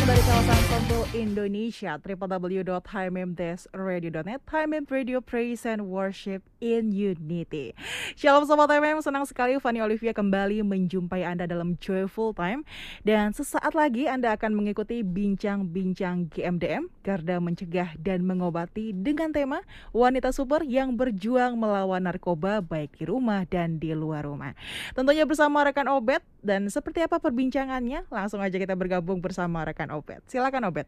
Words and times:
Dari 0.00 0.24
kawasan 0.24 0.64
Sentul 0.72 1.04
Indonesia, 1.12 2.00
www.hmmdesradio.net, 2.00 4.40
HMM 4.48 4.88
Radio 4.88 5.20
Praise 5.20 5.68
and 5.68 5.92
Worship 5.92 6.40
in 6.64 6.88
Unity. 6.88 7.76
Shalom 8.16 8.48
Sobat 8.48 8.72
HMM, 8.72 9.04
senang 9.04 9.28
sekali 9.28 9.60
Fanny 9.60 9.84
Olivia 9.84 10.16
kembali 10.16 10.64
menjumpai 10.64 11.28
Anda 11.28 11.44
dalam 11.44 11.76
Joyful 11.76 12.32
Time. 12.32 12.64
Dan 13.04 13.36
sesaat 13.36 13.76
lagi 13.76 14.08
Anda 14.08 14.32
akan 14.40 14.56
mengikuti 14.56 15.04
bincang-bincang 15.04 16.32
GMDM, 16.32 16.88
Garda 17.04 17.36
Mencegah 17.36 17.92
dan 18.00 18.24
Mengobati 18.24 18.96
dengan 18.96 19.36
tema 19.36 19.60
Wanita 19.92 20.32
Super 20.32 20.64
yang 20.64 20.96
berjuang 20.96 21.60
melawan 21.60 22.08
narkoba 22.08 22.64
baik 22.64 22.96
di 22.96 23.04
rumah 23.04 23.44
dan 23.44 23.76
di 23.76 23.92
luar 23.92 24.24
rumah. 24.24 24.56
Tentunya 24.96 25.28
bersama 25.28 25.60
rekan 25.60 25.92
Obet, 25.92 26.24
dan 26.40 26.66
seperti 26.72 27.04
apa 27.04 27.20
perbincangannya? 27.20 28.08
Langsung 28.08 28.40
aja 28.40 28.56
kita 28.56 28.72
bergabung 28.72 29.20
bersama 29.20 29.60
rekan 29.64 29.89
Obet. 29.94 30.22
Silakan 30.30 30.70
Obet. 30.70 30.86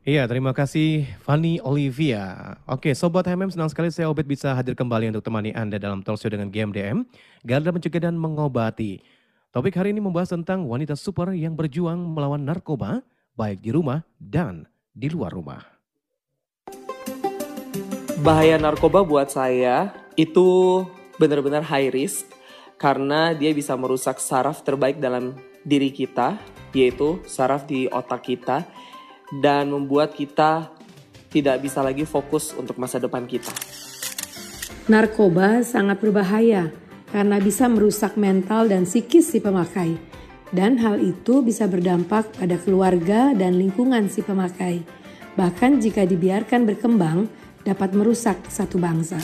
Iya, 0.00 0.24
terima 0.24 0.56
kasih 0.56 1.04
Fanny 1.20 1.60
Olivia. 1.60 2.56
Oke, 2.64 2.96
Sobat 2.96 3.28
HMM 3.28 3.52
senang 3.52 3.68
sekali 3.68 3.92
saya 3.92 4.08
Obet 4.08 4.24
bisa 4.24 4.56
hadir 4.56 4.72
kembali 4.72 5.12
untuk 5.12 5.28
temani 5.28 5.52
Anda 5.52 5.76
dalam 5.76 6.00
talk 6.00 6.16
show 6.16 6.32
dengan 6.32 6.48
GMDM, 6.48 7.04
Garda 7.44 7.68
Mencegah 7.68 8.08
dan 8.08 8.16
Mengobati. 8.16 9.04
Topik 9.52 9.76
hari 9.76 9.92
ini 9.92 10.00
membahas 10.00 10.32
tentang 10.32 10.64
wanita 10.64 10.96
super 10.96 11.36
yang 11.36 11.52
berjuang 11.52 12.00
melawan 12.00 12.40
narkoba, 12.40 13.04
baik 13.36 13.60
di 13.60 13.76
rumah 13.76 14.00
dan 14.16 14.64
di 14.96 15.12
luar 15.12 15.36
rumah. 15.36 15.60
Bahaya 18.24 18.56
narkoba 18.56 19.04
buat 19.04 19.28
saya 19.28 19.92
itu 20.16 20.80
benar-benar 21.20 21.60
high 21.60 21.92
risk 21.92 22.24
karena 22.80 23.36
dia 23.36 23.52
bisa 23.52 23.76
merusak 23.76 24.16
saraf 24.16 24.64
terbaik 24.64 24.96
dalam 24.96 25.36
diri 25.60 25.92
kita, 25.92 26.40
yaitu 26.72 27.22
saraf 27.26 27.66
di 27.66 27.86
otak 27.90 28.26
kita, 28.26 28.66
dan 29.42 29.70
membuat 29.70 30.14
kita 30.14 30.70
tidak 31.30 31.62
bisa 31.62 31.80
lagi 31.80 32.02
fokus 32.02 32.50
untuk 32.58 32.74
masa 32.76 32.98
depan 32.98 33.24
kita. 33.24 33.54
Narkoba 34.90 35.62
sangat 35.62 36.02
berbahaya 36.02 36.74
karena 37.14 37.38
bisa 37.38 37.70
merusak 37.70 38.18
mental 38.18 38.66
dan 38.66 38.82
psikis 38.82 39.30
si 39.30 39.38
pemakai. 39.38 39.94
Dan 40.50 40.82
hal 40.82 40.98
itu 40.98 41.46
bisa 41.46 41.70
berdampak 41.70 42.34
pada 42.34 42.58
keluarga 42.58 43.30
dan 43.38 43.54
lingkungan 43.54 44.10
si 44.10 44.18
pemakai. 44.18 44.82
Bahkan 45.38 45.78
jika 45.78 46.02
dibiarkan 46.02 46.66
berkembang, 46.66 47.30
dapat 47.62 47.94
merusak 47.94 48.50
satu 48.50 48.82
bangsa. 48.82 49.22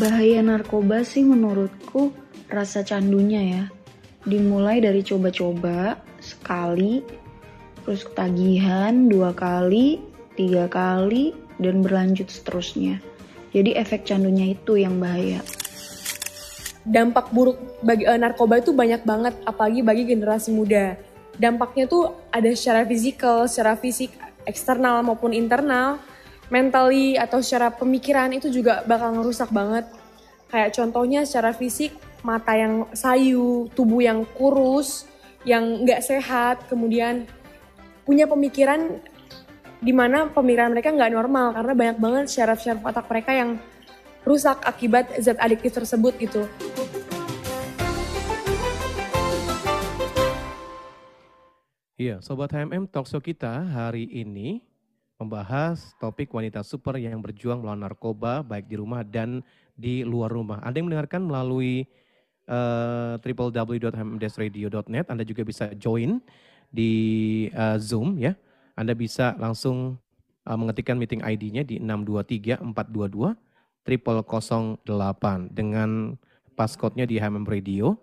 Bahaya 0.00 0.40
narkoba 0.40 1.04
sih 1.04 1.20
menurutku 1.20 2.16
rasa 2.48 2.80
candunya 2.80 3.42
ya. 3.44 3.64
Dimulai 4.24 4.80
dari 4.80 5.04
coba-coba 5.04 6.00
sekali, 6.34 7.06
terus 7.86 8.02
ketagihan 8.02 9.06
dua 9.06 9.30
kali, 9.30 10.02
tiga 10.34 10.66
kali, 10.66 11.30
dan 11.62 11.86
berlanjut 11.86 12.26
seterusnya. 12.26 12.98
Jadi 13.54 13.78
efek 13.78 14.02
candunya 14.04 14.52
itu 14.52 14.74
yang 14.76 14.98
bahaya. 14.98 15.40
Dampak 16.86 17.30
buruk 17.34 17.58
bagi 17.82 18.06
uh, 18.06 18.18
narkoba 18.18 18.58
itu 18.58 18.74
banyak 18.74 19.02
banget, 19.06 19.34
apalagi 19.46 19.80
bagi 19.86 20.04
generasi 20.06 20.50
muda. 20.50 20.98
Dampaknya 21.38 21.86
tuh 21.86 22.14
ada 22.30 22.50
secara 22.52 22.82
fisikal, 22.86 23.46
secara 23.48 23.74
fisik, 23.78 24.14
eksternal 24.46 25.02
maupun 25.02 25.34
internal, 25.34 25.98
mentally 26.46 27.18
atau 27.18 27.42
secara 27.42 27.74
pemikiran 27.74 28.30
itu 28.30 28.48
juga 28.52 28.86
bakal 28.86 29.18
ngerusak 29.18 29.50
banget. 29.50 29.88
Kayak 30.46 30.78
contohnya 30.78 31.26
secara 31.26 31.50
fisik, 31.50 31.90
mata 32.22 32.54
yang 32.54 32.86
sayu, 32.94 33.66
tubuh 33.74 33.98
yang 33.98 34.22
kurus, 34.38 35.10
yang 35.46 35.86
nggak 35.86 36.02
sehat, 36.02 36.66
kemudian 36.66 37.22
punya 38.02 38.26
pemikiran 38.26 38.98
di 39.78 39.94
mana 39.94 40.26
pemikiran 40.26 40.74
mereka 40.74 40.90
nggak 40.90 41.14
normal 41.14 41.54
karena 41.54 41.72
banyak 41.78 41.98
banget 42.02 42.24
syaraf-syaraf 42.34 42.82
otak 42.82 43.06
mereka 43.06 43.30
yang 43.30 43.50
rusak 44.26 44.58
akibat 44.66 45.06
zat 45.22 45.38
adiktif 45.38 45.70
tersebut 45.70 46.18
gitu. 46.18 46.42
Iya, 51.96 52.20
Sobat 52.20 52.50
HMM 52.50 52.90
Talkshow 52.90 53.22
kita 53.22 53.62
hari 53.70 54.10
ini 54.10 54.60
membahas 55.16 55.94
topik 55.96 56.28
wanita 56.34 56.60
super 56.60 56.98
yang 56.98 57.22
berjuang 57.22 57.62
melawan 57.62 57.86
narkoba 57.86 58.42
baik 58.44 58.68
di 58.68 58.76
rumah 58.76 59.00
dan 59.06 59.40
di 59.78 60.02
luar 60.02 60.28
rumah. 60.28 60.60
Anda 60.60 60.82
yang 60.82 60.92
mendengarkan 60.92 61.22
melalui 61.24 61.86
uh, 62.48 63.18
www.hmdsradio.net, 63.20 65.06
Anda 65.10 65.24
juga 65.26 65.42
bisa 65.46 65.70
join 65.76 66.22
di 66.70 66.92
uh, 67.54 67.78
Zoom 67.78 68.18
ya. 68.18 68.34
Anda 68.76 68.92
bisa 68.92 69.34
langsung 69.38 69.98
uh, 70.46 70.56
mengetikkan 70.58 70.98
meeting 70.98 71.22
ID-nya 71.22 71.62
di 71.66 71.78
623 71.82 72.62
422 72.74 73.34
0008 73.86 75.54
dengan 75.54 76.18
passcode-nya 76.58 77.06
di 77.06 77.22
HMM 77.22 77.46
Radio. 77.46 77.94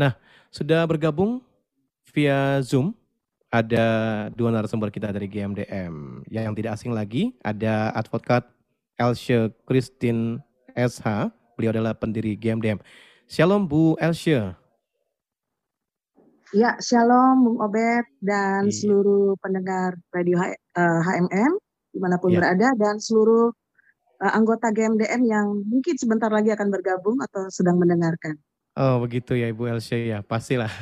Nah, 0.00 0.16
sudah 0.48 0.88
bergabung 0.88 1.44
via 2.14 2.64
Zoom 2.64 2.96
ada 3.48 3.86
dua 4.32 4.52
narasumber 4.52 4.92
kita 4.92 5.12
dari 5.12 5.28
GMDM. 5.28 6.24
Yang 6.28 6.54
tidak 6.60 6.72
asing 6.76 6.92
lagi 6.92 7.36
ada 7.44 7.92
advokat 7.92 8.44
Elsha 8.96 9.52
Christine 9.64 10.40
SH. 10.76 11.32
Beliau 11.56 11.74
adalah 11.74 11.96
pendiri 11.96 12.38
GMDM. 12.38 12.78
Shalom 13.28 13.68
Bu 13.68 13.92
Elsha. 14.00 14.56
Ya, 16.56 16.80
shalom 16.80 17.44
Bung 17.44 17.60
Obed 17.60 18.08
dan 18.24 18.64
iya. 18.64 18.72
seluruh 18.72 19.36
pendengar 19.44 20.00
radio 20.08 20.40
H, 20.40 20.56
uh, 20.80 21.00
HMM 21.04 21.52
di 21.92 21.98
mana 22.00 22.16
pun 22.16 22.32
ya. 22.32 22.40
berada 22.40 22.72
dan 22.72 22.96
seluruh 22.96 23.52
uh, 24.24 24.32
anggota 24.32 24.72
GMDM 24.72 25.28
yang 25.28 25.60
mungkin 25.60 26.00
sebentar 26.00 26.32
lagi 26.32 26.56
akan 26.56 26.72
bergabung 26.72 27.20
atau 27.20 27.52
sedang 27.52 27.76
mendengarkan. 27.76 28.40
Oh 28.80 29.04
begitu 29.04 29.36
ya 29.36 29.52
Ibu 29.52 29.76
Elsia 29.76 30.00
ya, 30.00 30.18
pastilah. 30.24 30.72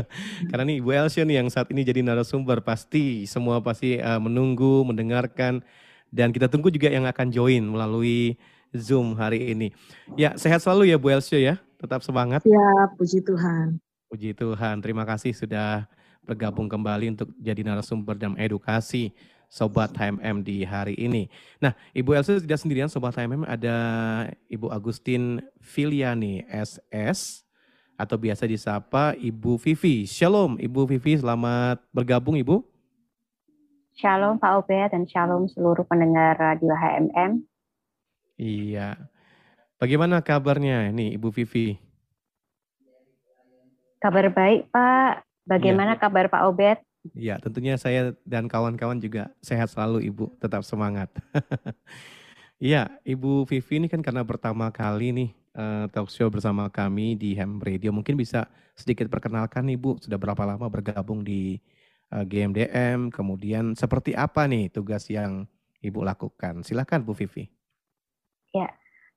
Karena 0.48 0.64
nih 0.72 0.80
Ibu 0.80 0.96
Elsia 0.96 1.28
nih 1.28 1.44
yang 1.44 1.52
saat 1.52 1.68
ini 1.68 1.84
jadi 1.84 2.00
narasumber, 2.00 2.64
pasti 2.64 3.28
semua 3.28 3.60
pasti 3.60 4.00
uh, 4.00 4.16
menunggu, 4.16 4.88
mendengarkan, 4.88 5.60
dan 6.08 6.32
kita 6.32 6.48
tunggu 6.48 6.72
juga 6.72 6.88
yang 6.88 7.04
akan 7.04 7.28
join 7.28 7.60
melalui 7.60 8.40
Zoom 8.74 9.18
hari 9.18 9.50
ini. 9.50 9.74
Ya 10.14 10.34
sehat 10.38 10.62
selalu 10.62 10.90
ya 10.90 10.96
Bu 10.98 11.10
Elsia 11.10 11.38
ya, 11.38 11.54
tetap 11.78 12.02
semangat. 12.06 12.42
Ya 12.46 12.68
puji 12.94 13.22
Tuhan. 13.22 13.78
Puji 14.10 14.34
Tuhan, 14.34 14.82
terima 14.82 15.06
kasih 15.06 15.30
sudah 15.34 15.86
bergabung 16.26 16.70
kembali 16.70 17.14
untuk 17.14 17.30
jadi 17.38 17.62
narasumber 17.62 18.14
dan 18.18 18.34
edukasi 18.38 19.14
Sobat 19.50 19.90
HMM 19.98 20.46
di 20.46 20.62
hari 20.62 20.94
ini. 20.94 21.26
Nah, 21.58 21.74
Ibu 21.90 22.14
Elsa 22.14 22.38
tidak 22.38 22.62
sendirian, 22.62 22.86
Sobat 22.86 23.18
HMM 23.18 23.42
ada 23.50 23.76
Ibu 24.46 24.70
Agustin 24.70 25.42
Filiani 25.58 26.46
SS 26.46 27.42
atau 27.98 28.14
biasa 28.14 28.46
disapa 28.46 29.18
Ibu 29.18 29.58
Vivi. 29.58 30.06
Shalom 30.06 30.54
Ibu 30.54 30.86
Vivi, 30.86 31.18
selamat 31.18 31.82
bergabung 31.90 32.38
Ibu. 32.38 32.62
Shalom 33.98 34.38
Pak 34.38 34.64
Obed 34.64 34.94
dan 34.94 35.04
shalom 35.10 35.50
seluruh 35.50 35.82
pendengar 35.84 36.38
Radio 36.38 36.72
HMM. 36.72 37.49
Iya. 38.40 38.96
Bagaimana 39.76 40.24
kabarnya 40.24 40.88
nih 40.96 41.20
Ibu 41.20 41.28
Vivi? 41.28 41.76
Kabar 44.00 44.32
baik 44.32 44.72
Pak. 44.72 45.28
Bagaimana 45.44 45.92
ya. 45.96 46.00
kabar 46.00 46.32
Pak 46.32 46.42
Obed? 46.48 46.78
Ya, 47.16 47.36
tentunya 47.40 47.76
saya 47.80 48.12
dan 48.24 48.48
kawan-kawan 48.48 49.00
juga 49.00 49.32
sehat 49.44 49.72
selalu 49.72 50.08
Ibu, 50.08 50.40
tetap 50.40 50.64
semangat. 50.64 51.12
Iya, 52.60 52.92
Ibu 53.08 53.48
Vivi 53.48 53.80
ini 53.80 53.88
kan 53.88 54.04
karena 54.04 54.20
pertama 54.20 54.68
kali 54.68 55.16
nih 55.16 55.30
uh, 55.56 55.88
talk 55.88 56.12
show 56.12 56.28
bersama 56.28 56.68
kami 56.68 57.16
di 57.16 57.32
Ham 57.40 57.56
Radio. 57.56 57.88
Mungkin 57.88 58.20
bisa 58.20 58.52
sedikit 58.76 59.08
perkenalkan 59.08 59.64
Ibu, 59.64 59.96
sudah 60.04 60.20
berapa 60.20 60.44
lama 60.44 60.68
bergabung 60.68 61.24
di 61.24 61.56
uh, 62.12 62.20
eh, 62.20 62.24
GMDM, 62.28 63.08
kemudian 63.08 63.72
seperti 63.72 64.12
apa 64.12 64.44
nih 64.44 64.68
tugas 64.68 65.08
yang 65.08 65.48
Ibu 65.80 66.04
lakukan. 66.04 66.60
Silakan 66.60 67.00
Bu 67.00 67.16
Vivi. 67.16 67.48
Ya, 68.50 68.66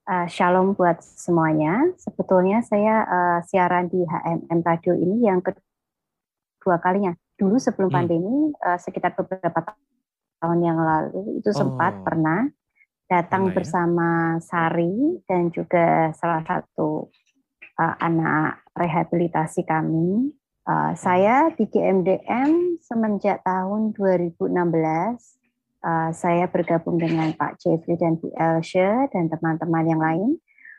uh, 0.06 0.30
shalom 0.30 0.78
buat 0.78 1.02
semuanya. 1.02 1.90
Sebetulnya 1.98 2.62
saya 2.62 3.02
uh, 3.02 3.40
siaran 3.50 3.90
di 3.90 4.06
HMM 4.06 4.62
Radio 4.62 4.94
ini 4.94 5.26
yang 5.26 5.42
kedua 5.42 6.78
kalinya 6.78 7.18
dulu 7.34 7.58
sebelum 7.58 7.90
hmm. 7.90 7.98
pandemi 7.98 8.54
uh, 8.62 8.78
sekitar 8.78 9.18
beberapa 9.18 9.74
tahun 10.38 10.60
yang 10.62 10.78
lalu 10.78 11.42
itu 11.42 11.50
sempat 11.50 11.98
oh. 11.98 12.04
pernah 12.06 12.46
datang 13.10 13.50
pernah, 13.50 13.54
ya? 13.54 13.56
bersama 13.58 14.10
Sari 14.38 15.26
dan 15.26 15.50
juga 15.50 16.14
salah 16.14 16.46
satu 16.46 17.10
uh, 17.82 17.96
anak 18.06 18.62
rehabilitasi 18.78 19.66
kami. 19.66 20.30
Uh, 20.64 20.94
saya 20.94 21.50
di 21.58 21.66
GMDM 21.68 22.80
semenjak 22.80 23.42
tahun 23.42 23.98
2016 23.98 25.43
uh, 25.84 26.10
saya 26.16 26.48
bergabung 26.48 26.98
dengan 26.98 27.36
Pak 27.36 27.60
Jeffrey 27.60 28.00
dan 28.00 28.18
Bu 28.18 28.32
Elsha 28.40 29.12
dan 29.12 29.28
teman-teman 29.30 29.86
yang 29.86 30.02
lain 30.02 30.30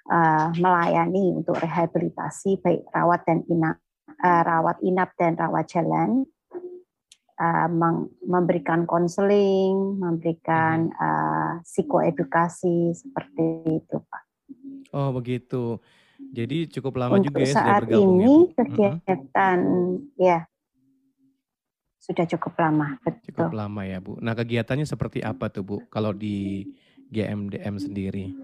uh, 0.09 0.51
melayani 0.57 1.37
untuk 1.37 1.61
rehabilitasi 1.61 2.61
baik 2.65 2.83
rawat 2.91 3.23
dan 3.29 3.45
inap, 3.47 3.77
uh, 4.25 4.43
rawat 4.43 4.81
inap 4.81 5.13
dan 5.21 5.37
rawat 5.37 5.69
jalan, 5.69 6.25
uh, 7.39 7.69
memberikan 8.25 8.89
konseling, 8.89 10.01
memberikan 10.01 10.91
uh, 10.97 11.61
psikoedukasi 11.63 12.97
seperti 12.97 13.79
itu, 13.85 13.97
Pak. 14.01 14.23
Oh 14.97 15.13
begitu. 15.13 15.79
Jadi 16.35 16.71
cukup 16.71 16.99
lama 16.99 17.19
Untuk 17.19 17.35
juga 17.35 17.43
ya 17.43 17.53
saat 17.53 17.63
sudah 17.63 17.79
bergabung 17.85 18.19
ini 18.19 18.35
ya, 18.35 18.55
kegiatan 18.57 19.59
mm-hmm. 19.61 20.19
ya 20.19 20.39
sudah 22.05 22.29
cukup 22.29 22.61
lama, 22.61 23.01
betul. 23.01 23.33
Cukup 23.33 23.57
lama 23.57 23.81
ya 23.89 23.97
Bu. 23.97 24.21
Nah 24.21 24.37
kegiatannya 24.37 24.85
seperti 24.85 25.25
apa 25.25 25.49
tuh 25.49 25.65
Bu 25.65 25.77
kalau 25.89 26.13
di 26.13 26.69
GMDM 27.09 27.81
sendiri? 27.81 28.37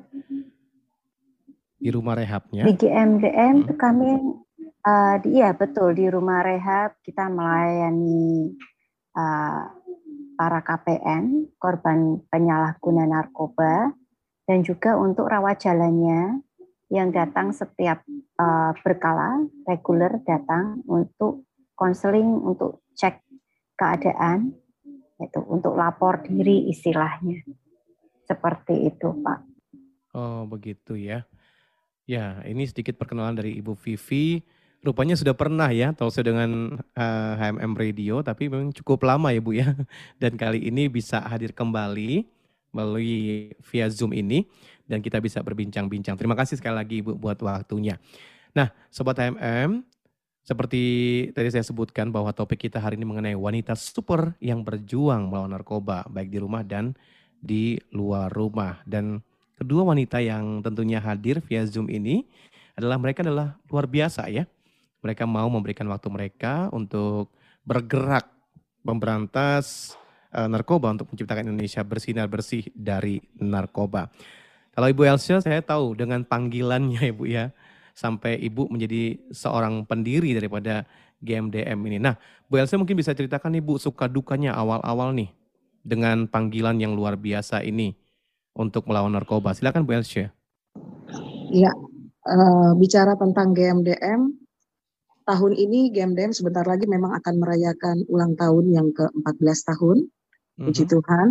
Di 1.76 1.88
rumah 1.92 2.16
rehabnya? 2.16 2.64
Di 2.64 2.72
GMDM 2.72 3.68
hmm. 3.68 3.76
kami, 3.76 4.10
uh, 4.84 5.14
di, 5.20 5.28
iya 5.36 5.52
betul 5.52 5.92
di 5.92 6.08
rumah 6.08 6.40
rehab 6.40 6.96
kita 7.04 7.28
melayani 7.28 8.56
uh, 9.16 9.64
para 10.40 10.60
KPN, 10.64 11.52
korban 11.60 12.24
penyalahguna 12.32 13.04
narkoba, 13.04 13.92
dan 14.48 14.64
juga 14.64 14.96
untuk 14.96 15.28
rawat 15.28 15.60
jalannya 15.60 16.40
yang 16.88 17.12
datang 17.12 17.52
setiap 17.52 18.00
uh, 18.40 18.72
berkala, 18.80 19.44
reguler 19.68 20.16
datang 20.24 20.80
untuk 20.88 21.44
konseling, 21.76 22.40
untuk 22.40 22.80
cek 22.96 23.29
keadaan, 23.80 24.52
itu 25.16 25.40
untuk 25.48 25.72
lapor 25.80 26.20
diri 26.20 26.68
istilahnya. 26.68 27.40
Seperti 28.28 28.92
itu, 28.92 29.08
Pak. 29.24 29.40
Oh, 30.12 30.44
begitu 30.44 31.00
ya. 31.00 31.24
Ya, 32.04 32.44
ini 32.44 32.68
sedikit 32.68 33.00
perkenalan 33.00 33.40
dari 33.40 33.56
Ibu 33.56 33.72
Vivi. 33.80 34.44
Rupanya 34.80 35.12
sudah 35.12 35.36
pernah 35.36 35.68
ya 35.68 35.92
talkshow 35.92 36.24
dengan 36.24 36.80
uh, 36.96 37.32
HMM 37.36 37.72
Radio, 37.76 38.24
tapi 38.24 38.48
memang 38.48 38.72
cukup 38.72 39.04
lama 39.04 39.28
ya 39.28 39.40
Bu 39.40 39.52
ya. 39.56 39.76
Dan 40.22 40.36
kali 40.40 40.66
ini 40.66 40.88
bisa 40.88 41.20
hadir 41.20 41.52
kembali 41.52 42.24
melalui 42.72 43.50
via 43.66 43.86
Zoom 43.90 44.14
ini 44.14 44.46
dan 44.86 45.02
kita 45.02 45.18
bisa 45.18 45.42
berbincang-bincang. 45.42 46.14
Terima 46.14 46.38
kasih 46.38 46.58
sekali 46.58 46.74
lagi 46.78 47.02
Ibu 47.02 47.18
buat 47.18 47.38
waktunya. 47.42 47.98
Nah, 48.54 48.70
Sobat 48.90 49.18
HMM, 49.18 49.86
seperti 50.50 50.82
tadi 51.30 51.48
saya 51.54 51.62
sebutkan 51.62 52.10
bahwa 52.10 52.34
topik 52.34 52.66
kita 52.66 52.82
hari 52.82 52.98
ini 52.98 53.06
mengenai 53.06 53.38
wanita 53.38 53.78
super 53.78 54.34
yang 54.42 54.66
berjuang 54.66 55.30
melawan 55.30 55.54
narkoba, 55.54 56.02
baik 56.10 56.34
di 56.34 56.42
rumah 56.42 56.66
dan 56.66 56.98
di 57.38 57.78
luar 57.94 58.26
rumah. 58.34 58.82
Dan 58.82 59.22
Kedua 59.60 59.84
wanita 59.84 60.24
yang 60.24 60.64
tentunya 60.64 61.04
hadir 61.04 61.44
via 61.44 61.60
Zoom 61.68 61.92
ini 61.92 62.24
adalah 62.80 62.96
mereka 62.96 63.20
adalah 63.20 63.60
luar 63.68 63.84
biasa 63.84 64.32
ya. 64.32 64.48
Mereka 65.04 65.28
mau 65.28 65.44
memberikan 65.52 65.84
waktu 65.92 66.08
mereka 66.08 66.72
untuk 66.72 67.28
bergerak 67.68 68.24
memberantas 68.80 69.92
uh, 70.32 70.48
narkoba 70.48 70.96
untuk 70.96 71.12
menciptakan 71.12 71.52
Indonesia 71.52 71.84
bersinar 71.84 72.24
bersih 72.32 72.72
dari 72.72 73.20
narkoba. 73.36 74.08
Kalau 74.72 74.88
Ibu 74.88 75.04
Elsa 75.04 75.44
saya 75.44 75.60
tahu 75.60 75.92
dengan 75.92 76.24
panggilannya 76.24 77.12
Ibu 77.12 77.28
ya 77.28 77.52
sampai 77.94 78.38
Ibu 78.40 78.70
menjadi 78.70 79.18
seorang 79.30 79.84
pendiri 79.86 80.32
daripada 80.36 80.84
GMDM 81.20 81.78
ini. 81.86 81.98
Nah, 82.00 82.16
Bu 82.48 82.56
Elsa 82.56 82.80
mungkin 82.80 82.96
bisa 82.96 83.12
ceritakan 83.12 83.56
Ibu 83.60 83.76
suka 83.76 84.08
dukanya 84.08 84.56
awal-awal 84.56 85.12
nih 85.12 85.30
dengan 85.84 86.28
panggilan 86.28 86.80
yang 86.80 86.96
luar 86.96 87.16
biasa 87.16 87.64
ini 87.64 87.92
untuk 88.56 88.88
melawan 88.88 89.12
narkoba. 89.12 89.52
Silakan 89.52 89.84
Bu 89.84 89.96
Elsya. 89.96 90.32
Ya, 91.50 91.72
uh, 92.26 92.72
bicara 92.78 93.18
tentang 93.18 93.52
GMDM, 93.52 94.32
tahun 95.26 95.52
ini 95.54 95.90
GMDM 95.94 96.32
sebentar 96.34 96.66
lagi 96.66 96.86
memang 96.86 97.14
akan 97.18 97.34
merayakan 97.38 97.96
ulang 98.10 98.34
tahun 98.34 98.64
yang 98.70 98.88
ke-14 98.94 99.58
tahun, 99.74 99.98
mm-hmm. 100.06 100.64
puji 100.66 100.84
Tuhan, 100.86 101.28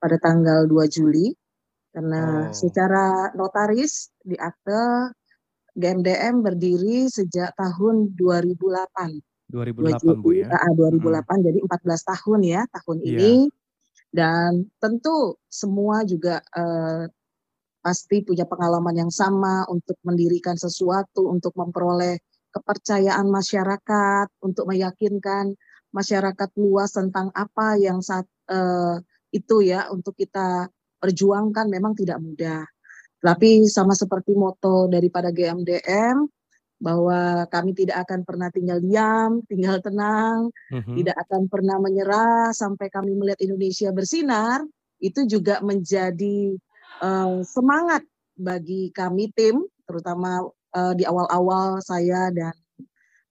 pada 0.00 0.16
tanggal 0.20 0.68
2 0.68 0.88
Juli. 0.88 1.32
Karena 1.92 2.48
oh. 2.48 2.56
secara 2.56 3.36
notaris 3.36 4.08
di 4.24 4.32
akte 4.40 5.12
GMDM 5.72 6.44
berdiri 6.44 7.08
sejak 7.08 7.56
tahun 7.56 8.12
2008. 8.16 9.52
2008 9.52 10.24
Bu 10.24 10.30
ya. 10.32 10.48
Uh, 10.48 10.72
2008 11.00 11.28
hmm. 11.28 11.40
jadi 11.44 11.58
14 11.60 12.10
tahun 12.12 12.40
ya 12.44 12.62
tahun 12.72 12.96
yeah. 13.00 13.08
ini 13.08 13.34
dan 14.12 14.68
tentu 14.76 15.40
semua 15.48 16.04
juga 16.04 16.44
uh, 16.52 17.08
pasti 17.82 18.22
punya 18.22 18.46
pengalaman 18.46 18.94
yang 18.94 19.12
sama 19.12 19.66
untuk 19.66 19.98
mendirikan 20.06 20.54
sesuatu, 20.54 21.26
untuk 21.26 21.50
memperoleh 21.58 22.20
kepercayaan 22.54 23.26
masyarakat, 23.26 24.28
untuk 24.44 24.70
meyakinkan 24.70 25.56
masyarakat 25.90 26.50
luas 26.56 26.94
tentang 26.94 27.34
apa 27.34 27.76
yang 27.76 27.98
saat 28.00 28.24
uh, 28.48 29.00
itu 29.34 29.64
ya 29.64 29.88
untuk 29.90 30.14
kita 30.14 30.70
perjuangkan 31.02 31.66
memang 31.66 31.96
tidak 31.98 32.22
mudah. 32.22 32.62
Tapi 33.22 33.70
sama 33.70 33.94
seperti 33.94 34.34
moto 34.34 34.90
daripada 34.90 35.30
GMDM, 35.30 36.26
bahwa 36.82 37.46
kami 37.46 37.78
tidak 37.78 38.02
akan 38.02 38.26
pernah 38.26 38.50
tinggal 38.50 38.82
diam, 38.82 39.38
tinggal 39.46 39.78
tenang, 39.78 40.50
mm-hmm. 40.74 40.98
tidak 40.98 41.16
akan 41.22 41.42
pernah 41.46 41.78
menyerah 41.78 42.50
sampai 42.50 42.90
kami 42.90 43.14
melihat 43.14 43.38
Indonesia 43.38 43.94
bersinar, 43.94 44.66
itu 44.98 45.22
juga 45.30 45.62
menjadi 45.62 46.58
uh, 46.98 47.38
semangat 47.46 48.02
bagi 48.34 48.90
kami 48.90 49.30
tim, 49.30 49.62
terutama 49.86 50.42
uh, 50.74 50.92
di 50.98 51.06
awal-awal 51.06 51.78
saya 51.78 52.34
dan 52.34 52.50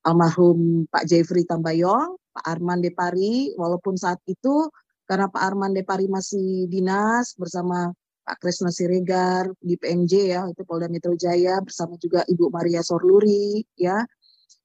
almarhum 0.07 0.87
Pak 0.87 1.03
Jeffrey 1.11 1.43
Tambayong, 1.43 2.15
Pak 2.31 2.47
Arman 2.47 2.79
Depari, 2.79 3.51
walaupun 3.59 3.99
saat 3.99 4.23
itu 4.31 4.71
karena 5.03 5.27
Pak 5.27 5.43
Arman 5.43 5.75
Depari 5.75 6.07
masih 6.07 6.71
dinas 6.71 7.35
bersama 7.35 7.91
Pak 8.31 8.39
Kresna 8.39 8.71
Siregar 8.71 9.51
di 9.59 9.75
PMJ 9.75 10.31
ya 10.31 10.47
itu 10.47 10.63
Polda 10.63 10.87
Metro 10.87 11.11
Jaya 11.19 11.59
bersama 11.59 11.99
juga 11.99 12.23
Ibu 12.23 12.47
Maria 12.47 12.79
Sorluri 12.79 13.59
ya. 13.75 14.07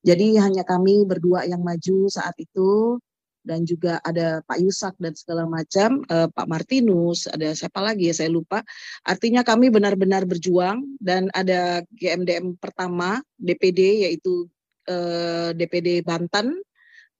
Jadi 0.06 0.38
hanya 0.38 0.62
kami 0.62 1.02
berdua 1.02 1.42
yang 1.50 1.66
maju 1.66 2.06
saat 2.06 2.38
itu 2.38 3.02
dan 3.42 3.66
juga 3.66 3.98
ada 4.06 4.38
Pak 4.46 4.58
Yusak 4.62 4.94
dan 5.02 5.18
segala 5.18 5.50
macam, 5.50 5.98
eh, 6.06 6.30
Pak 6.30 6.46
Martinus, 6.46 7.26
ada 7.26 7.50
siapa 7.58 7.82
lagi 7.82 8.06
ya 8.06 8.14
saya 8.14 8.30
lupa. 8.30 8.62
Artinya 9.02 9.42
kami 9.42 9.66
benar-benar 9.74 10.30
berjuang 10.30 10.86
dan 11.02 11.26
ada 11.34 11.82
GMDM 11.90 12.54
pertama 12.62 13.18
DPD 13.34 14.06
yaitu 14.06 14.46
eh, 14.86 15.50
DPD 15.58 16.06
Banten, 16.06 16.54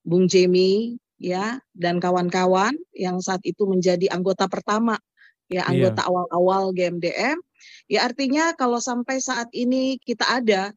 Bung 0.06 0.30
Jemi 0.30 0.94
ya 1.18 1.58
dan 1.74 1.98
kawan-kawan 1.98 2.78
yang 2.94 3.18
saat 3.18 3.42
itu 3.42 3.66
menjadi 3.66 4.14
anggota 4.14 4.46
pertama 4.46 4.94
ya 5.46 5.62
iya. 5.62 5.62
anggota 5.70 6.02
iya. 6.02 6.08
awal-awal 6.08 6.64
GMDM. 6.74 7.38
Ya 7.86 8.00
artinya 8.06 8.52
kalau 8.54 8.82
sampai 8.82 9.22
saat 9.22 9.50
ini 9.54 9.98
kita 10.02 10.26
ada 10.26 10.74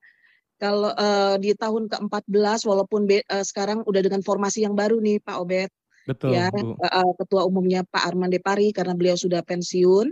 kalau 0.59 0.91
uh, 0.91 1.39
di 1.39 1.55
tahun 1.55 1.87
ke-14 1.87 2.67
walaupun 2.67 3.07
be, 3.07 3.23
uh, 3.31 3.45
sekarang 3.45 3.81
udah 3.87 4.01
dengan 4.03 4.19
formasi 4.19 4.67
yang 4.67 4.75
baru 4.75 4.99
nih 4.99 5.23
Pak 5.23 5.37
Obet. 5.39 5.71
Betul. 6.03 6.35
Ya, 6.35 6.49
uh, 6.51 7.13
ketua 7.15 7.45
umumnya 7.45 7.85
Pak 7.85 8.11
Arman 8.11 8.33
Depari 8.33 8.73
karena 8.73 8.97
beliau 8.97 9.15
sudah 9.15 9.45
pensiun 9.45 10.09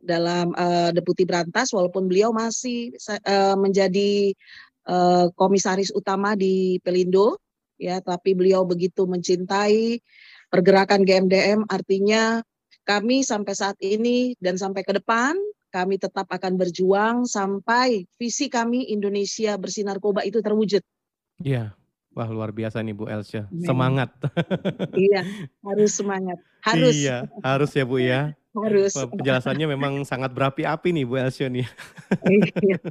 dalam 0.00 0.52
uh, 0.56 0.90
deputi 0.92 1.28
Berantas 1.28 1.72
walaupun 1.76 2.08
beliau 2.08 2.32
masih 2.32 2.96
uh, 3.04 3.56
menjadi 3.56 4.32
uh, 4.88 5.28
komisaris 5.36 5.92
utama 5.92 6.32
di 6.34 6.80
Pelindo 6.80 7.36
ya 7.80 8.00
tapi 8.00 8.36
beliau 8.36 8.64
begitu 8.64 9.08
mencintai 9.08 10.00
pergerakan 10.52 11.04
GMDM 11.04 11.64
artinya 11.68 12.44
kami 12.84 13.22
sampai 13.22 13.54
saat 13.54 13.76
ini 13.80 14.34
dan 14.40 14.56
sampai 14.56 14.82
ke 14.82 14.92
depan 14.96 15.36
kami 15.70 16.02
tetap 16.02 16.26
akan 16.26 16.58
berjuang 16.58 17.16
sampai 17.24 18.04
visi 18.18 18.50
kami 18.50 18.90
Indonesia 18.90 19.54
bersih 19.54 19.86
narkoba 19.86 20.26
itu 20.26 20.42
terwujud. 20.42 20.82
Iya, 21.40 21.72
wah 22.14 22.28
luar 22.28 22.50
biasa 22.50 22.82
nih 22.82 22.94
Bu 22.94 23.06
Elsya, 23.06 23.46
semangat. 23.62 24.10
iya, 24.98 25.22
harus 25.62 25.90
semangat, 25.94 26.38
harus. 26.62 26.94
Iya, 26.94 27.30
harus 27.42 27.70
ya 27.74 27.84
Bu 27.86 27.98
ya. 28.02 28.34
harus. 28.50 28.98
Penjelasannya 28.98 29.62
memang 29.78 30.02
sangat 30.02 30.34
berapi-api 30.34 30.90
nih 30.90 31.06
Bu 31.06 31.14
Elsio 31.22 31.46
nih. 31.46 31.62
Iya, 32.66 32.82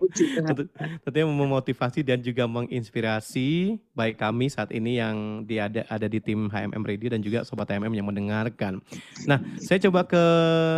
Tentunya 1.03 1.27
memotivasi 1.27 1.99
dan 1.99 2.23
juga 2.23 2.47
menginspirasi 2.47 3.75
baik 3.91 4.15
kami 4.23 4.47
saat 4.47 4.71
ini 4.71 5.03
yang 5.03 5.43
di 5.43 5.59
ada, 5.59 5.83
ada 5.91 6.07
di 6.07 6.23
tim 6.23 6.47
HMM 6.47 6.79
Radio 6.87 7.11
dan 7.11 7.19
juga 7.19 7.43
Sobat 7.43 7.67
HMM 7.67 7.91
yang 7.91 8.07
mendengarkan. 8.07 8.79
Nah, 9.27 9.43
saya 9.59 9.83
coba 9.83 10.07
ke 10.07 10.23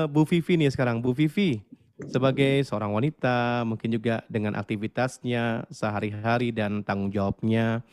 Bu 0.10 0.25
Vivi 0.25 0.57
nih 0.57 0.74
sekarang. 0.74 0.98
Bu 1.05 1.13
Vivi, 1.13 1.62
sebagai 2.10 2.65
seorang 2.65 2.89
wanita, 2.89 3.62
mungkin 3.69 3.93
juga 3.93 4.25
dengan 4.25 4.57
aktivitasnya 4.57 5.69
sehari-hari 5.69 6.50
dan 6.50 6.81
tanggung 6.81 7.13
jawabnya, 7.13 7.86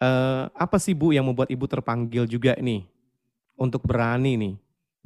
eh, 0.00 0.44
apa 0.50 0.76
sih 0.76 0.92
Bu 0.92 1.12
yang 1.12 1.28
membuat 1.28 1.48
Ibu 1.48 1.64
terpanggil 1.68 2.28
juga 2.28 2.56
nih 2.56 2.84
untuk 3.56 3.84
berani 3.84 4.36
nih 4.36 4.54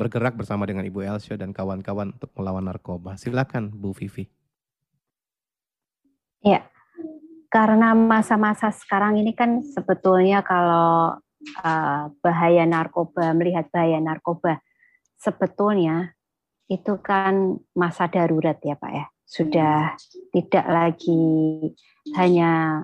bergerak 0.01 0.33
bersama 0.33 0.65
dengan 0.65 0.89
Ibu 0.89 1.05
Elsio 1.05 1.37
dan 1.37 1.53
kawan-kawan 1.53 2.17
untuk 2.17 2.33
melawan 2.33 2.65
narkoba. 2.65 3.21
Silakan 3.21 3.69
Bu 3.69 3.93
Vivi. 3.93 4.25
Ya, 6.41 6.65
karena 7.53 7.93
masa-masa 7.93 8.73
sekarang 8.73 9.21
ini 9.21 9.37
kan 9.37 9.61
sebetulnya 9.61 10.41
kalau 10.41 11.21
uh, 11.61 12.05
bahaya 12.25 12.65
narkoba, 12.65 13.37
melihat 13.37 13.69
bahaya 13.69 14.01
narkoba, 14.01 14.65
sebetulnya 15.21 16.17
itu 16.73 16.97
kan 17.05 17.61
masa 17.77 18.09
darurat 18.09 18.57
ya 18.65 18.81
Pak 18.81 18.93
ya. 18.95 19.05
Sudah 19.29 19.95
tidak 20.33 20.67
lagi 20.67 21.29
hanya 22.17 22.83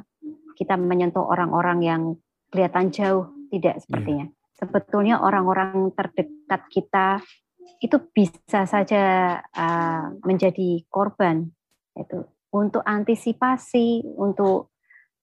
kita 0.57 0.81
menyentuh 0.81 1.23
orang-orang 1.23 1.79
yang 1.85 2.03
kelihatan 2.49 2.89
jauh, 2.89 3.29
tidak 3.53 3.85
sepertinya. 3.85 4.27
Yeah 4.27 4.37
sebetulnya 4.57 5.21
orang-orang 5.21 5.93
terdekat 5.93 6.67
kita 6.73 7.21
itu 7.85 8.01
bisa 8.09 8.65
saja 8.65 9.37
uh, 9.53 10.05
menjadi 10.25 10.81
korban 10.89 11.45
itu 11.93 12.25
untuk 12.57 12.81
antisipasi 12.81 14.01
untuk 14.17 14.73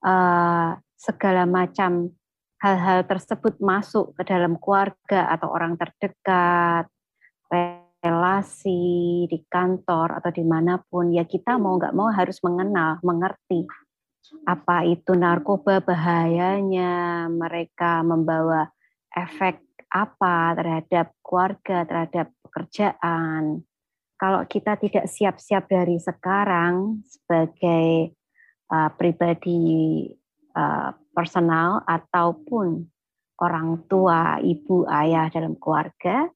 uh, 0.06 0.78
segala 0.94 1.50
macam 1.50 2.14
hal-hal 2.62 3.04
tersebut 3.10 3.58
masuk 3.58 4.14
ke 4.14 4.24
dalam 4.24 4.62
keluarga 4.62 5.34
atau 5.34 5.50
orang 5.50 5.76
terdekat 5.76 6.88
relasi 8.04 9.26
di 9.28 9.40
kantor 9.50 10.20
atau 10.22 10.30
di 10.30 10.44
mana 10.46 10.78
pun. 10.78 11.10
Ya 11.10 11.26
kita 11.26 11.58
mau 11.58 11.80
nggak 11.80 11.96
mau 11.96 12.12
harus 12.12 12.38
mengenal 12.44 13.00
mengerti 13.02 13.66
apa 14.48 14.88
itu 14.88 15.16
narkoba 15.16 15.84
bahayanya 15.84 17.28
mereka 17.28 18.04
membawa 18.04 18.72
efek 19.14 19.62
apa 19.94 20.58
terhadap 20.58 21.14
keluarga, 21.22 21.86
terhadap 21.86 22.28
pekerjaan. 22.42 23.62
Kalau 24.18 24.42
kita 24.50 24.80
tidak 24.80 25.06
siap-siap 25.06 25.70
dari 25.70 26.02
sekarang 26.02 27.06
sebagai 27.06 28.16
uh, 28.74 28.90
pribadi 28.96 30.10
uh, 30.58 30.96
personal 31.14 31.86
ataupun 31.86 32.90
orang 33.38 33.86
tua, 33.86 34.40
ibu, 34.42 34.88
ayah 34.90 35.30
dalam 35.30 35.54
keluarga, 35.60 36.32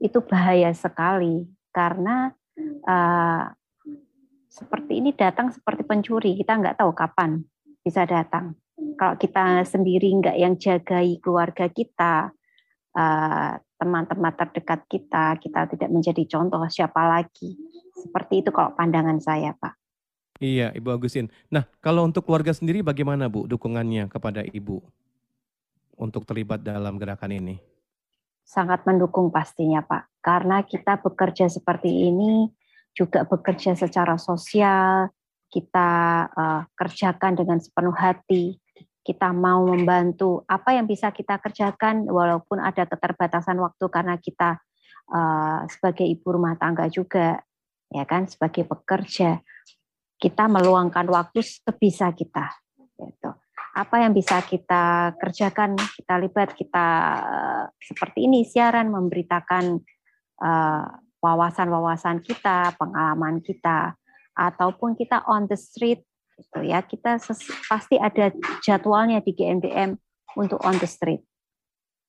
itu 0.00 0.18
bahaya 0.24 0.72
sekali 0.74 1.46
karena 1.70 2.32
uh, 2.88 3.44
seperti 4.50 4.98
ini 4.98 5.14
datang 5.14 5.54
seperti 5.54 5.86
pencuri, 5.86 6.34
kita 6.34 6.58
nggak 6.58 6.82
tahu 6.82 6.90
kapan 6.90 7.46
bisa 7.86 8.02
datang. 8.02 8.58
Kalau 8.98 9.14
kita 9.14 9.62
sendiri 9.62 10.10
nggak 10.18 10.36
yang 10.36 10.58
jagai 10.58 11.22
keluarga 11.22 11.70
kita, 11.70 12.34
eh, 12.98 13.52
teman-teman 13.78 14.34
terdekat 14.34 14.84
kita, 14.90 15.38
kita 15.38 15.70
tidak 15.70 15.88
menjadi 15.88 16.26
contoh 16.26 16.66
siapa 16.66 17.06
lagi. 17.06 17.54
Seperti 17.94 18.42
itu 18.42 18.50
kalau 18.50 18.74
pandangan 18.74 19.22
saya, 19.22 19.54
Pak. 19.54 19.78
Iya, 20.40 20.72
Ibu 20.74 20.88
Agustin. 20.92 21.30
Nah, 21.52 21.68
kalau 21.84 22.02
untuk 22.02 22.26
keluarga 22.26 22.50
sendiri 22.50 22.80
bagaimana, 22.80 23.28
Bu, 23.28 23.46
dukungannya 23.46 24.08
kepada 24.08 24.40
Ibu 24.42 24.80
untuk 26.00 26.24
terlibat 26.24 26.64
dalam 26.64 26.96
gerakan 26.96 27.36
ini? 27.36 27.56
Sangat 28.40 28.82
mendukung 28.88 29.28
pastinya, 29.28 29.84
Pak. 29.84 30.24
Karena 30.24 30.64
kita 30.64 30.96
bekerja 31.00 31.46
seperti 31.52 32.08
ini 32.08 32.48
juga 32.94 33.24
bekerja 33.24 33.78
secara 33.78 34.18
sosial, 34.18 35.08
kita 35.50 35.90
uh, 36.30 36.62
kerjakan 36.78 37.34
dengan 37.34 37.58
sepenuh 37.58 37.94
hati, 37.94 38.58
kita 39.00 39.32
mau 39.32 39.64
membantu 39.66 40.44
apa 40.46 40.76
yang 40.76 40.86
bisa 40.86 41.10
kita 41.10 41.40
kerjakan 41.40 42.06
walaupun 42.06 42.60
ada 42.62 42.84
keterbatasan 42.84 43.58
waktu 43.58 43.84
karena 43.90 44.14
kita 44.20 44.60
uh, 45.10 45.66
sebagai 45.66 46.06
ibu 46.06 46.36
rumah 46.36 46.54
tangga 46.60 46.86
juga 46.86 47.40
ya 47.90 48.04
kan 48.06 48.30
sebagai 48.30 48.68
pekerja 48.68 49.42
kita 50.20 50.44
meluangkan 50.46 51.08
waktu 51.10 51.40
sebisa 51.42 52.12
kita 52.12 52.54
gitu. 53.00 53.34
apa 53.74 53.96
yang 54.04 54.12
bisa 54.12 54.44
kita 54.44 55.16
kerjakan 55.16 55.74
kita 55.74 56.14
libat 56.20 56.52
kita 56.54 56.86
uh, 57.18 57.64
seperti 57.80 58.28
ini 58.28 58.44
siaran 58.46 58.92
memberitakan 58.92 59.80
wawasan-wawasan 61.20 62.24
kita 62.24 62.74
pengalaman 62.76 63.44
kita 63.44 63.96
ataupun 64.34 64.96
kita 64.96 65.24
on 65.28 65.46
the 65.46 65.56
street 65.56 66.00
gitu 66.40 66.60
ya. 66.64 66.80
Kita 66.80 67.20
pasti 67.68 68.00
ada 68.00 68.32
jadwalnya 68.64 69.20
di 69.20 69.36
GMDM 69.36 69.96
untuk 70.36 70.60
on 70.64 70.76
the 70.80 70.88
street 70.88 71.20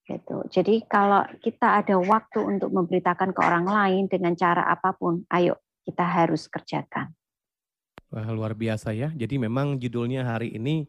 gitu. 0.08 0.44
Jadi 0.52 0.84
kalau 0.90 1.24
kita 1.40 1.84
ada 1.84 1.96
waktu 2.00 2.40
untuk 2.42 2.72
memberitakan 2.74 3.32
ke 3.32 3.40
orang 3.40 3.68
lain 3.68 4.04
dengan 4.12 4.36
cara 4.36 4.68
apa 4.68 4.92
pun 4.96 5.24
ayo 5.32 5.60
kita 5.88 6.04
harus 6.04 6.48
kerjakan. 6.52 7.14
Wah, 8.12 8.28
luar 8.28 8.52
biasa 8.52 8.92
ya. 8.92 9.08
Jadi 9.16 9.40
memang 9.40 9.80
judulnya 9.80 10.28
hari 10.28 10.52
ini 10.52 10.84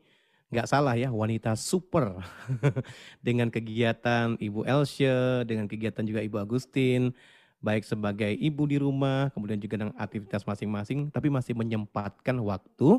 nggak 0.52 0.69
salah 0.69 0.99
ya 0.99 1.09
wanita 1.14 1.55
super. 1.55 2.19
Dengan 3.26 3.49
kegiatan 3.49 4.37
Ibu 4.37 4.67
Elsie 4.67 5.47
dengan 5.49 5.71
kegiatan 5.71 6.05
juga 6.05 6.21
Ibu 6.21 6.37
Agustin 6.43 7.14
baik 7.62 7.87
sebagai 7.87 8.35
ibu 8.35 8.66
di 8.66 8.76
rumah, 8.76 9.31
kemudian 9.33 9.57
juga 9.62 9.78
dengan 9.78 9.95
aktivitas 9.97 10.42
masing-masing, 10.45 11.09
tapi 11.14 11.31
masih 11.31 11.54
menyempatkan 11.54 12.35
waktu 12.42 12.99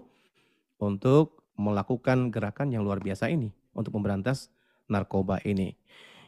untuk 0.79 1.43
melakukan 1.60 2.32
gerakan 2.34 2.74
yang 2.74 2.82
luar 2.82 2.98
biasa 3.03 3.29
ini 3.29 3.53
untuk 3.75 3.93
memberantas 3.93 4.50
narkoba 4.89 5.43
ini. 5.46 5.75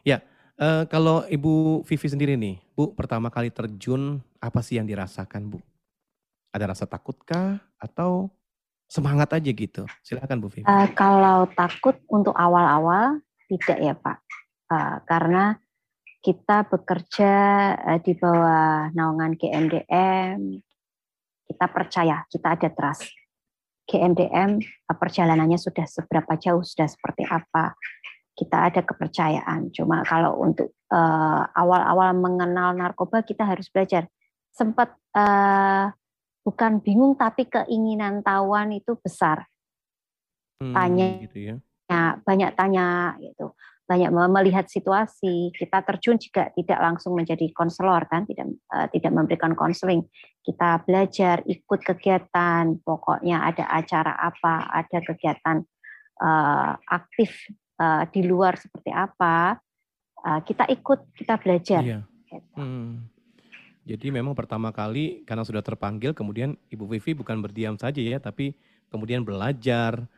Ya, 0.05 0.21
eh, 0.61 0.83
kalau 0.85 1.25
Ibu 1.25 1.81
Vivi 1.87 2.07
sendiri 2.11 2.33
nih, 2.37 2.61
Bu, 2.77 2.93
pertama 2.93 3.33
kali 3.33 3.49
terjun 3.49 4.21
apa 4.37 4.61
sih 4.61 4.77
yang 4.77 4.85
dirasakan, 4.85 5.49
Bu? 5.49 5.59
Ada 6.53 6.71
rasa 6.71 6.85
takutkah 6.85 7.59
atau 7.81 8.29
semangat 8.85 9.33
aja 9.33 9.49
gitu? 9.49 9.83
Silakan 10.05 10.39
Bu 10.43 10.47
Vivi. 10.51 10.67
Uh, 10.67 10.87
kalau 10.93 11.49
takut 11.57 11.97
untuk 12.07 12.37
awal-awal 12.37 13.19
tidak 13.49 13.77
ya 13.81 13.93
Pak, 13.97 14.17
uh, 14.69 14.97
karena 15.09 15.57
kita 16.25 16.65
bekerja 16.65 17.33
uh, 17.77 17.99
di 18.01 18.17
bawah 18.17 18.89
naungan 18.97 19.37
GMDM, 19.37 20.57
kita 21.45 21.65
percaya, 21.69 22.25
kita 22.25 22.57
ada 22.57 22.69
trust. 22.73 23.05
GMDM 23.85 24.57
eh, 24.65 24.97
perjalanannya 24.97 25.61
sudah 25.61 25.85
seberapa 25.85 26.33
jauh, 26.41 26.65
sudah 26.65 26.89
seperti 26.89 27.21
apa, 27.29 27.77
kita 28.33 28.73
ada 28.73 28.81
kepercayaan. 28.81 29.69
Cuma 29.69 30.01
kalau 30.01 30.41
untuk 30.41 30.73
awal 30.89 31.45
awal-awal 31.53 32.17
mengenal 32.17 32.73
narkoba 32.73 33.21
kita 33.21 33.45
harus 33.45 33.69
belajar. 33.69 34.09
Sempat 34.49 34.97
uh, 35.13 35.93
bukan 36.41 36.81
bingung 36.81 37.13
tapi 37.13 37.45
keinginan 37.45 38.25
tawan 38.25 38.73
itu 38.73 38.97
besar. 38.97 39.45
Hmm, 40.57 40.73
tanya, 40.73 41.07
gitu 41.21 41.37
ya. 41.37 41.55
banyak 42.25 42.57
tanya 42.57 43.13
gitu 43.21 43.53
banyak 43.85 44.09
melihat 44.09 44.65
situasi. 44.65 45.53
Kita 45.53 45.85
terjun 45.85 46.17
juga 46.17 46.49
tidak 46.57 46.79
langsung 46.81 47.13
menjadi 47.13 47.45
konselor 47.53 48.09
kan, 48.09 48.25
tidak 48.25 48.49
uh, 48.73 48.89
tidak 48.89 49.11
memberikan 49.13 49.53
konseling. 49.53 50.05
Kita 50.41 50.81
belajar, 50.85 51.45
ikut 51.45 51.79
kegiatan, 51.85 52.81
pokoknya 52.81 53.45
ada 53.45 53.69
acara 53.69 54.13
apa, 54.17 54.69
ada 54.73 54.97
kegiatan 55.05 55.61
uh, 56.21 56.73
aktif 56.89 57.33
uh, 57.77 58.05
di 58.09 58.25
luar 58.25 58.57
seperti 58.57 58.89
apa, 58.89 59.57
uh, 60.25 60.39
kita 60.41 60.65
ikut, 60.69 61.13
kita 61.13 61.37
belajar. 61.37 61.81
Iya. 61.81 61.99
Gitu. 62.29 62.57
Hmm. 62.57 63.05
Jadi 63.85 64.09
memang 64.09 64.33
pertama 64.33 64.73
kali 64.73 65.21
karena 65.29 65.45
sudah 65.45 65.61
terpanggil, 65.61 66.17
kemudian 66.17 66.57
Ibu 66.73 66.89
Vivi 66.89 67.13
bukan 67.13 67.37
berdiam 67.37 67.77
saja 67.77 68.01
ya, 68.01 68.17
tapi 68.17 68.57
kemudian 68.89 69.21
belajar 69.21 70.09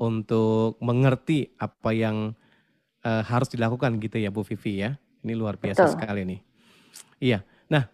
untuk 0.00 0.80
mengerti 0.80 1.52
apa 1.60 1.92
yang 1.92 2.32
uh, 3.04 3.22
harus 3.24 3.48
dilakukan 3.52 3.96
gitu 4.00 4.16
ya 4.20 4.28
Bu 4.32 4.44
Vivi 4.44 4.84
ya. 4.84 4.96
Ini 5.20 5.36
luar 5.36 5.60
biasa 5.60 5.84
Betul. 5.84 5.94
sekali 5.96 6.22
nih. 6.24 6.40
Iya. 7.20 7.38
Nah, 7.68 7.84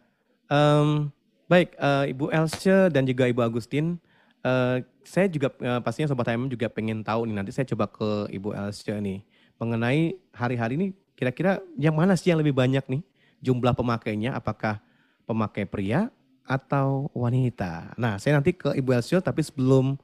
um, 0.47 1.11
baik 1.51 1.75
uh, 1.79 2.07
Ibu 2.07 2.31
Elsie 2.31 2.91
dan 2.95 3.03
juga 3.03 3.27
Ibu 3.27 3.43
Agustin, 3.43 3.99
uh, 4.47 4.79
saya 5.03 5.27
juga 5.27 5.51
uh, 5.59 5.83
pastinya 5.83 6.11
Sobat 6.11 6.31
HMM 6.31 6.51
juga 6.51 6.71
pengen 6.71 7.03
tahu 7.03 7.27
nih 7.27 7.35
nanti 7.35 7.51
saya 7.51 7.67
coba 7.67 7.91
ke 7.91 8.31
Ibu 8.31 8.55
Elsie 8.55 8.95
nih 8.95 9.19
mengenai 9.59 10.15
hari-hari 10.31 10.79
ini 10.79 10.87
kira-kira 11.17 11.59
yang 11.81 11.97
mana 11.97 12.15
sih 12.15 12.31
yang 12.31 12.39
lebih 12.39 12.55
banyak 12.55 12.85
nih 12.87 13.03
jumlah 13.41 13.73
pemakainya? 13.73 14.37
Apakah 14.37 14.81
pemakai 15.25 15.67
pria 15.67 16.13
atau 16.47 17.11
wanita? 17.17 17.97
Nah, 17.99 18.21
saya 18.21 18.39
nanti 18.39 18.55
ke 18.55 18.73
Ibu 18.77 18.91
Elsio, 18.97 19.19
tapi 19.19 19.43
sebelum 19.43 19.99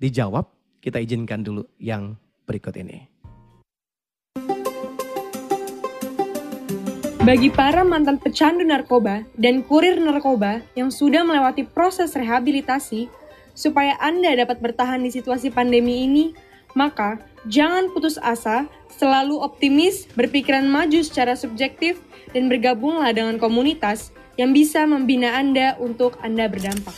dijawab, 0.00 0.48
kita 0.82 1.00
izinkan 1.00 1.40
dulu 1.40 1.64
yang 1.80 2.16
berikut 2.44 2.76
ini. 2.76 3.13
Bagi 7.24 7.48
para 7.48 7.80
mantan 7.88 8.20
pecandu 8.20 8.68
narkoba 8.68 9.24
dan 9.40 9.64
kurir 9.64 9.96
narkoba 9.96 10.60
yang 10.76 10.92
sudah 10.92 11.24
melewati 11.24 11.64
proses 11.64 12.12
rehabilitasi, 12.12 13.08
supaya 13.56 13.96
Anda 13.96 14.36
dapat 14.36 14.60
bertahan 14.60 15.00
di 15.00 15.08
situasi 15.08 15.48
pandemi 15.48 16.04
ini, 16.04 16.36
maka 16.76 17.16
jangan 17.48 17.88
putus 17.96 18.20
asa, 18.20 18.68
selalu 18.92 19.40
optimis, 19.40 20.04
berpikiran 20.12 20.68
maju 20.68 21.00
secara 21.00 21.32
subjektif, 21.32 21.96
dan 22.36 22.52
bergabunglah 22.52 23.16
dengan 23.16 23.40
komunitas 23.40 24.12
yang 24.36 24.52
bisa 24.52 24.84
membina 24.84 25.32
Anda 25.40 25.80
untuk 25.80 26.20
Anda 26.20 26.44
berdampak. 26.44 26.92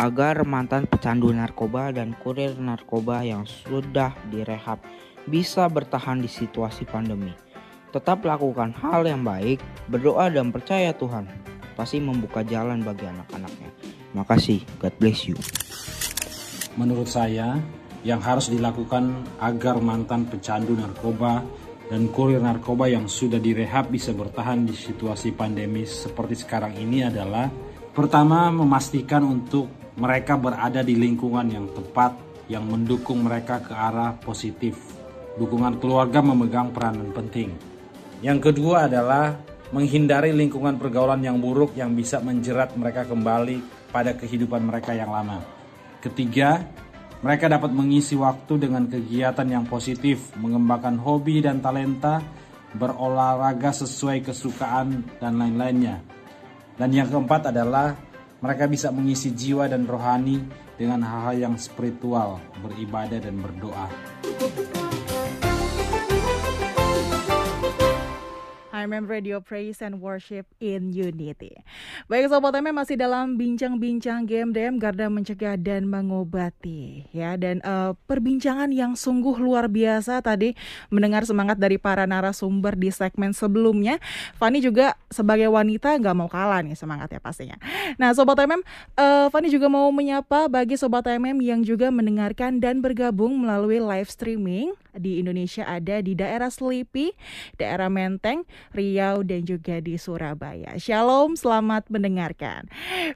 Agar 0.00 0.40
mantan 0.48 0.88
pecandu 0.88 1.36
narkoba 1.36 1.92
dan 1.92 2.16
kurir 2.24 2.56
narkoba 2.56 3.20
yang 3.20 3.44
sudah 3.44 4.16
direhab 4.32 4.80
bisa 5.28 5.68
bertahan 5.68 6.24
di 6.24 6.32
situasi 6.32 6.88
pandemi 6.88 7.43
Tetap 7.94 8.26
lakukan 8.26 8.74
hal 8.74 9.06
yang 9.06 9.22
baik, 9.22 9.62
berdoa 9.86 10.26
dan 10.26 10.50
percaya 10.50 10.90
Tuhan 10.90 11.30
pasti 11.78 12.02
membuka 12.02 12.42
jalan 12.42 12.82
bagi 12.82 13.06
anak-anaknya. 13.06 13.70
Makasih, 14.18 14.66
God 14.82 14.94
bless 14.98 15.30
you. 15.30 15.38
Menurut 16.74 17.06
saya, 17.06 17.54
yang 18.02 18.18
harus 18.18 18.50
dilakukan 18.50 19.14
agar 19.38 19.78
mantan 19.78 20.26
pecandu 20.26 20.74
narkoba 20.74 21.46
dan 21.86 22.10
kurir 22.10 22.42
narkoba 22.42 22.90
yang 22.90 23.06
sudah 23.06 23.38
direhab 23.38 23.94
bisa 23.94 24.10
bertahan 24.10 24.66
di 24.66 24.74
situasi 24.74 25.30
pandemi 25.30 25.86
seperti 25.86 26.42
sekarang 26.42 26.74
ini 26.74 27.06
adalah 27.06 27.46
pertama 27.94 28.50
memastikan 28.50 29.22
untuk 29.22 29.70
mereka 29.94 30.34
berada 30.34 30.82
di 30.82 30.98
lingkungan 30.98 31.46
yang 31.46 31.70
tepat 31.70 32.18
yang 32.50 32.66
mendukung 32.66 33.22
mereka 33.22 33.62
ke 33.62 33.70
arah 33.70 34.18
positif. 34.18 34.74
Dukungan 35.38 35.78
keluarga 35.78 36.18
memegang 36.18 36.74
peranan 36.74 37.14
penting. 37.14 37.73
Yang 38.24 38.40
kedua 38.48 38.88
adalah 38.88 39.36
menghindari 39.68 40.32
lingkungan 40.32 40.80
pergaulan 40.80 41.20
yang 41.20 41.36
buruk 41.36 41.76
yang 41.76 41.92
bisa 41.92 42.24
menjerat 42.24 42.72
mereka 42.72 43.04
kembali 43.04 43.60
pada 43.92 44.16
kehidupan 44.16 44.64
mereka 44.64 44.96
yang 44.96 45.12
lama. 45.12 45.44
Ketiga, 46.00 46.64
mereka 47.20 47.52
dapat 47.52 47.68
mengisi 47.76 48.16
waktu 48.16 48.64
dengan 48.64 48.88
kegiatan 48.88 49.44
yang 49.44 49.68
positif, 49.68 50.32
mengembangkan 50.40 50.96
hobi 51.04 51.44
dan 51.44 51.60
talenta, 51.60 52.24
berolahraga 52.72 53.76
sesuai 53.84 54.24
kesukaan, 54.24 55.04
dan 55.20 55.36
lain-lainnya. 55.36 56.00
Dan 56.80 56.96
yang 56.96 57.12
keempat 57.12 57.52
adalah 57.52 57.92
mereka 58.40 58.64
bisa 58.64 58.88
mengisi 58.88 59.36
jiwa 59.36 59.68
dan 59.68 59.84
rohani 59.84 60.40
dengan 60.80 61.04
hal-hal 61.04 61.52
yang 61.52 61.54
spiritual, 61.60 62.40
beribadah, 62.64 63.20
dan 63.20 63.36
berdoa. 63.36 63.86
HMM 68.84 69.08
Radio 69.08 69.40
Praise 69.40 69.80
and 69.80 70.04
Worship 70.04 70.44
in 70.60 70.92
Unity. 70.92 71.56
Baik 72.04 72.28
Sobat 72.28 72.52
MM 72.52 72.76
masih 72.76 73.00
dalam 73.00 73.40
bincang-bincang 73.40 74.28
GMDM 74.28 74.76
Garda 74.76 75.08
Mencegah 75.08 75.56
dan 75.56 75.88
Mengobati 75.88 77.08
ya 77.08 77.32
dan 77.40 77.64
uh, 77.64 77.96
perbincangan 78.04 78.68
yang 78.76 78.92
sungguh 78.92 79.40
luar 79.40 79.72
biasa 79.72 80.20
tadi 80.20 80.52
mendengar 80.92 81.24
semangat 81.24 81.56
dari 81.56 81.80
para 81.80 82.04
narasumber 82.04 82.76
di 82.76 82.92
segmen 82.92 83.32
sebelumnya. 83.32 83.96
Fani 84.36 84.60
juga 84.60 85.00
sebagai 85.08 85.48
wanita 85.48 85.96
nggak 85.96 86.16
mau 86.20 86.28
kalah 86.28 86.60
nih 86.60 86.76
semangatnya 86.76 87.24
pastinya. 87.24 87.56
Nah 87.96 88.12
Sobat 88.12 88.36
MM, 88.36 88.60
uh, 89.00 89.32
Fani 89.32 89.48
juga 89.48 89.72
mau 89.72 89.88
menyapa 89.96 90.44
bagi 90.52 90.76
Sobat 90.76 91.08
MM 91.08 91.40
yang 91.40 91.64
juga 91.64 91.88
mendengarkan 91.88 92.60
dan 92.60 92.84
bergabung 92.84 93.32
melalui 93.32 93.80
live 93.80 94.12
streaming 94.12 94.76
di 94.96 95.20
Indonesia 95.20 95.66
ada 95.66 96.00
di 96.00 96.16
daerah 96.16 96.48
Selipi, 96.48 97.12
daerah 97.58 97.90
Menteng, 97.92 98.46
Riau, 98.72 99.26
dan 99.26 99.44
juga 99.44 99.78
di 99.82 99.98
Surabaya. 100.00 100.74
Shalom, 100.80 101.36
selamat 101.36 101.90
mendengarkan. 101.90 102.66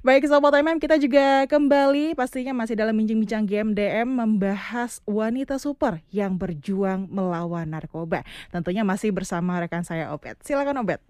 Baik 0.04 0.28
Sobat 0.28 0.54
MM, 0.60 0.78
kita 0.82 1.00
juga 1.00 1.48
kembali 1.48 2.12
pastinya 2.18 2.52
masih 2.52 2.76
dalam 2.76 2.94
bincang-bincang 2.94 3.48
GMDM 3.48 4.08
membahas 4.08 5.00
wanita 5.08 5.56
super 5.56 6.04
yang 6.12 6.36
berjuang 6.36 7.08
melawan 7.08 7.70
narkoba. 7.70 8.26
Tentunya 8.52 8.84
masih 8.84 9.14
bersama 9.14 9.58
rekan 9.62 9.82
saya 9.86 10.12
Obet. 10.12 10.36
Silakan 10.44 10.84
Obet. 10.84 11.07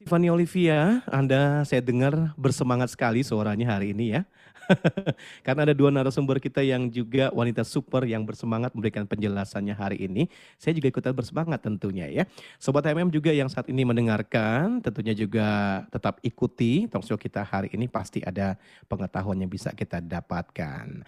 Tiffany 0.00 0.32
Olivia, 0.32 1.04
Anda 1.12 1.60
saya 1.68 1.84
dengar 1.84 2.32
bersemangat 2.32 2.96
sekali 2.96 3.20
suaranya 3.20 3.76
hari 3.76 3.92
ini 3.92 4.16
ya. 4.16 4.24
Karena 5.44 5.68
ada 5.68 5.76
dua 5.76 5.92
narasumber 5.92 6.40
kita 6.40 6.64
yang 6.64 6.88
juga 6.88 7.28
wanita 7.36 7.68
super 7.68 8.08
yang 8.08 8.24
bersemangat 8.24 8.72
memberikan 8.72 9.04
penjelasannya 9.04 9.76
hari 9.76 10.00
ini. 10.08 10.32
Saya 10.56 10.72
juga 10.72 10.88
ikutan 10.88 11.12
bersemangat 11.12 11.60
tentunya 11.60 12.08
ya. 12.08 12.24
Sobat 12.56 12.88
MM 12.88 13.12
juga 13.12 13.28
yang 13.28 13.52
saat 13.52 13.68
ini 13.68 13.84
mendengarkan 13.84 14.80
tentunya 14.80 15.12
juga 15.12 15.84
tetap 15.92 16.16
ikuti 16.24 16.88
talkshow 16.88 17.20
kita 17.20 17.44
hari 17.44 17.68
ini 17.76 17.84
pasti 17.84 18.24
ada 18.24 18.56
pengetahuan 18.88 19.36
yang 19.36 19.52
bisa 19.52 19.68
kita 19.76 20.00
dapatkan. 20.00 21.04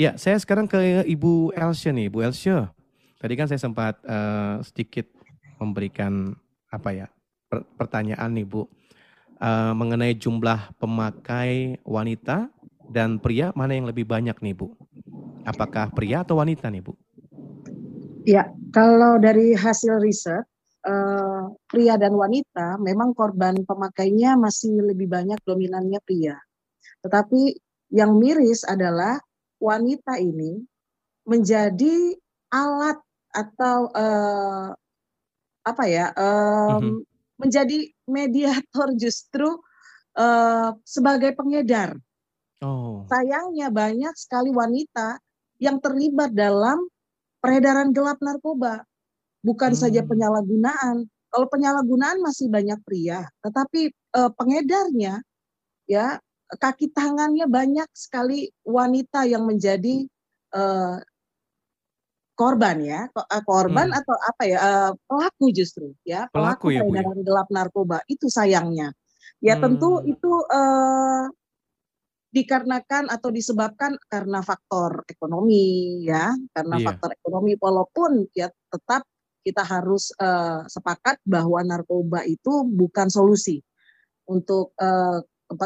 Ya, 0.00 0.16
saya 0.16 0.40
sekarang 0.40 0.64
ke 0.64 1.04
Ibu 1.04 1.52
Elsia 1.52 1.92
nih. 1.92 2.08
Ibu 2.08 2.24
Elsia, 2.24 2.72
tadi 3.20 3.36
kan 3.36 3.52
saya 3.52 3.60
sempat 3.60 4.00
uh, 4.08 4.64
sedikit 4.64 5.12
memberikan 5.60 6.32
apa 6.72 6.96
ya 6.96 7.12
pertanyaan 7.50 8.30
nih 8.34 8.46
Bu. 8.46 8.66
Uh, 9.40 9.72
mengenai 9.72 10.12
jumlah 10.12 10.76
pemakai 10.76 11.80
wanita 11.88 12.52
dan 12.90 13.16
pria 13.16 13.54
mana 13.56 13.78
yang 13.78 13.86
lebih 13.86 14.04
banyak 14.04 14.36
nih 14.42 14.54
Bu? 14.54 14.74
Apakah 15.46 15.88
pria 15.94 16.26
atau 16.26 16.42
wanita 16.42 16.68
nih 16.68 16.82
Bu? 16.82 16.92
Ya, 18.28 18.52
kalau 18.74 19.16
dari 19.16 19.56
hasil 19.56 19.96
riset 20.02 20.44
eh, 20.84 21.42
pria 21.64 21.96
dan 21.96 22.12
wanita 22.12 22.76
memang 22.76 23.16
korban 23.16 23.56
pemakainya 23.64 24.36
masih 24.36 24.84
lebih 24.84 25.08
banyak 25.08 25.40
dominannya 25.40 26.00
pria. 26.04 26.36
Tetapi 27.00 27.56
yang 27.96 28.20
miris 28.20 28.66
adalah 28.68 29.16
wanita 29.56 30.20
ini 30.20 30.60
menjadi 31.24 32.12
alat 32.52 33.00
atau 33.32 33.88
eh, 33.94 34.68
apa 35.60 35.84
ya 35.88 36.12
eh, 36.12 36.76
mm 36.76 36.80
-hmm. 36.80 36.98
Menjadi 37.40 37.88
mediator 38.04 38.92
justru 39.00 39.48
eh, 40.14 40.70
sebagai 40.84 41.32
pengedar 41.32 41.96
Oh. 42.60 43.08
Sayangnya 43.08 43.72
banyak 43.72 44.12
sekali 44.20 44.52
wanita 44.52 45.16
yang 45.60 45.80
terlibat 45.80 46.36
dalam 46.36 46.84
peredaran 47.40 47.92
gelap 47.96 48.20
narkoba. 48.20 48.84
Bukan 49.40 49.72
hmm. 49.72 49.80
saja 49.80 50.04
penyalahgunaan. 50.04 51.08
Kalau 51.30 51.46
penyalahgunaan 51.48 52.20
masih 52.20 52.52
banyak 52.52 52.76
pria, 52.84 53.24
tetapi 53.40 53.88
eh, 53.92 54.30
pengedarnya 54.36 55.24
ya 55.88 56.20
kaki 56.50 56.90
tangannya 56.90 57.46
banyak 57.46 57.86
sekali 57.94 58.50
wanita 58.66 59.24
yang 59.24 59.48
menjadi 59.48 60.04
eh, 60.52 60.96
korban 62.40 62.80
ya 62.80 63.00
eh, 63.12 63.42
korban 63.44 63.92
hmm. 63.92 63.98
atau 64.00 64.16
apa 64.16 64.42
ya 64.48 64.58
eh, 64.58 64.92
pelaku 65.04 65.46
justru 65.52 65.92
ya 66.08 66.24
pelaku, 66.32 66.72
pelaku 66.72 66.72
ya, 66.72 66.80
ya? 66.80 66.84
peredaran 66.88 67.18
ya, 67.20 67.24
gelap 67.28 67.48
narkoba 67.52 67.98
itu 68.08 68.26
sayangnya 68.32 68.88
ya 69.44 69.60
hmm. 69.60 69.62
tentu 69.68 70.00
itu 70.08 70.32
eh, 70.48 71.24
dikarenakan 72.30 73.10
atau 73.10 73.28
disebabkan 73.34 73.98
karena 74.06 74.40
faktor 74.40 75.02
ekonomi 75.10 76.00
ya 76.06 76.30
karena 76.54 76.78
iya. 76.78 76.86
faktor 76.86 77.10
ekonomi 77.18 77.58
walaupun 77.58 78.30
ya 78.30 78.46
tetap 78.70 79.02
kita 79.42 79.66
harus 79.66 80.14
uh, 80.20 80.62
sepakat 80.70 81.18
bahwa 81.26 81.58
narkoba 81.66 82.22
itu 82.22 82.62
bukan 82.70 83.10
solusi 83.10 83.58
untuk 84.30 84.78
uh, 84.78 85.18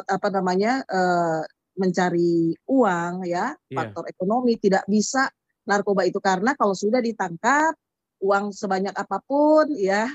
apa 0.09 0.29
namanya 0.33 0.81
uh, 0.89 1.45
mencari 1.77 2.57
uang 2.65 3.29
ya 3.29 3.53
yeah. 3.53 3.77
faktor 3.77 4.09
ekonomi 4.09 4.57
tidak 4.57 4.89
bisa 4.89 5.29
narkoba 5.65 6.05
itu 6.05 6.21
karena 6.21 6.53
kalau 6.57 6.73
sudah 6.77 7.01
ditangkap 7.01 7.75
uang 8.21 8.53
sebanyak 8.53 8.95
apa 8.97 9.21
pun 9.25 9.69
ya 9.77 10.09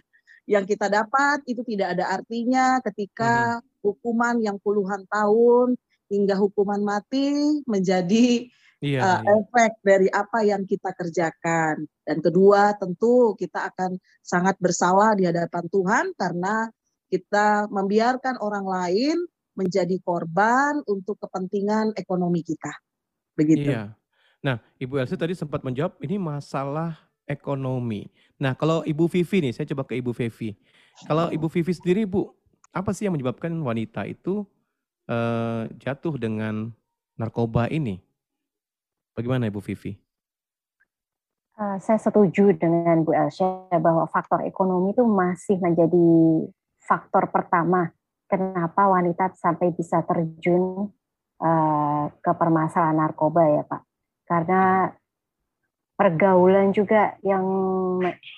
yang 0.49 0.65
kita 0.65 0.89
dapat 0.89 1.45
itu 1.45 1.61
tidak 1.61 1.93
ada 1.97 2.09
artinya 2.09 2.81
ketika 2.81 3.57
mm 3.57 3.61
-hmm. 3.61 3.85
hukuman 3.85 4.35
yang 4.41 4.57
puluhan 4.57 5.05
tahun 5.05 5.77
hingga 6.09 6.35
hukuman 6.41 6.81
mati 6.81 7.61
menjadi 7.69 8.49
iya, 8.81 9.01
uh, 9.01 9.19
iya. 9.21 9.29
efek 9.39 9.71
dari 9.85 10.07
apa 10.09 10.41
yang 10.41 10.65
kita 10.65 10.89
kerjakan. 10.97 11.85
Dan 12.01 12.17
kedua, 12.25 12.73
tentu 12.81 13.37
kita 13.37 13.69
akan 13.69 14.01
sangat 14.25 14.57
bersalah 14.57 15.13
di 15.13 15.29
hadapan 15.29 15.69
Tuhan 15.69 16.05
karena 16.17 16.65
kita 17.13 17.69
membiarkan 17.69 18.41
orang 18.41 18.65
lain 18.65 19.17
menjadi 19.53 20.01
korban 20.01 20.81
untuk 20.89 21.21
kepentingan 21.21 21.93
ekonomi 21.93 22.41
kita. 22.41 22.73
Begitu. 23.37 23.69
Iya. 23.69 23.98
Nah, 24.39 24.59
Ibu 24.79 24.99
Elsa 24.99 25.19
tadi 25.19 25.35
sempat 25.35 25.63
menjawab 25.67 25.99
ini 25.99 26.15
masalah 26.15 26.95
ekonomi. 27.27 28.07
Nah, 28.39 28.55
kalau 28.55 28.81
Ibu 28.87 29.11
Vivi 29.11 29.49
nih, 29.49 29.53
saya 29.53 29.67
coba 29.69 29.83
ke 29.83 29.99
Ibu 29.99 30.15
Vivi. 30.15 30.55
Kalau 31.03 31.27
Ibu 31.27 31.47
Vivi 31.51 31.71
sendiri, 31.75 32.07
Bu, 32.07 32.31
apa 32.71 32.95
sih 32.95 33.05
yang 33.05 33.13
menyebabkan 33.13 33.51
wanita 33.59 34.07
itu 34.07 34.47
uh, 35.11 35.67
jatuh 35.75 36.15
dengan 36.15 36.71
narkoba 37.19 37.67
ini. 37.67 37.99
Bagaimana 39.13 39.51
Ibu 39.51 39.59
Vivi? 39.59 39.99
Uh, 41.59 41.75
saya 41.83 41.99
setuju 41.99 42.55
dengan 42.55 43.03
Bu 43.03 43.11
Elsa 43.11 43.67
bahwa 43.67 44.07
faktor 44.07 44.47
ekonomi 44.47 44.95
itu 44.95 45.03
masih 45.03 45.59
menjadi 45.59 46.07
faktor 46.79 47.27
pertama 47.27 47.91
kenapa 48.31 48.87
wanita 48.87 49.35
sampai 49.35 49.75
bisa 49.75 49.99
terjun 50.07 50.87
uh, 51.43 52.05
ke 52.23 52.31
permasalahan 52.31 53.03
narkoba 53.03 53.43
ya 53.43 53.63
Pak. 53.67 53.88
Karena 54.29 54.93
pergaulan 55.97 56.71
juga 56.71 57.17
yang 57.25 57.43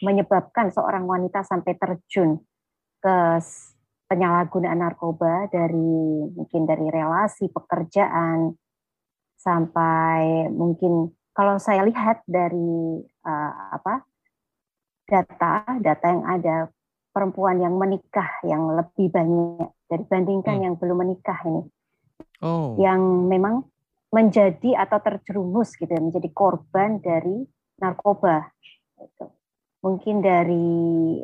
menyebabkan 0.01 0.73
seorang 0.73 1.05
wanita 1.05 1.43
sampai 1.43 1.77
terjun 1.77 2.41
ke 3.03 3.17
penyalahgunaan 4.09 4.81
narkoba 4.81 5.47
dari 5.53 6.25
mungkin 6.35 6.67
dari 6.67 6.89
relasi 6.89 7.47
pekerjaan 7.53 8.57
sampai 9.39 10.51
mungkin 10.51 11.15
kalau 11.31 11.55
saya 11.55 11.87
lihat 11.87 12.19
dari 12.27 13.01
uh, 13.23 13.53
apa 13.71 14.03
data 15.07 15.63
data 15.79 16.05
yang 16.11 16.25
ada 16.27 16.55
perempuan 17.15 17.63
yang 17.63 17.79
menikah 17.79 18.27
yang 18.43 18.67
lebih 18.75 19.07
banyak 19.15 19.71
dibandingkan 19.87 20.55
hmm. 20.59 20.63
yang 20.67 20.73
belum 20.75 20.97
menikah 21.07 21.39
ini 21.47 21.63
oh. 22.43 22.75
yang 22.83 22.99
memang 23.31 23.70
menjadi 24.11 24.75
atau 24.75 24.99
terjerumus 24.99 25.73
gitu 25.79 25.87
ya, 25.87 26.03
menjadi 26.03 26.29
korban 26.35 26.99
dari 26.99 27.47
narkoba. 27.79 28.51
Gitu. 28.99 29.25
Mungkin 29.81 30.19
dari 30.21 31.17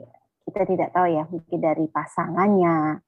kita 0.48 0.64
tidak 0.64 0.90
tahu 0.96 1.08
ya, 1.12 1.28
mungkin 1.28 1.60
dari 1.60 1.86
pasangannya 1.92 3.04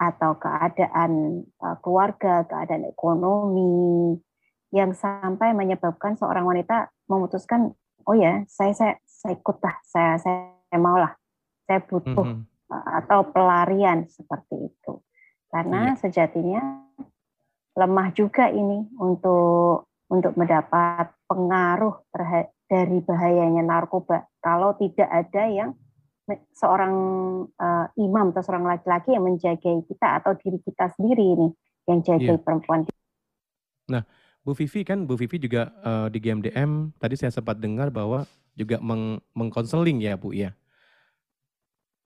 atau 0.00 0.34
keadaan 0.40 1.44
uh, 1.62 1.76
keluarga, 1.84 2.42
keadaan 2.48 2.88
ekonomi 2.88 4.16
yang 4.72 4.96
sampai 4.96 5.52
menyebabkan 5.52 6.16
seorang 6.16 6.48
wanita 6.48 6.88
memutuskan, 7.06 7.76
oh 8.08 8.16
ya, 8.16 8.42
saya 8.48 8.72
saya 8.72 8.94
saya 9.04 9.36
ikut 9.36 9.60
lah, 9.60 9.76
saya 9.84 10.16
saya 10.18 10.78
mau 10.80 10.96
lah, 10.96 11.12
saya 11.68 11.84
butuh 11.84 12.26
mm 12.26 12.40
-hmm. 12.40 12.82
atau 13.04 13.28
pelarian 13.30 14.08
seperti 14.08 14.72
itu. 14.72 15.04
Karena 15.52 15.92
yeah. 15.92 16.00
sejatinya 16.00 16.81
lemah 17.76 18.08
juga 18.12 18.52
ini 18.52 18.84
untuk 19.00 19.88
untuk 20.12 20.36
mendapat 20.36 21.08
pengaruh 21.24 22.04
dari 22.68 23.00
bahayanya 23.00 23.64
narkoba 23.64 24.28
kalau 24.44 24.76
tidak 24.76 25.08
ada 25.08 25.48
yang 25.48 25.70
seorang 26.52 26.94
uh, 27.56 27.86
imam 27.98 28.30
atau 28.30 28.42
seorang 28.44 28.68
laki-laki 28.68 29.16
yang 29.16 29.24
menjaga 29.26 29.72
kita 29.84 30.08
atau 30.22 30.32
diri 30.38 30.60
kita 30.62 30.92
sendiri 30.94 31.24
ini 31.34 31.48
yang 31.88 31.98
jaga 32.04 32.38
yeah. 32.38 32.40
perempuan. 32.40 32.86
Nah, 33.90 34.06
Bu 34.46 34.54
Vivi 34.54 34.86
kan 34.86 35.04
Bu 35.04 35.18
Vivi 35.18 35.42
juga 35.42 35.74
uh, 35.82 36.06
di 36.06 36.22
GMDM 36.22 36.94
tadi 36.96 37.18
saya 37.18 37.34
sempat 37.34 37.58
dengar 37.58 37.90
bahwa 37.90 38.24
juga 38.54 38.78
meng 38.78 39.18
mengkonseling 39.34 39.98
ya 39.98 40.14
Bu 40.14 40.30
ya 40.30 40.54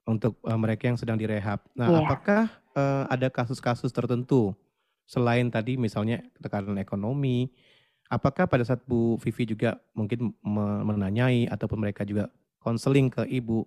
untuk 0.07 0.39
uh, 0.47 0.57
mereka 0.57 0.89
yang 0.89 0.97
sedang 0.97 1.19
direhab. 1.19 1.61
Nah, 1.77 1.87
yeah. 1.91 2.01
apakah 2.01 2.43
uh, 2.73 3.03
ada 3.11 3.27
kasus-kasus 3.29 3.91
tertentu 3.93 4.55
selain 5.07 5.47
tadi 5.47 5.79
misalnya 5.79 6.19
tekanan 6.43 6.77
ekonomi, 6.77 7.47
apakah 8.11 8.45
pada 8.45 8.67
saat 8.67 8.83
Bu 8.83 9.15
Vivi 9.23 9.55
juga 9.55 9.79
mungkin 9.95 10.35
menanyai 10.83 11.47
ataupun 11.47 11.79
mereka 11.79 12.03
juga 12.03 12.27
konseling 12.59 13.07
ke 13.07 13.23
Ibu, 13.23 13.63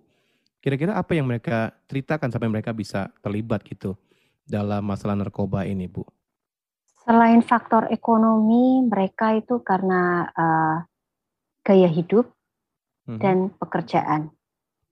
kira-kira 0.61 0.93
apa 0.93 1.17
yang 1.17 1.25
mereka 1.25 1.73
ceritakan 1.89 2.29
sampai 2.29 2.47
mereka 2.53 2.69
bisa 2.71 3.09
terlibat 3.25 3.65
gitu 3.65 3.97
dalam 4.45 4.85
masalah 4.85 5.17
narkoba 5.17 5.65
ini, 5.65 5.89
Bu? 5.89 6.05
Selain 7.01 7.41
faktor 7.41 7.89
ekonomi, 7.89 8.85
mereka 8.85 9.33
itu 9.33 9.57
karena 9.65 10.29
uh, 10.37 10.77
gaya 11.65 11.89
hidup 11.89 12.29
hmm. 13.09 13.17
dan 13.17 13.49
pekerjaan 13.57 14.29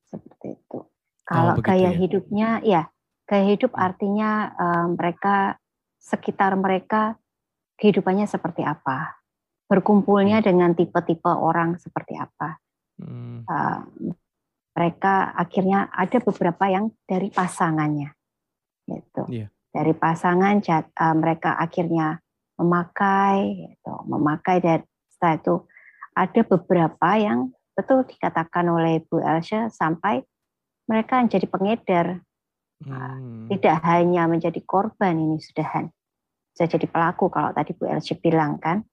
seperti 0.10 0.58
itu. 0.58 0.82
Oh, 0.82 0.90
Kalau 1.30 1.54
oh, 1.54 1.62
gaya 1.62 1.94
ya? 1.94 1.98
hidupnya, 2.02 2.50
ya 2.66 2.82
gaya 3.30 3.46
hidup 3.46 3.78
hmm. 3.78 3.86
artinya 3.86 4.32
uh, 4.58 4.88
mereka 4.90 5.62
sekitar 6.00 6.56
mereka 6.56 7.20
kehidupannya 7.76 8.26
seperti 8.26 8.64
apa, 8.64 9.20
berkumpulnya 9.68 10.42
hmm. 10.42 10.46
dengan 10.48 10.72
tipe-tipe 10.74 11.30
orang 11.30 11.78
seperti 11.78 12.16
apa. 12.16 12.58
Hmm. 13.00 13.44
Uh, 13.46 13.84
mereka 14.76 15.36
akhirnya 15.36 15.92
ada 15.92 16.24
beberapa 16.24 16.66
yang 16.72 16.96
dari 17.04 17.30
pasangannya, 17.30 18.16
gitu. 18.88 19.28
Yeah. 19.28 19.52
Dari 19.70 19.92
pasangan 19.94 20.64
uh, 20.64 21.16
mereka 21.20 21.60
akhirnya 21.60 22.24
memakai, 22.60 23.70
gitu, 23.76 23.94
memakai 24.08 24.58
dan 24.64 24.80
setelah 25.12 25.36
itu 25.36 25.56
ada 26.16 26.42
beberapa 26.44 27.10
yang 27.16 27.52
betul 27.76 28.04
dikatakan 28.04 28.68
oleh 28.68 29.00
Bu 29.08 29.24
Elsa 29.24 29.72
sampai 29.72 30.20
mereka 30.88 31.24
menjadi 31.24 31.48
pengedar 31.48 32.06
Hmm. 32.80 33.52
Tidak 33.52 33.76
hanya 33.84 34.30
menjadi 34.32 34.60
korban 34.64 35.20
ini 35.20 35.38
sudahan, 35.44 35.92
bisa 36.56 36.64
jadi 36.68 36.88
pelaku 36.88 37.28
kalau 37.28 37.52
tadi 37.52 37.76
Bu 37.76 37.88
Elsie 37.88 38.16
bilang 38.16 38.56
kan. 38.60 38.84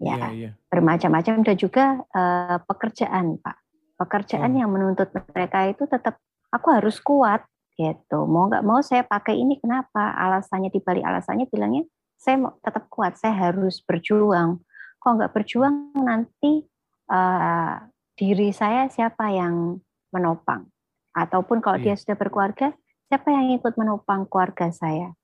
Ya, 0.00 0.16
yeah, 0.16 0.30
yeah. 0.32 0.52
bermacam-macam 0.72 1.44
dan 1.44 1.56
juga 1.60 2.00
uh, 2.16 2.56
pekerjaan, 2.64 3.36
Pak. 3.36 3.56
Pekerjaan 4.00 4.56
oh. 4.56 4.58
yang 4.64 4.72
menuntut 4.72 5.12
mereka 5.12 5.68
itu 5.68 5.84
tetap 5.84 6.16
aku 6.48 6.72
harus 6.72 6.96
kuat 7.04 7.44
gitu. 7.76 8.24
Mau 8.24 8.48
nggak 8.48 8.64
mau 8.64 8.80
saya 8.80 9.04
pakai 9.04 9.36
ini 9.36 9.60
kenapa? 9.60 10.16
Alasannya 10.16 10.72
di 10.72 10.80
balik 10.80 11.04
alasannya 11.04 11.52
bilangnya 11.52 11.84
saya 12.16 12.36
mau 12.36 12.56
tetap 12.60 12.88
kuat, 12.88 13.16
saya 13.16 13.32
harus 13.32 13.80
berjuang. 13.84 14.60
Kalau 15.00 15.14
nggak 15.20 15.32
berjuang 15.32 15.96
nanti 16.00 16.64
uh, 17.08 17.76
diri 18.16 18.52
saya 18.52 18.88
siapa 18.88 19.32
yang 19.32 19.80
menopang? 20.12 20.68
Ataupun 21.16 21.58
kalau 21.58 21.78
iya. 21.82 21.92
dia 21.92 21.96
sudah 21.98 22.16
berkeluarga, 22.16 22.70
siapa 23.10 23.28
yang 23.34 23.58
ikut 23.58 23.74
menopang 23.74 24.26
keluarga 24.30 24.70
saya? 24.70 25.14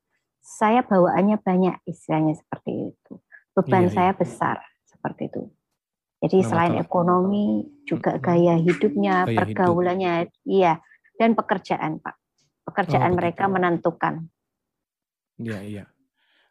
Saya 0.43 0.83
bawaannya 0.87 1.43
banyak, 1.43 1.77
istilahnya 1.87 2.39
seperti 2.39 2.95
itu. 2.95 3.13
Beban 3.55 3.91
iya, 3.91 3.95
saya 3.95 4.13
iya. 4.15 4.19
besar, 4.19 4.57
seperti 4.87 5.31
itu. 5.31 5.43
Jadi 6.23 6.39
nah, 6.43 6.47
selain 6.49 6.75
ekonomi, 6.81 7.47
juga 7.87 8.19
gaya 8.19 8.59
hidupnya, 8.59 9.29
gaya 9.29 9.37
pergaulannya, 9.37 10.15
hidup. 10.27 10.49
iya, 10.49 10.73
dan 11.21 11.37
pekerjaan, 11.37 12.03
Pak. 12.03 12.15
Pekerjaan 12.67 13.13
oh, 13.15 13.17
mereka 13.17 13.45
menentukan. 13.47 14.27
Iya, 15.39 15.59
iya. 15.63 15.85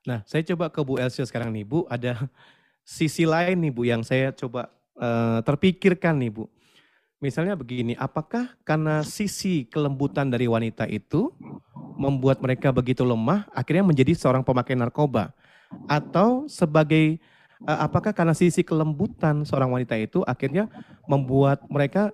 Nah, 0.05 0.21
saya 0.29 0.45
coba 0.45 0.69
ke 0.69 0.79
Bu 0.85 1.01
Elsia 1.01 1.25
sekarang 1.25 1.49
nih, 1.51 1.65
Bu. 1.65 1.83
Ada 1.89 2.15
sisi 2.85 3.25
lain 3.25 3.57
nih, 3.67 3.73
Bu, 3.73 3.81
yang 3.83 4.05
saya 4.05 4.29
coba 4.31 4.69
uh, 5.01 5.41
terpikirkan 5.41 6.15
nih, 6.21 6.31
Bu. 6.31 6.45
Misalnya 7.23 7.55
begini, 7.55 7.95
apakah 7.95 8.59
karena 8.67 8.99
sisi 9.01 9.63
kelembutan 9.71 10.27
dari 10.27 10.51
wanita 10.51 10.83
itu 10.91 11.31
membuat 11.95 12.43
mereka 12.43 12.75
begitu 12.75 13.07
lemah, 13.07 13.47
akhirnya 13.55 13.87
menjadi 13.87 14.11
seorang 14.11 14.43
pemakai 14.43 14.75
narkoba? 14.75 15.31
Atau 15.87 16.51
sebagai 16.51 17.23
uh, 17.63 17.79
apakah 17.87 18.11
karena 18.11 18.35
sisi 18.35 18.67
kelembutan 18.67 19.47
seorang 19.47 19.71
wanita 19.71 19.95
itu 19.95 20.27
akhirnya 20.27 20.67
membuat 21.07 21.63
mereka 21.71 22.11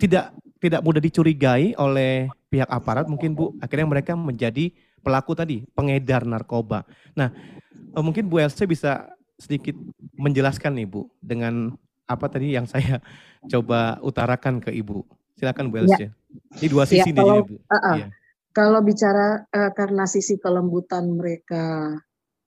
tidak 0.00 0.32
tidak 0.62 0.80
mudah 0.80 1.02
dicurigai 1.02 1.76
oleh 1.76 2.32
pihak 2.48 2.70
aparat 2.72 3.04
mungkin 3.10 3.36
Bu, 3.36 3.52
akhirnya 3.60 3.84
mereka 3.84 4.16
menjadi 4.16 4.72
pelaku 5.04 5.36
tadi, 5.36 5.66
pengedar 5.76 6.24
narkoba. 6.24 6.88
Nah, 7.12 7.28
uh, 7.92 8.02
mungkin 8.02 8.32
Bu 8.32 8.40
Elsa 8.40 8.64
bisa 8.64 9.12
sedikit 9.36 9.76
menjelaskan 10.16 10.72
nih 10.78 10.88
Bu 10.88 11.10
dengan 11.20 11.76
apa 12.06 12.26
tadi 12.28 12.54
yang 12.54 12.66
saya 12.66 12.98
coba 13.52 13.98
utarakan 14.02 14.62
ke 14.62 14.70
Ibu. 14.74 15.02
Silakan 15.38 15.72
Bu 15.72 15.80
ya. 15.80 15.82
Elsie. 15.86 16.08
Ya. 16.08 16.10
Ini 16.60 16.66
dua 16.68 16.84
sisi 16.86 17.10
ya, 17.10 17.16
kalau, 17.16 17.44
Bu. 17.44 17.56
Uh 17.56 17.74
-uh. 17.74 17.96
Ya. 17.98 18.06
Kalau 18.52 18.80
bicara 18.84 19.48
uh, 19.48 19.70
karena 19.72 20.04
sisi 20.04 20.36
kelembutan 20.36 21.08
mereka 21.16 21.96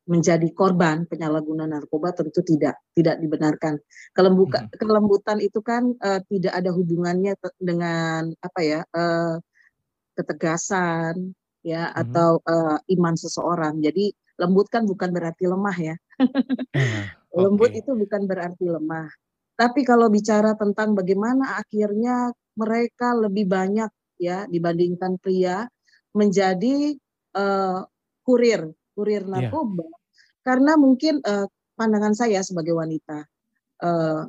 menjadi 0.06 0.46
korban 0.54 1.10
penyalahgunaan 1.10 1.74
narkoba 1.74 2.14
tentu 2.14 2.46
tidak 2.46 2.78
tidak 2.94 3.18
dibenarkan. 3.18 3.82
Kelembuka, 4.14 4.70
hmm. 4.70 4.78
Kelembutan 4.78 5.42
itu 5.42 5.60
kan 5.66 5.98
uh, 5.98 6.22
tidak 6.30 6.54
ada 6.54 6.70
hubungannya 6.70 7.34
dengan 7.58 8.30
apa 8.38 8.60
ya 8.62 8.80
uh, 8.94 9.42
ketegasan 10.14 11.34
ya 11.66 11.90
hmm. 11.90 12.02
atau 12.06 12.38
uh, 12.46 12.78
iman 12.86 13.16
seseorang. 13.18 13.82
Jadi 13.82 14.14
lembut 14.38 14.70
kan 14.70 14.86
bukan 14.86 15.10
berarti 15.10 15.50
lemah 15.50 15.78
ya. 15.82 15.96
uh, 16.22 17.42
lembut 17.50 17.74
okay. 17.74 17.82
itu 17.82 17.92
bukan 17.98 18.22
berarti 18.30 18.66
lemah. 18.70 19.10
Tapi 19.56 19.88
kalau 19.88 20.12
bicara 20.12 20.54
tentang 20.60 20.92
bagaimana 20.92 21.60
akhirnya 21.60 22.32
mereka 22.60 23.16
lebih 23.16 23.48
banyak 23.48 23.92
ya 24.20 24.48
dibandingkan 24.48 25.20
pria 25.20 25.68
menjadi 26.16 26.96
uh, 27.36 27.84
kurir 28.24 28.72
kurir 28.96 29.28
iya. 29.28 29.32
narkoba 29.52 29.84
yeah. 29.84 30.00
karena 30.42 30.80
mungkin 30.80 31.20
uh, 31.20 31.46
pandangan 31.76 32.16
saya 32.16 32.40
sebagai 32.42 32.72
wanita 32.72 33.28
uh, 33.84 34.24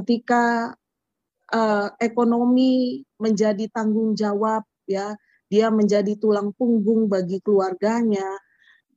ketika 0.00 0.72
uh, 1.52 1.88
ekonomi 2.00 3.04
menjadi 3.20 3.68
tanggung 3.68 4.16
jawab 4.16 4.64
ya 4.88 5.12
dia 5.48 5.68
menjadi 5.68 6.16
tulang 6.16 6.56
punggung 6.56 7.08
bagi 7.08 7.44
keluarganya 7.44 8.24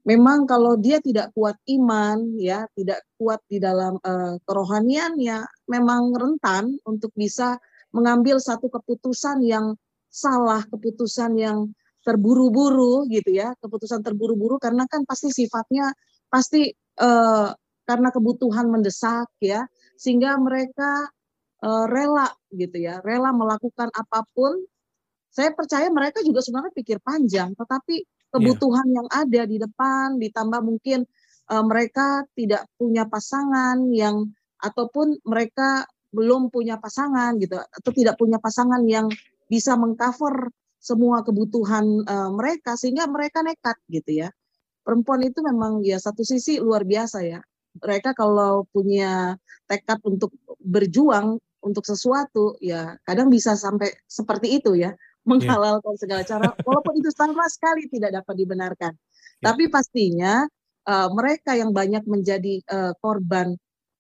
memang 0.01 0.49
kalau 0.49 0.73
dia 0.77 0.97
tidak 0.97 1.29
kuat 1.37 1.57
iman 1.69 2.33
ya 2.37 2.65
tidak 2.73 3.05
kuat 3.21 3.37
di 3.45 3.61
dalam 3.61 4.01
uh, 4.01 4.35
kerohanian 4.45 5.17
ya 5.21 5.45
memang 5.69 6.13
rentan 6.17 6.77
untuk 6.89 7.13
bisa 7.13 7.57
mengambil 7.93 8.41
satu 8.41 8.71
keputusan 8.71 9.45
yang 9.45 9.77
salah 10.09 10.65
keputusan 10.67 11.37
yang 11.37 11.69
terburu-buru 12.01 13.05
gitu 13.13 13.29
ya 13.29 13.53
keputusan 13.61 14.01
terburu-buru 14.01 14.57
karena 14.57 14.89
kan 14.89 15.05
pasti 15.05 15.29
sifatnya 15.29 15.93
pasti 16.33 16.73
uh, 16.97 17.53
karena 17.85 18.09
kebutuhan 18.09 18.67
mendesak 18.73 19.29
ya 19.37 19.69
sehingga 19.93 20.33
mereka 20.41 21.13
uh, 21.61 21.85
rela 21.85 22.25
gitu 22.49 22.81
ya 22.81 22.99
rela 23.05 23.29
melakukan 23.29 23.93
apa 23.93 24.25
pun 24.33 24.65
saya 25.31 25.55
percaya 25.55 25.87
mereka 25.87 26.19
juga 26.27 26.43
sebenarnya 26.43 26.75
pikir 26.75 26.99
panjang 26.99 27.55
tetapi. 27.55 28.03
Kebutuhan 28.31 28.87
yeah. 28.87 28.95
yang 28.97 29.07
ada 29.11 29.41
di 29.45 29.57
depan 29.59 30.17
ditambah 30.17 30.61
mungkin 30.63 31.03
uh, 31.51 31.63
mereka 31.67 32.23
tidak 32.33 32.65
punya 32.79 33.05
pasangan 33.05 33.91
yang 33.91 34.31
ataupun 34.63 35.19
mereka 35.27 35.85
belum 36.11 36.51
punya 36.51 36.75
pasangan 36.79 37.39
gitu 37.39 37.59
atau 37.59 37.91
tidak 37.95 38.19
punya 38.19 38.39
pasangan 38.39 38.83
yang 38.87 39.07
bisa 39.47 39.75
mengcover 39.79 40.51
semua 40.81 41.21
kebutuhan 41.21 41.85
uh, 42.07 42.31
mereka 42.33 42.75
sehingga 42.75 43.05
mereka 43.07 43.43
nekat 43.45 43.77
gitu 43.87 44.25
ya. 44.25 44.29
Perempuan 44.81 45.21
itu 45.21 45.45
memang 45.45 45.85
ya 45.85 46.01
satu 46.01 46.25
sisi 46.25 46.57
luar 46.57 46.83
biasa 46.83 47.21
ya. 47.21 47.39
Mereka 47.77 48.17
kalau 48.17 48.67
punya 48.73 49.37
tekad 49.69 50.01
untuk 50.03 50.35
berjuang 50.59 51.39
untuk 51.61 51.85
sesuatu 51.85 52.57
ya 52.57 52.97
kadang 53.05 53.29
bisa 53.29 53.53
sampai 53.53 53.93
seperti 54.09 54.57
itu 54.59 54.73
ya 54.75 54.91
Iya. 55.21 55.29
menghalalkan 55.29 55.95
segala 56.01 56.25
cara 56.25 56.49
walaupun 56.65 56.97
itu 56.97 57.13
sama 57.13 57.45
sekali 57.45 57.85
tidak 57.93 58.21
dapat 58.21 58.35
dibenarkan. 58.41 58.93
Yeah. 58.97 59.53
Tapi 59.53 59.69
pastinya 59.69 60.49
uh, 60.89 61.09
mereka 61.13 61.53
yang 61.53 61.69
banyak 61.69 62.01
menjadi 62.09 62.57
uh, 62.65 62.93
korban 62.97 63.53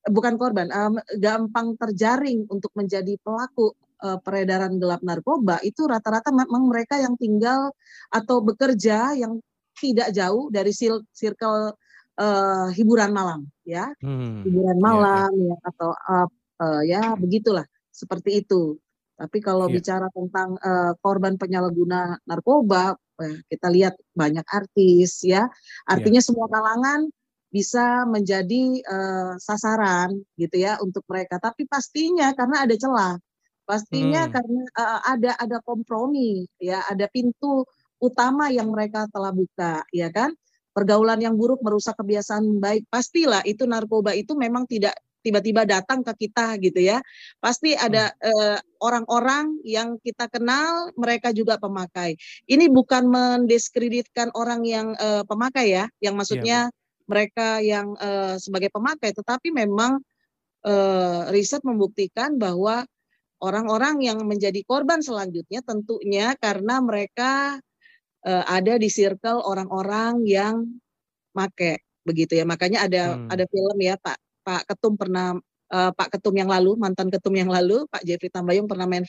bukan 0.09 0.33
korban 0.41 0.73
um, 0.73 0.97
gampang 1.21 1.77
terjaring 1.77 2.49
untuk 2.49 2.73
menjadi 2.73 3.21
pelaku 3.21 3.69
uh, 4.01 4.17
peredaran 4.17 4.81
gelap 4.81 5.05
narkoba 5.05 5.61
itu 5.61 5.85
rata-rata 5.85 6.33
memang 6.33 6.65
mereka 6.65 6.97
yang 6.97 7.13
tinggal 7.21 7.69
atau 8.09 8.41
bekerja 8.41 9.13
yang 9.13 9.37
tidak 9.77 10.09
jauh 10.09 10.49
dari 10.49 10.73
circle 11.13 11.77
uh, 12.17 12.67
hiburan 12.73 13.13
malam 13.13 13.45
ya 13.61 13.93
hmm. 14.01 14.41
hiburan 14.41 14.77
iya, 14.77 14.83
malam 14.83 15.31
yeah, 15.37 15.53
yeah. 15.53 15.57
ya 15.61 15.69
atau 15.69 15.89
uh, 15.93 16.27
uh, 16.65 16.81
ya 16.81 17.03
begitulah 17.13 17.65
seperti 17.93 18.41
itu 18.41 18.81
tapi 19.21 19.37
kalau 19.37 19.69
yeah. 19.69 19.77
bicara 19.77 20.07
tentang 20.09 20.57
uh, 20.57 20.97
korban 20.97 21.37
penyalahguna 21.37 22.17
narkoba, 22.25 22.97
uh, 22.97 23.37
kita 23.45 23.69
lihat 23.69 23.93
banyak 24.17 24.41
artis 24.49 25.21
ya. 25.21 25.45
Artinya 25.85 26.17
yeah. 26.17 26.25
semua 26.25 26.49
kalangan 26.49 27.05
bisa 27.53 28.09
menjadi 28.09 28.81
uh, 28.81 29.37
sasaran 29.37 30.25
gitu 30.41 30.57
ya 30.57 30.81
untuk 30.81 31.05
mereka. 31.05 31.37
Tapi 31.37 31.69
pastinya 31.69 32.33
karena 32.33 32.65
ada 32.65 32.73
celah, 32.73 33.13
pastinya 33.61 34.25
hmm. 34.25 34.31
karena 34.33 34.61
uh, 34.73 35.01
ada 35.05 35.31
ada 35.37 35.57
kompromi 35.61 36.49
ya, 36.57 36.81
ada 36.89 37.05
pintu 37.05 37.61
utama 38.01 38.49
yang 38.49 38.73
mereka 38.73 39.05
telah 39.13 39.29
buka, 39.29 39.85
ya 39.93 40.09
kan? 40.09 40.33
Pergaulan 40.73 41.21
yang 41.21 41.37
buruk 41.37 41.61
merusak 41.61 41.93
kebiasaan 41.93 42.57
baik. 42.57 42.89
Pastilah 42.89 43.45
itu 43.45 43.69
narkoba 43.69 44.17
itu 44.17 44.33
memang 44.33 44.65
tidak 44.65 44.97
tiba-tiba 45.21 45.63
datang 45.63 46.01
ke 46.01 46.27
kita 46.27 46.57
gitu 46.59 46.81
ya. 46.81 46.99
Pasti 47.39 47.77
ada 47.77 48.09
hmm. 48.11 48.19
Eh, 48.21 48.59
orang-orang 48.81 49.61
uh, 49.61 49.65
yang 49.65 49.89
kita 50.01 50.25
kenal, 50.27 50.89
mereka 50.97 51.29
juga 51.31 51.61
pemakai. 51.61 52.17
Ini 52.49 52.69
bukan 52.69 53.05
mendiskreditkan 53.07 54.33
orang 54.33 54.65
yang 54.65 54.93
uh, 54.97 55.21
pemakai 55.25 55.73
ya, 55.73 55.85
yang 56.01 56.17
maksudnya 56.17 56.69
yeah. 56.69 57.05
mereka 57.05 57.61
yang 57.61 57.93
uh, 58.01 58.35
sebagai 58.41 58.73
pemakai, 58.73 59.13
tetapi 59.13 59.53
memang 59.53 60.01
uh, 60.65 61.29
riset 61.29 61.61
membuktikan 61.61 62.37
bahwa 62.37 62.85
orang-orang 63.41 64.05
yang 64.05 64.21
menjadi 64.25 64.61
korban 64.65 65.01
selanjutnya 65.01 65.65
tentunya 65.65 66.37
karena 66.37 66.77
mereka 66.81 67.57
uh, 68.25 68.45
ada 68.45 68.77
di 68.77 68.89
circle 68.89 69.41
orang-orang 69.41 70.25
yang 70.25 70.65
make 71.33 71.81
begitu 72.05 72.37
ya. 72.37 72.45
Makanya 72.45 72.85
ada 72.85 73.03
hmm. 73.17 73.29
ada 73.29 73.45
film 73.49 73.77
ya 73.81 73.97
Pak 73.97 74.30
Pak 74.51 74.63
Ketum 74.67 74.99
pernah 74.99 75.39
uh, 75.71 75.91
Pak 75.95 76.19
Ketum 76.19 76.35
yang 76.35 76.51
lalu 76.51 76.75
mantan 76.75 77.07
Ketum 77.07 77.31
yang 77.31 77.47
lalu 77.47 77.87
Pak 77.87 78.03
Jeffrey 78.03 78.27
Tambayong 78.27 78.67
pernah 78.67 78.83
main 78.83 79.07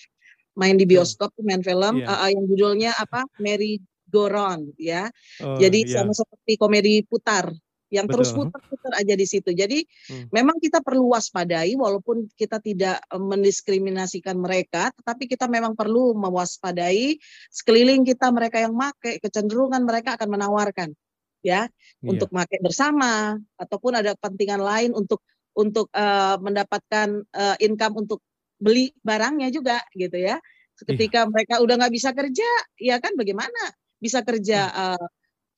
main 0.54 0.76
di 0.78 0.86
bioskop 0.86 1.34
hmm. 1.34 1.42
main 1.42 1.62
film 1.66 1.94
yeah. 1.98 2.06
Iya. 2.06 2.22
uh, 2.22 2.30
yang 2.30 2.44
judulnya 2.46 2.90
apa 2.94 3.26
Mary 3.42 3.82
Goron 4.06 4.70
ya. 4.78 5.10
Oh, 5.42 5.58
Jadi 5.58 5.88
yeah. 5.88 6.04
sama 6.04 6.14
seperti 6.14 6.60
komedi 6.60 7.02
putar 7.02 7.50
yang 7.92 8.08
Betul. 8.08 8.24
terus 8.24 8.30
putar-putar 8.32 8.92
aja 8.96 9.14
di 9.16 9.26
situ. 9.28 9.52
Jadi 9.52 9.84
hmm. 9.84 10.32
memang 10.32 10.56
kita 10.56 10.80
perlu 10.80 11.12
waspadai 11.12 11.76
walaupun 11.76 12.24
kita 12.40 12.56
tidak 12.64 13.04
eh, 13.04 13.20
mendiskriminasikan 13.20 14.40
mereka, 14.40 14.88
tetapi 14.96 15.28
kita 15.28 15.44
memang 15.44 15.76
perlu 15.76 16.16
mewaspadai 16.16 17.20
sekeliling 17.52 18.08
kita 18.08 18.32
mereka 18.32 18.64
yang 18.64 18.72
make 18.72 19.20
kecenderungan 19.20 19.84
mereka 19.84 20.16
akan 20.16 20.28
menawarkan 20.40 20.96
ya 21.42 21.66
yeah. 21.66 21.66
untuk 22.06 22.30
pakai 22.30 22.62
bersama 22.62 23.36
ataupun 23.58 23.98
ada 23.98 24.14
kepentingan 24.16 24.62
lain 24.62 24.90
untuk 24.94 25.20
untuk 25.52 25.92
uh, 25.92 26.40
mendapatkan 26.40 27.22
uh, 27.28 27.56
income 27.60 28.06
untuk 28.06 28.24
beli 28.56 28.94
barangnya 29.02 29.52
juga 29.52 29.82
gitu 29.92 30.16
ya. 30.16 30.40
Ketika 30.78 31.26
yeah. 31.26 31.30
mereka 31.30 31.54
udah 31.60 31.74
nggak 31.76 31.94
bisa 31.94 32.10
kerja, 32.16 32.48
ya 32.80 32.96
kan 32.98 33.12
bagaimana 33.14 33.74
bisa 34.00 34.24
kerja 34.24 34.72
uh, 34.72 35.06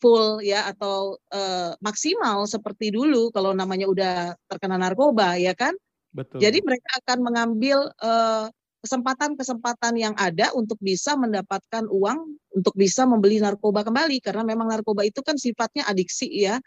full 0.03 0.43
ya 0.45 0.69
atau 0.69 1.17
uh, 1.33 1.73
maksimal 1.81 2.45
seperti 2.45 2.93
dulu 2.93 3.31
kalau 3.31 3.57
namanya 3.57 3.87
udah 3.89 4.17
terkena 4.51 4.77
narkoba 4.77 5.39
ya 5.39 5.55
kan? 5.55 5.73
Betul. 6.11 6.43
Jadi 6.43 6.59
mereka 6.61 6.91
akan 7.03 7.19
mengambil 7.23 7.89
uh, 8.03 8.51
kesempatan-kesempatan 8.85 9.97
yang 9.97 10.15
ada 10.21 10.53
untuk 10.53 10.77
bisa 10.85 11.17
mendapatkan 11.17 11.89
uang 11.89 12.37
untuk 12.53 12.77
bisa 12.77 13.09
membeli 13.09 13.41
narkoba 13.41 13.81
kembali 13.81 14.21
karena 14.21 14.45
memang 14.45 14.69
narkoba 14.69 15.09
itu 15.09 15.25
kan 15.25 15.41
sifatnya 15.41 15.89
adiksi 15.89 16.29
ya 16.29 16.61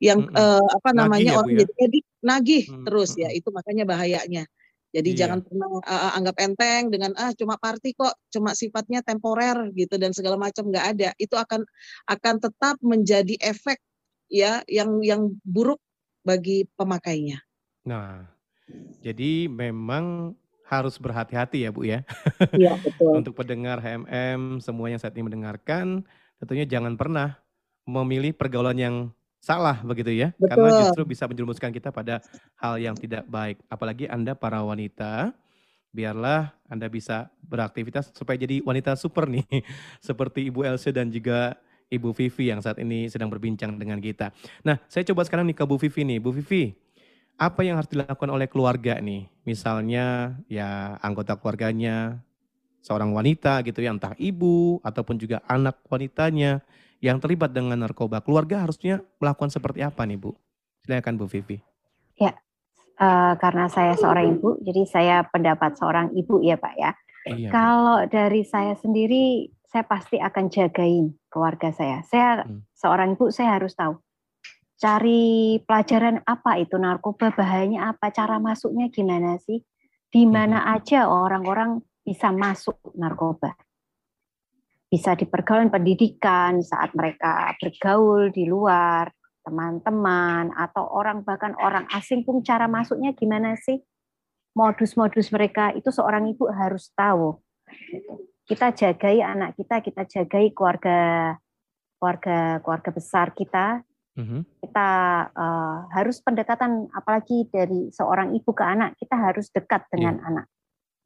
yang 0.00 0.24
mm 0.24 0.32
-hmm. 0.32 0.40
uh, 0.40 0.68
apa 0.80 0.90
namanya 0.96 1.36
ya, 1.36 1.38
orang 1.38 1.52
ya? 1.52 1.58
jadi 1.62 1.72
edik 1.84 2.04
nagih 2.24 2.64
mm 2.64 2.72
-hmm. 2.72 2.84
terus 2.88 3.10
ya 3.20 3.28
itu 3.30 3.48
makanya 3.52 3.84
bahayanya 3.84 4.44
jadi 4.88 5.10
iya. 5.12 5.18
jangan 5.20 5.44
pernah 5.44 5.68
uh, 5.84 6.12
anggap 6.16 6.36
enteng 6.40 6.88
dengan 6.88 7.12
ah 7.20 7.36
cuma 7.36 7.60
party 7.60 7.92
kok 7.92 8.16
cuma 8.32 8.56
sifatnya 8.56 9.04
temporer 9.04 9.68
gitu 9.76 10.00
dan 10.00 10.16
segala 10.16 10.40
macam 10.40 10.72
nggak 10.72 10.86
ada 10.96 11.10
itu 11.20 11.36
akan 11.36 11.60
akan 12.08 12.34
tetap 12.40 12.80
menjadi 12.80 13.36
efek 13.44 13.76
ya 14.32 14.64
yang 14.64 15.04
yang 15.04 15.36
buruk 15.44 15.76
bagi 16.24 16.64
pemakainya. 16.76 17.40
Nah, 17.84 18.24
jadi 19.00 19.48
memang 19.48 20.36
harus 20.68 21.00
berhati-hati 21.00 21.64
ya 21.64 21.70
Bu 21.72 21.88
ya. 21.88 22.04
Iya 22.60 22.76
betul. 22.76 23.24
Untuk 23.24 23.32
pendengar 23.34 23.80
HMM 23.80 24.60
semuanya 24.60 25.00
saat 25.00 25.16
ini 25.16 25.24
mendengarkan, 25.24 26.04
tentunya 26.36 26.68
jangan 26.68 26.94
pernah 26.94 27.40
memilih 27.88 28.36
pergaulan 28.36 28.76
yang 28.76 28.94
salah 29.40 29.80
begitu 29.80 30.12
ya. 30.12 30.36
Betul. 30.36 30.48
Karena 30.52 30.68
justru 30.84 31.02
bisa 31.08 31.24
menjerumuskan 31.24 31.72
kita 31.72 31.88
pada 31.88 32.20
hal 32.60 32.76
yang 32.76 32.92
tidak 32.92 33.24
baik. 33.24 33.64
Apalagi 33.72 34.04
Anda 34.12 34.36
para 34.36 34.60
wanita, 34.60 35.32
biarlah 35.88 36.52
Anda 36.68 36.92
bisa 36.92 37.32
beraktivitas 37.48 38.12
supaya 38.12 38.36
jadi 38.36 38.60
wanita 38.60 38.92
super 39.00 39.24
nih. 39.24 39.48
Seperti 40.04 40.52
Ibu 40.52 40.68
Elsa 40.68 40.92
dan 40.92 41.08
juga 41.08 41.56
Ibu 41.88 42.12
Vivi 42.12 42.52
yang 42.52 42.60
saat 42.60 42.76
ini 42.76 43.08
sedang 43.08 43.32
berbincang 43.32 43.80
dengan 43.80 43.96
kita. 43.96 44.28
Nah, 44.60 44.76
saya 44.92 45.08
coba 45.08 45.24
sekarang 45.24 45.48
nih 45.48 45.56
ke 45.56 45.64
Bu 45.64 45.80
Vivi 45.80 46.04
nih. 46.04 46.18
Bu 46.20 46.36
Vivi, 46.36 46.76
apa 47.38 47.62
yang 47.62 47.78
harus 47.78 47.88
dilakukan 47.88 48.28
oleh 48.34 48.50
keluarga 48.50 48.98
nih? 48.98 49.30
Misalnya 49.46 50.36
ya 50.50 50.98
anggota 50.98 51.38
keluarganya 51.38 52.18
seorang 52.82 53.14
wanita 53.14 53.62
gitu 53.62 53.78
ya, 53.78 53.94
entah 53.94 54.18
ibu 54.18 54.82
ataupun 54.82 55.16
juga 55.16 55.38
anak 55.46 55.78
wanitanya 55.86 56.66
yang 56.98 57.22
terlibat 57.22 57.54
dengan 57.54 57.78
narkoba. 57.78 58.18
Keluarga 58.26 58.66
harusnya 58.66 59.06
melakukan 59.22 59.54
seperti 59.54 59.86
apa 59.86 60.02
nih 60.02 60.18
Bu? 60.18 60.34
Silakan 60.82 61.14
Bu 61.14 61.30
Vivi. 61.30 61.62
Ya, 62.18 62.34
uh, 62.98 63.38
karena 63.38 63.70
saya 63.70 63.94
seorang 63.94 64.34
ibu, 64.34 64.58
jadi 64.66 64.82
saya 64.90 65.16
pendapat 65.30 65.78
seorang 65.78 66.10
ibu 66.18 66.42
ya 66.42 66.58
Pak 66.58 66.74
ya. 66.74 66.90
Iya. 67.28 67.50
Kalau 67.54 68.02
dari 68.10 68.42
saya 68.42 68.74
sendiri, 68.74 69.52
saya 69.68 69.86
pasti 69.86 70.18
akan 70.18 70.50
jagain 70.50 71.14
keluarga 71.30 71.70
saya. 71.70 72.02
Saya 72.02 72.42
hmm. 72.42 72.66
seorang 72.74 73.14
ibu, 73.14 73.30
saya 73.30 73.62
harus 73.62 73.78
tahu 73.78 73.94
cari 74.78 75.58
pelajaran 75.66 76.22
apa 76.22 76.62
itu 76.62 76.78
narkoba, 76.78 77.34
bahayanya 77.34 77.92
apa, 77.92 78.14
cara 78.14 78.38
masuknya 78.38 78.86
gimana 78.88 79.36
sih, 79.42 79.66
di 80.08 80.22
mana 80.24 80.62
hmm. 80.62 80.74
aja 80.78 81.10
orang-orang 81.10 81.82
bisa 82.06 82.30
masuk 82.30 82.78
narkoba. 82.94 83.58
Bisa 84.88 85.12
di 85.18 85.28
pergaulan 85.28 85.68
pendidikan 85.68 86.64
saat 86.64 86.96
mereka 86.96 87.52
bergaul 87.60 88.32
di 88.32 88.48
luar, 88.48 89.12
teman-teman 89.44 90.54
atau 90.56 90.88
orang 90.88 91.20
bahkan 91.26 91.52
orang 91.60 91.84
asing 91.92 92.24
pun 92.24 92.40
cara 92.40 92.64
masuknya 92.70 93.12
gimana 93.12 93.58
sih? 93.58 93.84
Modus-modus 94.56 95.28
mereka 95.28 95.76
itu 95.76 95.92
seorang 95.92 96.24
ibu 96.32 96.48
harus 96.48 96.88
tahu. 96.96 97.36
Kita 98.48 98.72
jagai 98.72 99.20
anak 99.20 99.60
kita, 99.60 99.84
kita 99.84 100.08
jagai 100.08 100.56
keluarga 100.56 101.36
keluarga 101.98 102.62
keluarga 102.62 102.90
besar 102.94 103.34
kita 103.34 103.82
mm-hmm. 104.18 104.40
kita 104.66 104.90
uh, 105.30 105.86
harus 105.94 106.18
pendekatan 106.18 106.90
apalagi 106.90 107.46
dari 107.46 107.94
seorang 107.94 108.34
ibu 108.34 108.50
ke 108.50 108.64
anak 108.66 108.98
kita 108.98 109.14
harus 109.14 109.48
dekat 109.54 109.86
dengan 109.94 110.18
yeah. 110.18 110.28
anak 110.28 110.46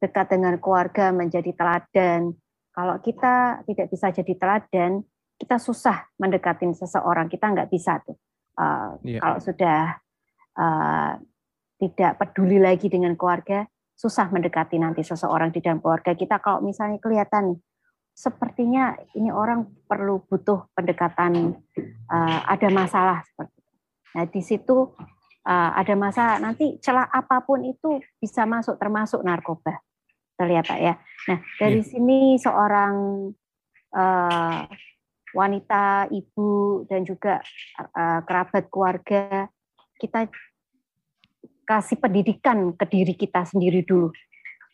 dekat 0.01 0.27
dengan 0.33 0.57
keluarga 0.57 1.13
menjadi 1.13 1.53
teladan 1.53 2.33
kalau 2.73 2.97
kita 2.99 3.61
tidak 3.69 3.87
bisa 3.93 4.09
jadi 4.09 4.33
teladan 4.33 5.05
kita 5.37 5.61
susah 5.61 6.09
mendekatin 6.17 6.73
seseorang 6.73 7.29
kita 7.29 7.53
nggak 7.53 7.69
bisa 7.69 8.01
tuh 8.01 8.17
uh, 8.57 8.97
yeah. 9.05 9.21
kalau 9.21 9.37
sudah 9.37 10.01
uh, 10.57 11.13
tidak 11.77 12.17
peduli 12.17 12.57
lagi 12.57 12.89
dengan 12.89 13.13
keluarga 13.13 13.69
susah 13.93 14.27
mendekati 14.33 14.81
nanti 14.81 15.05
seseorang 15.05 15.53
di 15.53 15.61
dalam 15.61 15.79
keluarga 15.79 16.17
kita 16.17 16.41
kalau 16.41 16.65
misalnya 16.65 16.97
kelihatan 16.97 17.61
sepertinya 18.13 18.93
ini 19.17 19.33
orang 19.33 19.65
perlu 19.89 20.21
butuh 20.29 20.69
pendekatan 20.77 21.57
uh, 22.09 22.39
ada 22.47 22.67
masalah 22.73 23.23
seperti 23.23 23.55
itu. 23.59 23.71
Nah 24.13 24.25
di 24.29 24.41
situ 24.41 24.77
uh, 25.47 25.71
ada 25.75 25.93
masalah 25.95 26.37
nanti 26.39 26.77
celah 26.79 27.07
apa 27.07 27.43
pun 27.43 27.63
itu 27.63 28.01
bisa 28.19 28.43
masuk 28.47 28.79
termasuk 28.79 29.21
narkoba 29.21 29.79
terlihat 30.39 30.65
Pak 30.67 30.79
ya. 30.79 30.93
Nah 31.29 31.39
dari 31.61 31.81
yeah. 31.81 31.87
sini 31.87 32.19
seorang 32.41 32.95
uh, 33.93 34.61
wanita, 35.33 36.13
ibu 36.13 36.85
dan 36.85 37.01
juga 37.01 37.41
uh, 37.81 38.21
kerabat 38.21 38.69
keluarga 38.69 39.49
kita 39.97 40.29
kasih 41.63 41.97
pendidikan 41.97 42.75
ke 42.75 42.85
diri 42.85 43.15
kita 43.15 43.47
sendiri 43.47 43.81
dulu 43.87 44.11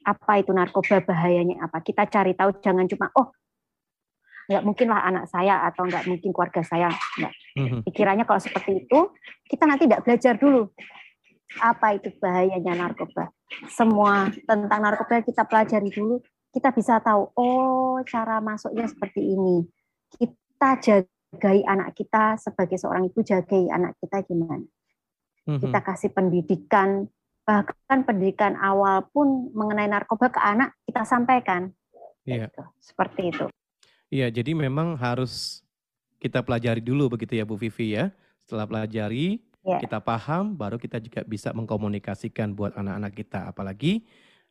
apa 0.04 0.42
itu 0.42 0.50
narkoba 0.50 1.06
bahayanya 1.06 1.62
apa 1.70 1.86
kita 1.86 2.10
cari 2.10 2.34
tahu 2.34 2.56
jangan 2.64 2.90
cuma 2.90 3.14
oh 3.14 3.30
nggak 4.50 4.66
mungkinlah 4.66 5.02
anak 5.06 5.26
saya 5.30 5.62
atau 5.70 5.86
nggak 5.86 6.10
mungkin 6.10 6.34
keluarga 6.34 6.66
saya 6.66 6.90
nggak 6.90 7.34
mhm. 7.58 7.80
pikirannya 7.86 8.26
kalau 8.26 8.42
seperti 8.42 8.82
itu 8.86 9.00
kita 9.46 9.64
nanti 9.70 9.86
tidak 9.86 10.02
belajar 10.02 10.34
dulu 10.42 10.74
apa 11.62 11.88
itu 11.98 12.10
bahayanya 12.18 12.74
narkoba 12.74 13.30
semua 13.70 14.34
tentang 14.46 14.82
narkoba 14.82 15.22
kita 15.22 15.46
pelajari 15.46 15.90
dulu 15.94 16.22
kita 16.50 16.74
bisa 16.74 16.98
tahu 16.98 17.30
oh 17.38 18.02
cara 18.10 18.42
masuknya 18.42 18.90
seperti 18.90 19.22
ini 19.22 19.66
kita 20.18 20.70
jagai 20.82 21.62
anak 21.70 21.94
kita 21.94 22.42
sebagai 22.42 22.82
seorang 22.82 23.06
ibu 23.06 23.22
jagai 23.22 23.70
anak 23.70 23.94
kita 24.02 24.26
gimana 24.26 24.66
kita 25.46 25.80
mhm. 25.82 25.86
kasih 25.86 26.10
pendidikan 26.14 27.10
bahkan 27.50 28.06
pendidikan 28.06 28.54
awal 28.62 29.10
pun 29.10 29.50
mengenai 29.58 29.90
narkoba 29.90 30.30
ke 30.30 30.38
anak 30.38 30.78
kita 30.86 31.02
sampaikan. 31.02 31.74
Iya. 32.30 32.46
Gitu. 32.46 32.62
Seperti 32.78 33.34
itu. 33.34 33.46
Iya, 34.10 34.34
jadi 34.34 34.58
memang 34.58 34.98
harus 34.98 35.62
kita 36.18 36.42
pelajari 36.42 36.82
dulu 36.82 37.14
begitu 37.16 37.38
ya 37.38 37.46
Bu 37.46 37.56
Vivi 37.56 37.94
ya. 37.94 38.10
Setelah 38.44 38.66
pelajari, 38.66 39.38
ya. 39.62 39.78
kita 39.78 40.02
paham, 40.02 40.58
baru 40.58 40.82
kita 40.82 40.98
juga 40.98 41.22
bisa 41.24 41.54
mengkomunikasikan 41.54 42.58
buat 42.58 42.74
anak-anak 42.74 43.14
kita. 43.14 43.54
Apalagi 43.54 44.04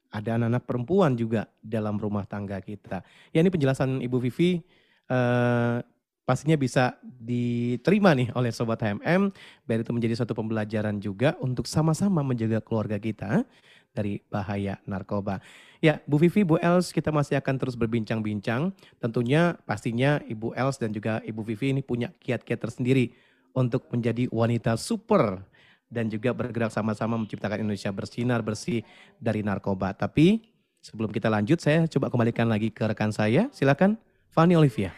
ada 0.09 0.41
anak-anak 0.41 0.65
perempuan 0.65 1.13
juga 1.19 1.51
dalam 1.61 2.01
rumah 2.01 2.25
tangga 2.25 2.63
kita. 2.63 3.05
Ya 3.35 3.45
ini 3.45 3.53
penjelasan 3.53 4.01
Ibu 4.01 4.17
Vivi 4.23 4.63
eh, 5.11 5.77
pastinya 6.25 6.57
bisa 6.57 6.97
diterima 7.03 8.13
nih 8.17 8.33
oleh 8.33 8.55
Sobat 8.55 8.81
HMM. 8.81 9.33
Biar 9.69 9.79
itu 9.85 9.93
menjadi 9.93 10.15
suatu 10.17 10.33
pembelajaran 10.33 10.97
juga 11.01 11.37
untuk 11.45 11.69
sama-sama 11.69 12.25
menjaga 12.25 12.65
keluarga 12.65 12.97
kita 12.97 13.45
dari 13.93 14.21
bahaya 14.33 14.81
narkoba. 14.89 15.41
Ya, 15.79 16.03
Bu 16.11 16.19
Vivi, 16.19 16.43
Bu 16.43 16.59
Els, 16.59 16.91
kita 16.91 17.15
masih 17.15 17.39
akan 17.39 17.55
terus 17.55 17.79
berbincang-bincang. 17.79 18.75
Tentunya 18.99 19.55
pastinya 19.63 20.19
Ibu 20.27 20.51
Els 20.59 20.77
dan 20.83 20.91
juga 20.91 21.23
Ibu 21.23 21.47
Vivi 21.47 21.71
ini 21.71 21.83
punya 21.87 22.11
kiat-kiat 22.19 22.59
tersendiri 22.59 23.15
untuk 23.55 23.87
menjadi 23.95 24.27
wanita 24.35 24.75
super 24.75 25.47
dan 25.87 26.11
juga 26.11 26.35
bergerak 26.35 26.75
sama-sama 26.75 27.15
menciptakan 27.15 27.63
Indonesia 27.63 27.95
bersinar 27.95 28.43
bersih 28.43 28.83
dari 29.23 29.47
narkoba. 29.47 29.95
Tapi 29.95 30.43
sebelum 30.83 31.15
kita 31.15 31.31
lanjut, 31.31 31.63
saya 31.63 31.87
coba 31.87 32.11
kembalikan 32.11 32.51
lagi 32.51 32.75
ke 32.75 32.83
rekan 32.83 33.15
saya. 33.15 33.47
Silakan, 33.55 33.95
Fanny 34.35 34.59
Olivia. 34.59 34.91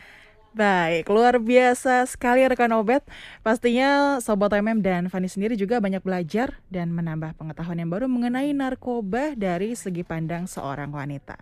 Baik, 0.51 1.07
luar 1.15 1.39
biasa 1.39 2.03
sekali 2.11 2.43
rekan 2.43 2.75
Obet. 2.75 3.07
Pastinya 3.47 4.19
Sobat 4.19 4.51
MM 4.51 4.83
dan 4.83 5.07
Fani 5.07 5.31
sendiri 5.31 5.55
juga 5.55 5.79
banyak 5.79 6.03
belajar 6.03 6.59
dan 6.67 6.91
menambah 6.91 7.39
pengetahuan 7.39 7.79
yang 7.79 7.87
baru 7.87 8.11
mengenai 8.11 8.51
narkoba 8.51 9.39
dari 9.39 9.79
segi 9.79 10.03
pandang 10.03 10.51
seorang 10.51 10.91
wanita. 10.91 11.39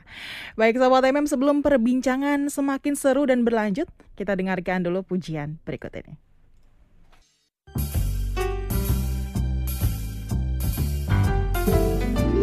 Baik 0.61 0.77
Sobat 0.77 1.09
MM, 1.09 1.25
sebelum 1.25 1.64
perbincangan 1.64 2.53
semakin 2.53 2.92
seru 3.01 3.25
dan 3.25 3.49
berlanjut, 3.49 3.88
kita 4.12 4.37
dengarkan 4.37 4.85
dulu 4.85 5.01
pujian 5.01 5.57
berikut 5.64 6.05
ini. 6.05 6.21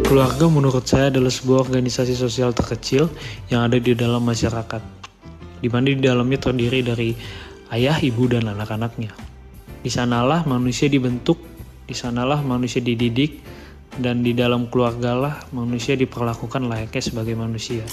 Keluarga 0.02 0.46
menurut 0.50 0.82
saya 0.82 1.14
adalah 1.14 1.30
sebuah 1.30 1.70
organisasi 1.70 2.14
sosial 2.18 2.50
terkecil 2.50 3.06
yang 3.54 3.70
ada 3.70 3.78
di 3.78 3.90
dalam 3.94 4.22
masyarakat 4.22 4.95
di 5.60 5.68
mana 5.72 5.92
di 5.92 6.00
dalamnya 6.00 6.38
terdiri 6.40 6.80
dari 6.84 7.10
ayah, 7.72 7.96
ibu, 7.98 8.28
dan 8.28 8.46
anak-anaknya. 8.50 9.12
Di 9.80 9.90
sanalah 9.92 10.42
manusia 10.44 10.90
dibentuk, 10.90 11.38
di 11.86 11.94
sanalah 11.94 12.42
manusia 12.42 12.82
dididik, 12.82 13.40
dan 13.96 14.20
di 14.20 14.36
dalam 14.36 14.68
keluargalah 14.68 15.48
manusia 15.56 15.96
diperlakukan 15.96 16.68
layaknya 16.68 17.02
sebagai 17.02 17.34
manusia. 17.38 17.84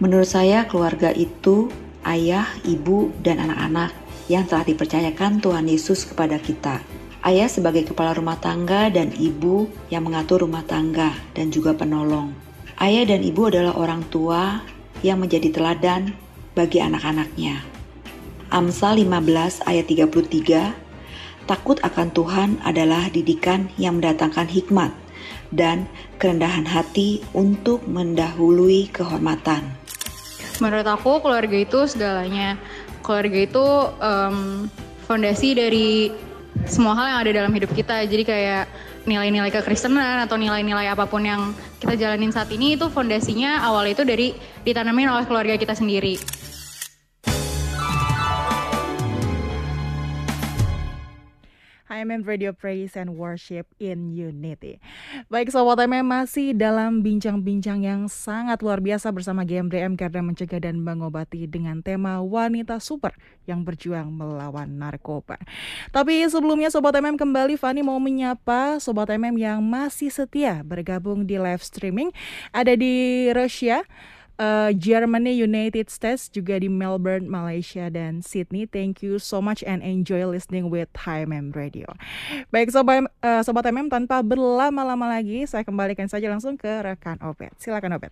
Menurut 0.00 0.30
saya, 0.30 0.64
keluarga 0.66 1.12
itu 1.12 1.68
ayah, 2.06 2.48
ibu, 2.64 3.12
dan 3.20 3.42
anak-anak 3.42 3.92
yang 4.30 4.46
telah 4.48 4.64
dipercayakan 4.64 5.42
Tuhan 5.42 5.66
Yesus 5.68 6.08
kepada 6.08 6.38
kita. 6.38 6.80
Ayah 7.22 7.46
sebagai 7.46 7.86
kepala 7.86 8.18
rumah 8.18 8.34
tangga 8.42 8.90
dan 8.90 9.14
ibu 9.14 9.70
yang 9.94 10.02
mengatur 10.02 10.42
rumah 10.42 10.66
tangga 10.66 11.14
dan 11.38 11.54
juga 11.54 11.70
penolong. 11.70 12.34
Ayah 12.82 13.06
dan 13.06 13.22
ibu 13.22 13.46
adalah 13.46 13.78
orang 13.78 14.02
tua 14.10 14.58
yang 15.06 15.22
menjadi 15.22 15.54
teladan 15.54 16.10
bagi 16.52 16.80
anak-anaknya. 16.80 17.64
Amsal 18.52 19.00
15 19.00 19.64
ayat 19.64 19.88
33, 19.88 20.76
takut 21.48 21.80
akan 21.80 22.08
Tuhan 22.12 22.50
adalah 22.62 23.08
didikan 23.08 23.72
yang 23.80 23.96
mendatangkan 23.96 24.44
hikmat 24.44 24.92
dan 25.52 25.88
kerendahan 26.20 26.68
hati 26.68 27.24
untuk 27.32 27.84
mendahului 27.88 28.92
kehormatan. 28.92 29.64
Menurut 30.60 30.84
aku 30.84 31.24
keluarga 31.24 31.56
itu 31.56 31.88
segalanya. 31.88 32.60
Keluarga 33.00 33.38
itu 33.40 33.66
um, 33.98 34.68
fondasi 35.08 35.56
dari 35.56 36.12
semua 36.68 36.92
hal 36.94 37.06
yang 37.08 37.20
ada 37.24 37.32
dalam 37.42 37.52
hidup 37.56 37.72
kita. 37.72 38.04
Jadi 38.04 38.22
kayak 38.22 38.64
nilai-nilai 39.08 39.50
kekristenan 39.50 40.22
atau 40.22 40.38
nilai-nilai 40.38 40.86
apa 40.86 41.08
pun 41.10 41.26
yang 41.26 41.50
kita 41.82 41.98
jalanin 41.98 42.30
saat 42.30 42.52
ini 42.54 42.78
itu 42.78 42.86
fondasinya 42.86 43.64
awal 43.66 43.88
itu 43.90 44.06
dari 44.06 44.36
ditanamin 44.62 45.10
oleh 45.10 45.24
keluarga 45.26 45.58
kita 45.58 45.74
sendiri. 45.74 46.41
HMM 52.02 52.26
Radio 52.26 52.50
Praise 52.50 52.98
and 52.98 53.14
Worship 53.14 53.70
in 53.78 54.10
Unity. 54.10 54.82
Baik 55.30 55.54
Sobat 55.54 55.78
HMM 55.78 56.02
masih 56.02 56.50
dalam 56.50 56.98
bincang-bincang 56.98 57.86
yang 57.86 58.10
sangat 58.10 58.58
luar 58.58 58.82
biasa 58.82 59.14
bersama 59.14 59.46
GMDM 59.46 59.94
karena 59.94 60.18
mencegah 60.18 60.58
dan 60.58 60.82
mengobati 60.82 61.46
dengan 61.46 61.78
tema 61.78 62.18
wanita 62.18 62.82
super 62.82 63.14
yang 63.46 63.62
berjuang 63.62 64.10
melawan 64.10 64.82
narkoba. 64.82 65.38
Tapi 65.94 66.26
sebelumnya 66.26 66.74
Sobat 66.74 66.98
MM 66.98 67.14
kembali 67.14 67.54
Fani 67.54 67.86
mau 67.86 68.02
menyapa 68.02 68.82
Sobat 68.82 69.06
MM 69.14 69.38
yang 69.38 69.62
masih 69.62 70.10
setia 70.10 70.66
bergabung 70.66 71.22
di 71.22 71.38
live 71.38 71.62
streaming 71.62 72.10
ada 72.50 72.74
di 72.74 73.30
Rusia 73.30 73.86
uh, 74.42 74.70
Germany, 74.74 75.38
United 75.38 75.86
States, 75.86 76.26
juga 76.26 76.58
di 76.58 76.66
Melbourne, 76.66 77.30
Malaysia, 77.30 77.86
dan 77.86 78.18
Sydney. 78.26 78.66
Thank 78.66 79.06
you 79.06 79.22
so 79.22 79.38
much 79.38 79.62
and 79.62 79.78
enjoy 79.86 80.26
listening 80.26 80.66
with 80.66 80.90
HMM 80.98 81.54
Radio. 81.54 81.86
Baik 82.50 82.74
Sobat, 82.74 83.06
uh, 83.22 83.42
Sobat 83.46 83.70
MM, 83.70 83.86
tanpa 83.86 84.20
berlama-lama 84.26 85.06
lagi, 85.06 85.46
saya 85.46 85.62
kembalikan 85.62 86.10
saja 86.10 86.26
langsung 86.26 86.58
ke 86.58 86.68
rekan 86.82 87.22
Obet. 87.22 87.54
Silakan 87.62 87.94
Obet. 87.94 88.10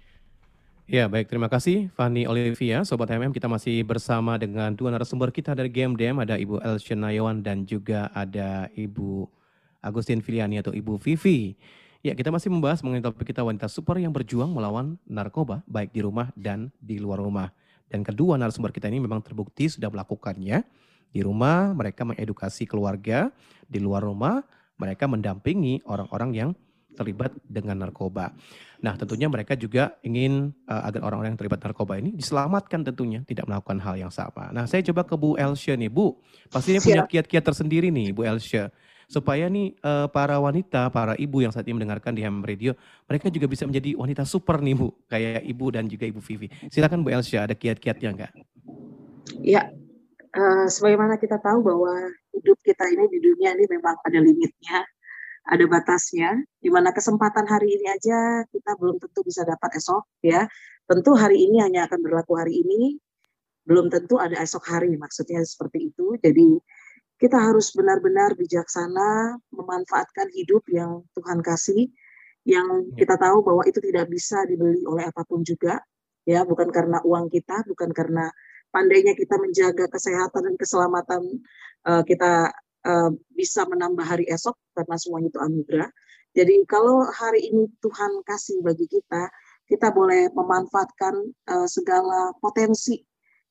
Ya, 0.91 1.07
baik. 1.07 1.31
Terima 1.31 1.47
kasih 1.47 1.87
Fani 1.95 2.26
Olivia. 2.26 2.83
Sobat 2.83 3.14
MM, 3.14 3.31
kita 3.31 3.47
masih 3.47 3.87
bersama 3.87 4.35
dengan 4.35 4.74
dua 4.74 4.91
narasumber 4.91 5.31
kita 5.31 5.55
dari 5.55 5.70
GMDM. 5.70 6.18
Ada 6.18 6.35
Ibu 6.35 6.59
Elsion 6.66 7.07
Nayawan 7.07 7.47
dan 7.47 7.62
juga 7.62 8.11
ada 8.11 8.66
Ibu 8.74 9.31
Agustin 9.87 10.18
Filiani 10.18 10.59
atau 10.59 10.74
Ibu 10.74 10.99
Vivi. 10.99 11.55
Ya, 12.01 12.16
kita 12.16 12.32
masih 12.32 12.48
membahas 12.48 12.80
mengenai 12.80 13.05
topik 13.05 13.28
kita 13.28 13.44
wanita 13.44 13.68
super 13.68 14.01
yang 14.01 14.09
berjuang 14.09 14.48
melawan 14.48 14.96
narkoba, 15.05 15.61
baik 15.68 15.92
di 15.92 16.01
rumah 16.01 16.32
dan 16.32 16.72
di 16.80 16.96
luar 16.96 17.20
rumah. 17.20 17.53
Dan 17.92 18.01
kedua 18.01 18.40
narasumber 18.40 18.72
kita 18.72 18.88
ini 18.88 19.05
memang 19.05 19.20
terbukti 19.20 19.68
sudah 19.68 19.92
melakukannya. 19.92 20.64
Di 21.12 21.20
rumah 21.20 21.76
mereka 21.76 22.09
mengedukasi 22.09 22.64
keluarga, 22.64 23.28
di 23.68 23.84
luar 23.84 24.01
rumah 24.01 24.40
mereka 24.80 25.05
mendampingi 25.05 25.84
orang-orang 25.84 26.30
yang 26.32 26.51
terlibat 26.96 27.36
dengan 27.44 27.84
narkoba. 27.84 28.32
Nah, 28.80 28.96
tentunya 28.96 29.28
mereka 29.28 29.53
juga 29.53 30.01
ingin 30.01 30.57
uh, 30.72 30.88
agar 30.88 31.05
orang-orang 31.05 31.36
yang 31.36 31.40
terlibat 31.44 31.61
narkoba 31.61 32.01
ini 32.01 32.16
diselamatkan 32.16 32.80
tentunya, 32.80 33.20
tidak 33.28 33.44
melakukan 33.44 33.76
hal 33.76 34.01
yang 34.01 34.09
sama. 34.09 34.48
Nah, 34.57 34.64
saya 34.64 34.80
coba 34.88 35.05
ke 35.05 35.20
Bu 35.20 35.36
Elsha 35.36 35.76
nih, 35.76 35.92
Bu. 35.92 36.16
Pastinya 36.48 36.80
punya 36.80 37.05
kiat-kiat 37.05 37.44
tersendiri 37.44 37.92
nih, 37.92 38.16
Bu 38.16 38.24
Elsha. 38.24 38.72
Supaya 39.11 39.51
nih 39.51 39.75
uh, 39.83 40.07
para 40.07 40.39
wanita, 40.39 40.87
para 40.95 41.19
ibu 41.19 41.43
yang 41.43 41.51
saat 41.51 41.67
ini 41.67 41.83
mendengarkan 41.83 42.15
di 42.15 42.23
HM 42.23 42.47
Radio, 42.47 42.79
mereka 43.11 43.27
juga 43.27 43.51
bisa 43.51 43.67
menjadi 43.67 43.99
wanita 43.99 44.23
super 44.23 44.63
nih, 44.63 44.79
Bu. 44.79 44.95
Kayak 45.11 45.43
Ibu 45.43 45.67
dan 45.75 45.91
juga 45.91 46.07
Ibu 46.07 46.23
Vivi. 46.23 46.47
Silakan 46.71 47.03
Bu 47.03 47.11
Elsha, 47.11 47.43
ada 47.43 47.59
kiat-kiatnya 47.59 48.09
enggak? 48.15 48.33
Ya, 49.43 49.67
uh, 50.39 50.71
sebagaimana 50.71 51.19
kita 51.19 51.43
tahu 51.43 51.59
bahwa 51.67 51.91
hidup 52.39 52.59
kita 52.63 52.87
ini 52.87 53.11
di 53.11 53.19
dunia 53.19 53.59
ini 53.59 53.67
memang 53.67 53.99
ada 54.07 54.19
limitnya 54.23 54.87
ada 55.51 55.65
batasnya, 55.67 56.37
di 56.61 56.69
mana 56.69 56.93
kesempatan 56.93 57.49
hari 57.49 57.75
ini 57.75 57.87
aja 57.89 58.45
kita 58.53 58.77
belum 58.77 59.01
tentu 59.01 59.25
bisa 59.25 59.43
dapat 59.43 59.81
esok 59.81 60.05
ya. 60.23 60.45
Tentu 60.87 61.17
hari 61.19 61.49
ini 61.49 61.59
hanya 61.65 61.91
akan 61.91 61.99
berlaku 62.03 62.39
hari 62.39 62.61
ini, 62.61 62.99
belum 63.65 63.91
tentu 63.91 64.19
ada 64.19 64.39
esok 64.39 64.67
hari, 64.69 64.95
maksudnya 64.95 65.43
seperti 65.43 65.91
itu. 65.95 66.19
Jadi 66.23 66.59
kita 67.21 67.37
harus 67.37 67.77
benar-benar 67.77 68.33
bijaksana 68.33 69.37
memanfaatkan 69.53 70.33
hidup 70.33 70.64
yang 70.73 71.05
Tuhan 71.12 71.45
kasih, 71.45 71.93
yang 72.49 72.89
ya. 72.97 73.05
kita 73.05 73.21
tahu 73.21 73.45
bahwa 73.45 73.62
itu 73.68 73.77
tidak 73.85 74.09
bisa 74.09 74.49
dibeli 74.49 74.81
oleh 74.89 75.05
apa 75.05 75.29
pun 75.29 75.45
juga, 75.45 75.85
ya 76.25 76.49
bukan 76.49 76.73
karena 76.73 77.05
uang 77.05 77.29
kita, 77.29 77.61
bukan 77.68 77.93
karena 77.93 78.33
pandainya 78.73 79.12
kita 79.12 79.37
menjaga 79.37 79.85
kesehatan 79.93 80.49
dan 80.49 80.55
keselamatan 80.57 81.23
uh, 81.85 82.01
kita 82.09 82.49
uh, 82.89 83.12
bisa 83.37 83.68
menambah 83.68 84.07
hari 84.09 84.25
esok 84.25 84.57
karena 84.73 84.97
semuanya 84.97 85.29
itu 85.29 85.41
anugerah. 85.45 85.91
Jadi 86.33 86.55
kalau 86.64 87.05
hari 87.05 87.53
ini 87.53 87.68
Tuhan 87.85 88.25
kasih 88.25 88.64
bagi 88.64 88.89
kita, 88.89 89.29
kita 89.68 89.93
boleh 89.93 90.33
memanfaatkan 90.33 91.14
uh, 91.53 91.68
segala 91.68 92.33
potensi 92.41 92.97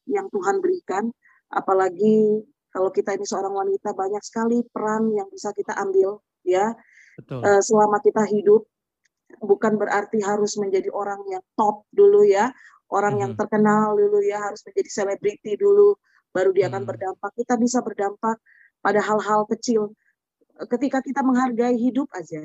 yang 0.10 0.26
Tuhan 0.34 0.58
berikan, 0.58 1.14
apalagi 1.54 2.42
kalau 2.70 2.90
kita 2.94 3.18
ini 3.18 3.26
seorang 3.26 3.54
wanita 3.54 3.94
banyak 3.94 4.22
sekali 4.22 4.62
peran 4.70 5.10
yang 5.14 5.28
bisa 5.30 5.54
kita 5.54 5.74
ambil 5.78 6.22
ya 6.46 6.74
Betul. 7.20 7.44
Uh, 7.44 7.62
selama 7.62 8.00
kita 8.00 8.24
hidup 8.30 8.64
bukan 9.44 9.78
berarti 9.78 10.24
harus 10.24 10.58
menjadi 10.58 10.90
orang 10.90 11.22
yang 11.30 11.44
top 11.54 11.86
dulu 11.94 12.26
ya 12.26 12.50
orang 12.90 13.18
hmm. 13.18 13.22
yang 13.22 13.34
terkenal 13.38 13.94
dulu 13.94 14.20
ya 14.26 14.42
harus 14.42 14.62
menjadi 14.66 14.90
selebriti 14.90 15.54
dulu 15.60 15.94
baru 16.34 16.50
dia 16.54 16.70
hmm. 16.70 16.74
akan 16.74 16.84
berdampak 16.86 17.32
kita 17.38 17.54
bisa 17.58 17.80
berdampak 17.82 18.38
pada 18.80 19.00
hal-hal 19.04 19.44
kecil. 19.50 19.94
Ketika 20.60 21.00
kita 21.00 21.24
menghargai 21.24 21.76
hidup 21.76 22.12
aja, 22.12 22.44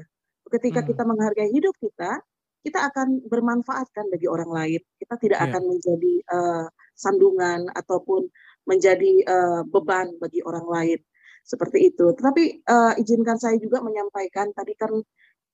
ketika 0.51 0.83
hmm. 0.83 0.89
kita 0.95 1.03
menghargai 1.03 1.51
hidup 1.51 1.75
kita, 1.83 2.22
kita 2.64 2.79
akan 2.81 3.27
bermanfaatkan 3.27 4.09
bagi 4.09 4.31
orang 4.31 4.51
lain. 4.51 4.81
Kita 4.97 5.14
tidak 5.18 5.39
yeah. 5.43 5.47
akan 5.51 5.62
menjadi 5.68 6.14
uh, 6.31 6.66
sandungan 6.95 7.68
ataupun 7.75 8.31
menjadi 8.65 9.12
uh, 9.25 9.61
beban 9.69 10.17
bagi 10.21 10.41
orang 10.45 10.67
lain 10.67 11.01
seperti 11.45 11.93
itu. 11.93 12.12
Tetapi 12.17 12.65
uh, 12.65 12.93
izinkan 13.01 13.37
saya 13.37 13.61
juga 13.61 13.85
menyampaikan 13.85 14.53
tadi 14.57 14.73
kan 14.77 14.93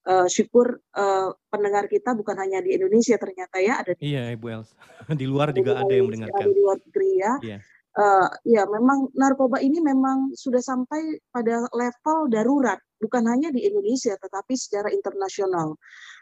uh, 0.06 0.26
syukur 0.30 0.78
uh, 0.94 1.34
pendengar 1.50 1.90
kita 1.90 2.14
bukan 2.14 2.38
hanya 2.38 2.62
di 2.62 2.74
Indonesia 2.78 3.18
ternyata 3.18 3.56
ya 3.58 3.82
ada. 3.82 3.92
Iya 3.98 4.34
Ibu 4.34 4.46
Els. 4.50 4.70
di 5.20 5.26
luar 5.26 5.50
juga 5.50 5.82
ada 5.82 5.92
yang 5.92 6.06
mendengarkan. 6.06 6.46
Di 6.46 6.54
luar 6.54 6.76
negeri 6.78 7.10
ya. 7.18 7.34
Yeah 7.42 7.62
uh, 7.96 8.28
ya 8.46 8.66
memang 8.68 9.10
narkoba 9.16 9.58
ini 9.58 9.82
memang 9.82 10.34
sudah 10.36 10.62
sampai 10.62 11.18
pada 11.32 11.66
level 11.74 12.30
darurat, 12.30 12.78
bukan 13.00 13.26
hanya 13.26 13.50
di 13.50 13.66
Indonesia 13.66 14.14
tetapi 14.14 14.54
secara 14.54 14.92
internasional. 14.92 15.74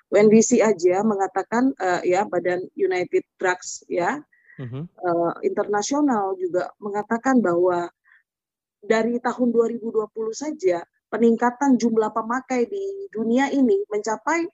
UNBC 0.09 0.65
aja 0.65 1.05
mengatakan 1.05 1.69
uh, 1.77 2.01
ya 2.01 2.25
Badan 2.25 2.65
United 2.73 3.29
Drugs 3.37 3.85
ya 3.93 4.25
uh-huh. 4.59 4.85
uh, 4.85 5.33
internasional 5.47 6.35
juga 6.35 6.71
mengatakan 6.83 7.39
bahwa 7.39 7.89
dari 8.83 9.19
tahun 9.19 9.49
2020 9.51 10.07
saja 10.35 10.83
peningkatan 11.09 11.81
jumlah 11.81 12.13
pemakai 12.13 12.69
di 12.69 13.09
dunia 13.11 13.49
ini 13.51 13.83
mencapai 13.89 14.47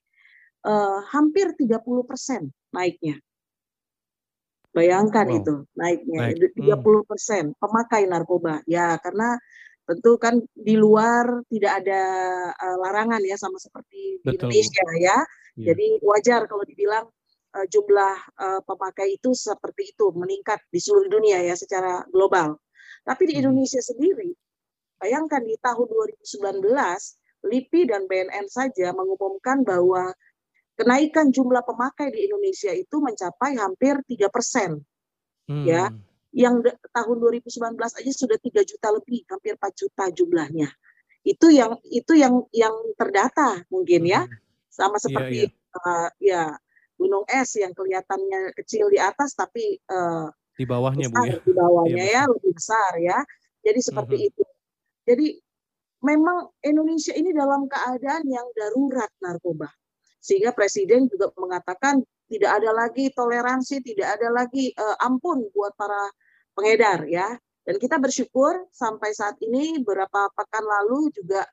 uh, 0.64 1.00
hampir 1.10 1.52
30 1.58 1.82
persen 2.08 2.48
naiknya. 2.72 3.18
Bayangkan 4.74 5.26
wow. 5.30 5.38
itu 5.38 5.54
naiknya 5.78 6.34
Naik. 6.34 6.58
30 6.58 6.82
hmm. 6.82 7.06
persen 7.06 7.44
hmm. 7.54 7.58
pemakai 7.62 8.10
narkoba. 8.10 8.58
Ya 8.66 8.98
karena 8.98 9.38
tentu 9.84 10.16
kan 10.16 10.40
di 10.56 10.74
luar 10.74 11.44
tidak 11.46 11.84
ada 11.84 12.02
uh, 12.56 12.76
larangan 12.82 13.22
ya 13.22 13.36
sama 13.38 13.60
seperti 13.60 14.18
di 14.24 14.34
Indonesia 14.34 14.84
ya. 14.98 15.18
Yeah. 15.54 15.70
Jadi 15.70 16.02
wajar 16.02 16.50
kalau 16.50 16.66
dibilang 16.66 17.06
uh, 17.54 17.66
jumlah 17.70 18.14
uh, 18.36 18.60
pemakai 18.66 19.14
itu 19.14 19.30
seperti 19.32 19.94
itu 19.94 20.10
meningkat 20.12 20.58
di 20.68 20.82
seluruh 20.82 21.06
dunia 21.06 21.40
ya 21.40 21.54
secara 21.54 22.02
global. 22.10 22.58
Tapi 23.06 23.30
di 23.30 23.34
hmm. 23.38 23.42
Indonesia 23.46 23.80
sendiri, 23.80 24.30
bayangkan 24.98 25.42
di 25.46 25.54
tahun 25.62 25.86
2019 25.86 26.66
LIPI 27.44 27.80
dan 27.92 28.02
BNN 28.08 28.46
saja 28.48 28.90
mengumumkan 28.96 29.62
bahwa 29.62 30.10
kenaikan 30.74 31.28
jumlah 31.30 31.62
pemakai 31.62 32.10
di 32.10 32.26
Indonesia 32.26 32.72
itu 32.72 32.98
mencapai 32.98 33.54
hampir 33.60 34.00
tiga 34.08 34.32
persen, 34.32 34.82
hmm. 35.46 35.64
ya. 35.68 35.92
Yang 36.34 36.74
tahun 36.90 37.16
2019 37.46 37.78
aja 37.78 38.10
sudah 38.10 38.34
tiga 38.42 38.66
juta 38.66 38.90
lebih, 38.90 39.22
hampir 39.30 39.54
4 39.54 39.70
juta 39.70 40.04
jumlahnya. 40.10 40.66
Itu 41.22 41.46
yang 41.46 41.78
itu 41.86 42.18
yang 42.18 42.42
yang 42.50 42.74
terdata 42.98 43.62
mungkin 43.70 44.02
ya, 44.02 44.26
hmm. 44.26 44.34
sama 44.66 44.98
iya, 44.98 45.04
seperti 45.04 45.38
yeah, 45.46 45.50
yeah. 45.52 45.62
Uh, 45.74 46.08
ya 46.18 46.42
gunung 46.94 47.26
es 47.26 47.58
yang 47.58 47.74
kelihatannya 47.74 48.54
kecil 48.58 48.88
di 48.90 48.98
atas 48.98 49.34
tapi 49.34 49.78
uh, 49.90 50.30
di 50.54 50.64
bawahnya 50.64 51.10
besar, 51.10 51.18
bu 51.18 51.26
ya. 51.26 51.38
Di 51.42 51.52
bawahnya 51.52 52.04
iya, 52.06 52.22
ya 52.22 52.30
lebih 52.30 52.52
besar 52.54 52.92
ya. 53.02 53.18
Jadi 53.64 53.80
seperti 53.82 54.16
hmm. 54.16 54.28
itu. 54.30 54.44
Jadi 55.04 55.26
memang 56.04 56.52
Indonesia 56.62 57.12
ini 57.16 57.34
dalam 57.34 57.66
keadaan 57.66 58.24
yang 58.28 58.46
darurat 58.54 59.10
narkoba 59.24 59.72
sehingga 60.20 60.56
presiden 60.56 61.08
juga 61.08 61.32
mengatakan 61.36 62.00
tidak 62.28 62.50
ada 62.56 62.70
lagi 62.72 63.12
toleransi, 63.12 63.84
tidak 63.84 64.16
ada 64.16 64.28
lagi 64.32 64.72
uh, 64.72 64.96
ampun 65.04 65.44
buat 65.52 65.76
para 65.76 66.08
pengedar 66.56 67.04
ya. 67.04 67.36
Dan 67.64 67.80
kita 67.80 67.96
bersyukur 67.96 68.68
sampai 68.72 69.12
saat 69.16 69.40
ini 69.40 69.80
beberapa 69.80 70.28
pekan 70.36 70.64
lalu 70.64 71.08
juga 71.12 71.44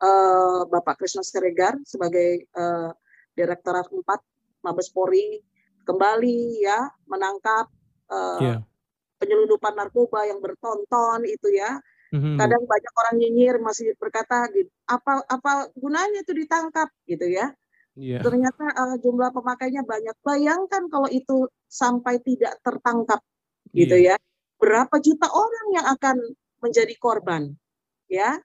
uh, 0.00 0.64
Bapak 0.68 1.00
Krisna 1.00 1.24
Siregar 1.24 1.76
sebagai 1.84 2.48
uh, 2.56 2.92
Direktorat 3.36 3.88
4 3.88 4.04
Mabes 4.68 4.92
Polri 4.92 5.40
kembali 5.88 6.60
ya 6.60 6.84
menangkap 7.08 7.72
uh, 8.12 8.36
yeah. 8.44 8.60
penyelundupan 9.16 9.72
narkoba 9.72 10.28
yang 10.28 10.44
bertonton 10.44 11.24
itu 11.24 11.56
ya. 11.56 11.80
Mm-hmm. 12.12 12.36
Kadang 12.36 12.64
banyak 12.68 12.92
orang 12.92 13.14
nyinyir 13.20 13.56
masih 13.64 13.96
berkata 13.96 14.48
gitu, 14.52 14.68
apa 14.88 15.24
apa 15.28 15.72
gunanya 15.76 16.20
itu 16.20 16.36
ditangkap 16.36 16.92
gitu 17.08 17.24
ya. 17.24 17.52
Yeah. 17.96 18.20
Ternyata 18.20 18.64
uh, 18.76 18.96
jumlah 19.00 19.32
pemakainya 19.32 19.84
banyak. 19.84 20.16
Bayangkan 20.20 20.88
kalau 20.92 21.08
itu 21.08 21.48
sampai 21.68 22.20
tidak 22.24 22.60
tertangkap, 22.60 23.24
gitu 23.72 23.96
yeah. 23.96 24.16
ya. 24.16 24.56
Berapa 24.60 25.00
juta 25.00 25.28
orang 25.28 25.66
yang 25.72 25.86
akan 25.96 26.16
menjadi 26.60 26.94
korban, 26.96 27.52
ya. 28.08 28.40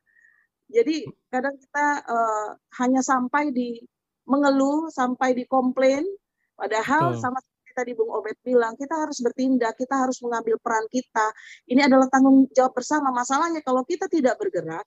Jadi 0.67 1.05
kadang 1.29 1.53
kita 1.59 1.87
uh, 2.03 2.49
hanya 2.81 2.99
sampai 3.05 3.53
di 3.53 3.77
mengeluh, 4.23 4.87
sampai 4.89 5.35
di 5.35 5.43
komplain, 5.47 6.03
padahal 6.55 7.15
Betul. 7.15 7.21
sama 7.21 7.39
seperti 7.43 7.71
tadi 7.75 7.91
Bung 7.97 8.11
Obet 8.13 8.37
bilang, 8.45 8.73
kita 8.77 8.95
harus 8.95 9.19
bertindak, 9.19 9.73
kita 9.75 9.95
harus 9.97 10.21
mengambil 10.23 10.55
peran 10.61 10.85
kita. 10.87 11.31
Ini 11.67 11.89
adalah 11.89 12.07
tanggung 12.07 12.47
jawab 12.53 12.73
bersama. 12.77 13.09
Masalahnya 13.09 13.59
kalau 13.65 13.83
kita 13.83 14.05
tidak 14.07 14.37
bergerak, 14.37 14.85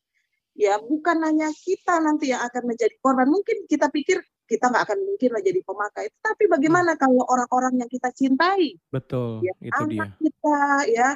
ya 0.56 0.80
bukan 0.80 1.20
hanya 1.22 1.52
kita 1.52 2.00
nanti 2.00 2.32
yang 2.32 2.40
akan 2.42 2.62
menjadi 2.64 2.96
korban. 3.04 3.28
Mungkin 3.28 3.68
kita 3.68 3.92
pikir 3.92 4.24
kita 4.46 4.70
nggak 4.70 4.84
akan 4.88 4.98
mungkin 5.02 5.30
lah 5.34 5.42
jadi 5.42 5.60
pemakai. 5.60 6.06
Tapi 6.22 6.44
bagaimana 6.46 6.94
hmm. 6.94 7.00
kalau 7.02 7.22
orang-orang 7.28 7.82
yang 7.82 7.90
kita 7.90 8.08
cintai? 8.14 8.78
Betul, 8.88 9.42
ya, 9.44 9.54
itu 9.60 9.82
anak 9.82 10.10
dia. 10.16 10.22
kita 10.22 10.58
ya. 10.88 11.08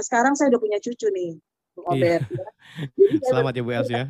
Sekarang 0.00 0.32
saya 0.32 0.48
udah 0.48 0.60
punya 0.64 0.78
cucu 0.80 1.12
nih, 1.12 1.36
Bung 1.78 1.94
iya. 1.94 2.18
Ya. 2.18 2.20
Jadi 2.98 3.16
Selamat 3.30 3.52
ya 3.54 3.62
Bu 3.62 3.70
Els 3.70 3.90
ya. 3.90 4.04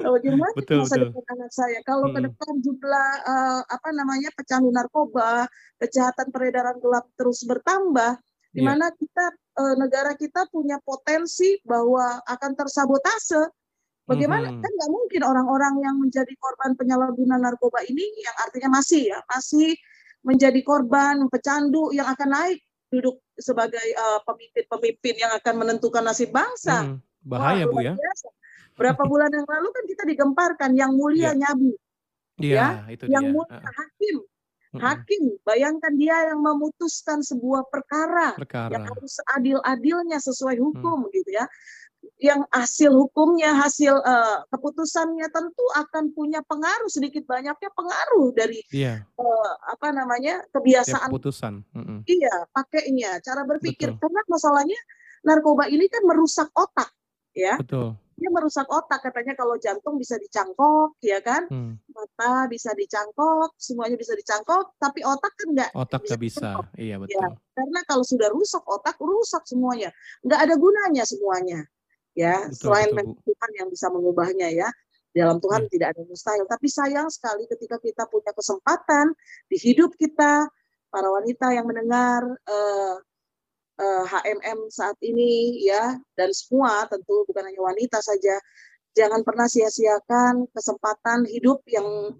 Bagaimana 0.00 0.54
betul, 0.58 0.78
masa 0.86 0.94
betul. 0.94 1.10
depan 1.10 1.24
anak 1.34 1.52
saya? 1.52 1.78
Kalau 1.82 2.06
hmm. 2.08 2.14
ke 2.14 2.20
depan 2.30 2.52
jumlah 2.62 3.10
uh, 3.26 3.60
apa 3.66 3.88
namanya 3.90 4.30
pecandu 4.38 4.70
narkoba, 4.70 5.50
kejahatan 5.82 6.30
peredaran 6.30 6.78
gelap 6.78 7.10
terus 7.18 7.42
bertambah, 7.42 8.16
di 8.54 8.62
iya. 8.62 8.68
mana 8.70 8.86
yeah. 8.88 8.96
kita 8.96 9.26
uh, 9.58 9.74
negara 9.74 10.12
kita 10.14 10.46
punya 10.48 10.78
potensi 10.86 11.58
bahwa 11.66 12.22
akan 12.22 12.52
tersabotase 12.54 13.50
Bagaimana 14.04 14.52
hmm. 14.52 14.60
kan 14.60 14.68
nggak 14.68 14.92
mungkin 14.92 15.22
orang-orang 15.24 15.74
yang 15.80 15.96
menjadi 15.96 16.28
korban 16.36 16.76
penyalahgunaan 16.76 17.40
narkoba 17.40 17.80
ini 17.88 18.04
yang 18.20 18.36
artinya 18.44 18.76
masih 18.76 19.08
ya 19.08 19.18
masih 19.32 19.72
menjadi 20.20 20.60
korban 20.60 21.24
pecandu 21.32 21.88
yang 21.96 22.04
akan 22.12 22.28
naik 22.36 22.60
duduk 22.94 23.16
sebagai 23.34 23.82
pemimpin-pemimpin 24.24 25.14
uh, 25.18 25.20
yang 25.26 25.32
akan 25.34 25.54
menentukan 25.58 26.02
nasib 26.06 26.30
bangsa. 26.30 26.86
Hmm. 26.86 26.98
Bahaya 27.24 27.66
Wah, 27.66 27.72
Bu 27.72 27.78
ya. 27.82 27.92
Biasa. 27.96 28.28
Berapa 28.78 29.02
bulan 29.10 29.30
yang 29.32 29.46
lalu 29.48 29.68
kan 29.74 29.84
kita 29.90 30.02
digemparkan 30.06 30.70
yang 30.78 30.92
mulia 30.94 31.32
yeah. 31.32 31.34
nyabu. 31.34 31.72
Iya, 32.34 32.66
itu 32.90 33.04
yang 33.06 33.30
dia. 33.30 33.34
mulia 33.34 33.58
hakim. 33.62 34.16
Hakim, 34.74 35.38
bayangkan 35.46 35.94
dia 35.94 36.34
yang 36.34 36.42
memutuskan 36.42 37.22
sebuah 37.22 37.70
perkara 37.70 38.34
yang 38.34 38.42
Perkara. 38.42 38.82
harus 38.90 39.12
seadil-adilnya 39.22 40.18
sesuai 40.18 40.58
Hmm. 40.58 40.66
hukum 40.74 40.98
gitu 41.14 41.30
ya. 41.30 41.46
Yang 42.20 42.40
hasil 42.48 42.90
hukumnya, 42.94 43.52
hasil 43.58 43.94
eh, 43.96 44.38
keputusannya 44.48 45.28
tentu 45.28 45.64
akan 45.76 46.12
punya 46.12 46.40
pengaruh 46.44 46.88
sedikit 46.88 47.24
banyaknya 47.24 47.68
pengaruh 47.74 48.32
dari 48.32 48.60
Iya, 48.72 49.04
eh, 49.04 49.52
apa 49.68 49.92
namanya 49.92 50.40
kebiasaan 50.50 51.10
keputusan. 51.12 51.60
Mm-mm. 51.74 52.00
iya 52.08 52.48
pakainya, 52.50 53.20
cara 53.20 53.44
berpikir. 53.44 53.92
Betul, 53.92 54.00
Karena 54.00 54.20
masalahnya 54.26 54.80
narkoba 55.22 55.68
ini 55.68 55.88
kan 55.88 56.04
merusak 56.04 56.48
otak 56.52 56.92
ya. 57.32 57.56
betul. 57.60 57.96
Dia 58.14 58.30
merusak 58.30 58.70
otak 58.70 59.02
katanya 59.02 59.34
kalau 59.34 59.58
jantung 59.58 59.98
bisa 59.98 60.14
dicangkok 60.22 60.94
ya 61.02 61.18
kan, 61.18 61.50
Hmm. 61.50 61.74
mata 61.90 62.46
bisa 62.46 62.70
dicangkok, 62.72 63.50
semuanya 63.58 63.98
bisa 63.98 64.14
dicangkok, 64.14 64.70
tapi 64.78 65.02
otak 65.02 65.34
kan 65.34 65.48
nggak 65.50 65.70
Otak 65.74 66.06
bisa 66.06 66.14
gak 66.14 66.20
bisa. 66.22 66.38
dicangkok. 66.38 66.66
Iya, 66.78 66.94
Ya, 66.94 66.98
betul. 67.02 67.30
karena 67.58 67.80
kalau 67.90 68.04
sudah 68.06 68.28
rusak 68.30 68.62
otak, 68.70 68.96
rusak 69.02 69.42
semuanya. 69.50 69.90
Nggak 70.22 70.40
ada 70.46 70.54
gunanya 70.54 71.02
semuanya. 71.02 71.66
Ya, 72.14 72.46
Betul, 72.46 72.54
selain 72.58 72.90
betul. 72.94 73.18
Tuhan 73.26 73.50
yang 73.58 73.68
bisa 73.70 73.86
mengubahnya 73.90 74.48
ya. 74.54 74.70
Dalam 75.14 75.38
Tuhan 75.38 75.66
Iya. 75.66 75.70
tidak 75.70 75.88
ada 75.94 76.02
mustahil. 76.06 76.44
Tapi 76.46 76.66
sayang 76.66 77.06
sekali 77.10 77.46
ketika 77.46 77.78
kita 77.78 78.06
punya 78.10 78.34
kesempatan 78.34 79.14
di 79.46 79.56
hidup 79.58 79.94
kita, 79.94 80.46
para 80.90 81.08
wanita 81.10 81.50
yang 81.54 81.66
mendengar 81.66 82.22
eh, 82.46 82.94
eh, 83.82 84.04
HMM 84.06 84.70
saat 84.70 84.94
ini 85.02 85.62
ya, 85.66 85.98
dan 86.14 86.30
semua 86.34 86.86
tentu 86.86 87.26
bukan 87.26 87.46
hanya 87.46 87.62
wanita 87.62 87.98
saja, 87.98 88.38
jangan 88.94 89.26
pernah 89.26 89.50
sia-siakan 89.50 90.46
kesempatan 90.54 91.26
hidup 91.30 91.62
yang 91.66 92.14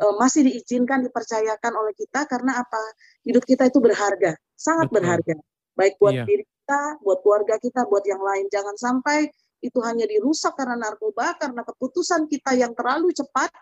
eh, 0.00 0.14
masih 0.20 0.48
diizinkan, 0.48 1.04
dipercayakan 1.04 1.72
oleh 1.76 1.92
kita 1.96 2.24
karena 2.28 2.60
apa? 2.64 2.80
Hidup 3.24 3.44
kita 3.44 3.68
itu 3.68 3.80
berharga, 3.80 4.36
sangat 4.56 4.88
Betul. 4.88 4.96
berharga. 5.00 5.34
Baik 5.76 5.96
buat 6.00 6.12
Iya. 6.16 6.24
diri 6.28 6.44
kita, 6.64 6.96
buat 7.04 7.20
keluarga 7.20 7.60
kita, 7.60 7.84
buat 7.84 8.00
yang 8.08 8.24
lain. 8.24 8.48
Jangan 8.48 8.72
sampai 8.80 9.28
itu 9.60 9.76
hanya 9.84 10.08
dirusak 10.08 10.56
karena 10.56 10.80
narkoba, 10.80 11.36
karena 11.36 11.60
keputusan 11.60 12.24
kita 12.24 12.56
yang 12.56 12.72
terlalu 12.72 13.12
cepat 13.12 13.52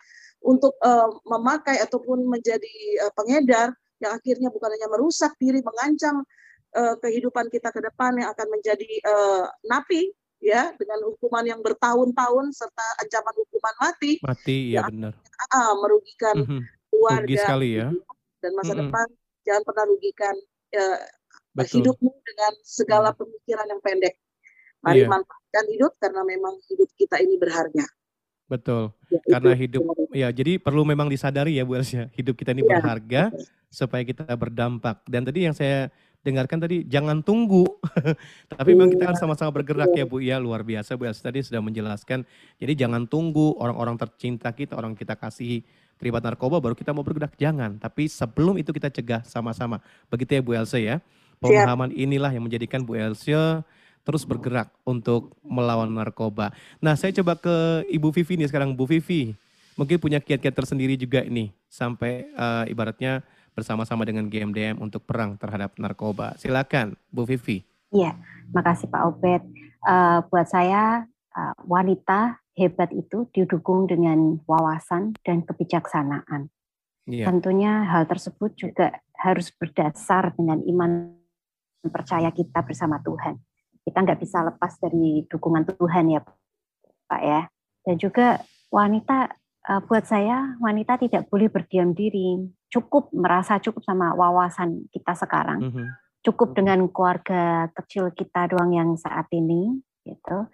untuk 0.42 0.78
eh, 0.78 1.10
memakai 1.26 1.82
ataupun 1.82 2.22
menjadi 2.30 2.74
eh, 3.02 3.12
pengedar 3.18 3.74
yang 3.98 4.14
akhirnya 4.14 4.50
bukan 4.54 4.70
hanya 4.70 4.86
merusak 4.86 5.34
diri, 5.38 5.58
mengancam 5.66 6.22
eh, 6.78 6.94
kehidupan 7.02 7.50
kita 7.50 7.74
ke 7.74 7.82
depan 7.82 8.22
yang 8.22 8.30
akan 8.30 8.46
menjadi 8.54 8.86
eh, 9.02 9.44
napi 9.66 10.14
ya 10.42 10.74
dengan 10.74 11.06
hukuman 11.06 11.46
yang 11.46 11.58
bertahun-tahun 11.62 12.50
serta 12.50 12.86
ancaman 13.02 13.34
hukuman 13.46 13.74
mati 13.78 14.18
Mati, 14.22 14.74
yang 14.74 14.90
benar. 14.90 15.14
ah, 15.50 15.74
merugikan 15.78 16.38
Mhm. 16.38 16.58
Rugi 16.62 16.90
keluarga 16.92 17.42
sekali 17.46 17.68
ya. 17.78 17.88
dan 18.42 18.50
masa 18.58 18.74
Mm-mm. 18.74 18.82
depan 18.90 19.06
jangan 19.46 19.62
pernah 19.64 19.84
rugikan 19.86 20.34
Betul. 21.52 21.84
hidupmu 21.84 22.10
dengan 22.24 22.52
segala 22.64 23.12
pemikiran 23.12 23.66
yang 23.68 23.80
pendek. 23.84 24.16
Mari 24.82 25.04
Iya. 25.04 25.08
manfaatkan 25.08 25.64
hidup 25.70 25.92
karena 26.00 26.22
memang 26.24 26.54
hidup 26.66 26.90
kita 26.98 27.20
ini 27.22 27.38
berharga. 27.38 27.86
Betul. 28.50 28.92
Ya, 29.08 29.20
Karena 29.38 29.52
itu 29.56 29.62
hidup 29.64 29.82
ya 30.12 30.28
jadi 30.28 30.60
perlu 30.60 30.82
memang 30.84 31.08
disadari 31.08 31.56
ya 31.56 31.64
Bu 31.64 31.78
Elsia, 31.78 32.10
hidup 32.12 32.36
kita 32.36 32.52
ini 32.52 32.66
Iya. 32.66 32.70
berharga 32.76 33.22
supaya 33.72 34.02
kita 34.04 34.28
berdampak. 34.36 35.00
Dan 35.08 35.24
tadi 35.24 35.46
yang 35.48 35.56
saya 35.56 35.88
dengarkan 36.20 36.60
tadi 36.60 36.84
jangan 36.84 37.24
tunggu. 37.24 37.64
Tapi 38.52 38.76
memang 38.76 38.92
kita 38.92 39.04
Iya. 39.04 39.08
harus 39.14 39.20
sama-sama 39.22 39.50
bergerak 39.54 39.92
ya 39.94 40.04
Bu 40.04 40.20
ya, 40.20 40.36
luar 40.36 40.60
biasa 40.66 40.98
Bu 40.98 41.08
Elsia 41.08 41.30
tadi 41.30 41.40
sudah 41.40 41.62
menjelaskan. 41.64 42.26
Jadi 42.60 42.72
jangan 42.76 43.06
tunggu 43.08 43.56
orang-orang 43.56 43.96
tercinta 43.96 44.52
kita, 44.52 44.76
orang 44.76 44.92
kita 44.98 45.16
kasihi 45.16 45.62
terlibat 45.96 46.20
narkoba 46.26 46.58
baru 46.58 46.74
kita 46.74 46.90
mau 46.90 47.06
bergerak 47.06 47.38
jangan. 47.38 47.78
Tapi 47.78 48.10
sebelum 48.10 48.58
itu 48.58 48.74
kita 48.74 48.90
cegah 48.90 49.22
sama-sama. 49.24 49.78
Begitu 50.10 50.36
ya 50.36 50.42
Bu 50.44 50.52
Elsa 50.52 50.76
ya. 50.76 50.98
Pemahaman 51.42 51.90
inilah 51.90 52.30
yang 52.30 52.46
menjadikan 52.46 52.86
Bu 52.86 52.94
Elsa 52.94 53.66
terus 54.02 54.26
bergerak 54.26 54.70
untuk 54.82 55.34
melawan 55.46 55.90
narkoba. 55.90 56.50
Nah, 56.82 56.98
saya 56.98 57.14
coba 57.22 57.38
ke 57.38 57.86
Ibu 57.86 58.10
Vivi 58.10 58.34
nih 58.42 58.50
sekarang. 58.50 58.74
Bu 58.74 58.86
Vivi, 58.86 59.34
mungkin 59.78 59.98
punya 60.02 60.18
kiat-kiat 60.18 60.54
tersendiri 60.54 60.98
juga 60.98 61.22
ini 61.22 61.54
sampai 61.70 62.26
eh, 62.26 62.64
ibaratnya 62.70 63.22
bersama-sama 63.54 64.02
dengan 64.02 64.26
GMDM 64.26 64.80
untuk 64.82 65.06
perang 65.06 65.38
terhadap 65.38 65.78
narkoba. 65.78 66.34
Silakan, 66.34 66.98
Bu 67.14 67.28
Vivi. 67.28 67.62
Iya, 67.94 68.16
makasih 68.50 68.90
Pak 68.90 69.02
Obed. 69.06 69.42
Eh, 69.86 70.18
buat 70.26 70.46
saya 70.50 71.06
eh, 71.38 71.54
wanita 71.62 72.42
hebat 72.58 72.90
itu 72.90 73.30
didukung 73.32 73.86
dengan 73.86 74.42
wawasan 74.44 75.14
dan 75.24 75.46
kebijaksanaan. 75.46 76.50
Iya. 77.06 77.26
Tentunya 77.30 77.86
hal 77.86 78.06
tersebut 78.06 78.54
juga 78.54 79.02
harus 79.18 79.50
berdasar 79.54 80.34
dengan 80.34 80.62
iman 80.66 81.21
percaya 81.90 82.30
kita 82.30 82.62
bersama 82.62 83.02
Tuhan. 83.02 83.40
Kita 83.82 83.98
nggak 83.98 84.20
bisa 84.22 84.46
lepas 84.46 84.78
dari 84.78 85.26
dukungan 85.26 85.66
Tuhan 85.74 86.14
ya 86.14 86.20
Pak 87.10 87.22
ya. 87.22 87.42
Dan 87.82 87.98
juga 87.98 88.38
wanita, 88.70 89.26
eh, 89.66 89.80
buat 89.82 90.06
saya 90.06 90.54
wanita 90.62 91.02
tidak 91.02 91.26
boleh 91.26 91.50
berdiam 91.50 91.90
diri. 91.90 92.38
Cukup 92.70 93.10
merasa 93.10 93.58
cukup 93.58 93.82
sama 93.82 94.14
wawasan 94.14 94.86
kita 94.94 95.12
sekarang 95.18 95.60
Mhm. 95.60 95.86
cukup 96.22 96.54
dengan 96.54 96.86
keluarga 96.86 97.66
kecil 97.74 98.14
kita 98.14 98.46
doang 98.46 98.70
yang 98.70 98.94
saat 98.94 99.26
ini 99.32 99.82
gitu 100.06 100.46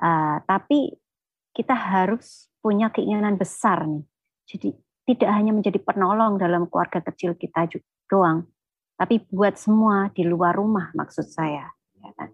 Uh, 0.00 0.40
tapi 0.48 0.96
kita 1.52 1.76
harus 1.76 2.48
punya 2.64 2.88
keinginan 2.88 3.36
besar 3.36 3.84
nih 3.84 4.00
jadi 4.48 4.72
tidak 5.04 5.28
hanya 5.28 5.52
menjadi 5.52 5.76
penolong 5.76 6.40
dalam 6.40 6.64
keluarga 6.72 7.04
kecil 7.04 7.36
kita 7.36 7.68
doang 8.08 8.48
tapi 9.00 9.24
buat 9.32 9.56
semua 9.56 10.12
di 10.12 10.28
luar 10.28 10.60
rumah 10.60 10.92
maksud 10.92 11.24
saya 11.24 11.72
ya 11.96 12.10
kan? 12.12 12.30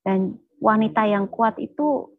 dan 0.00 0.18
wanita 0.56 1.04
yang 1.04 1.28
kuat 1.28 1.60
itu 1.60 2.16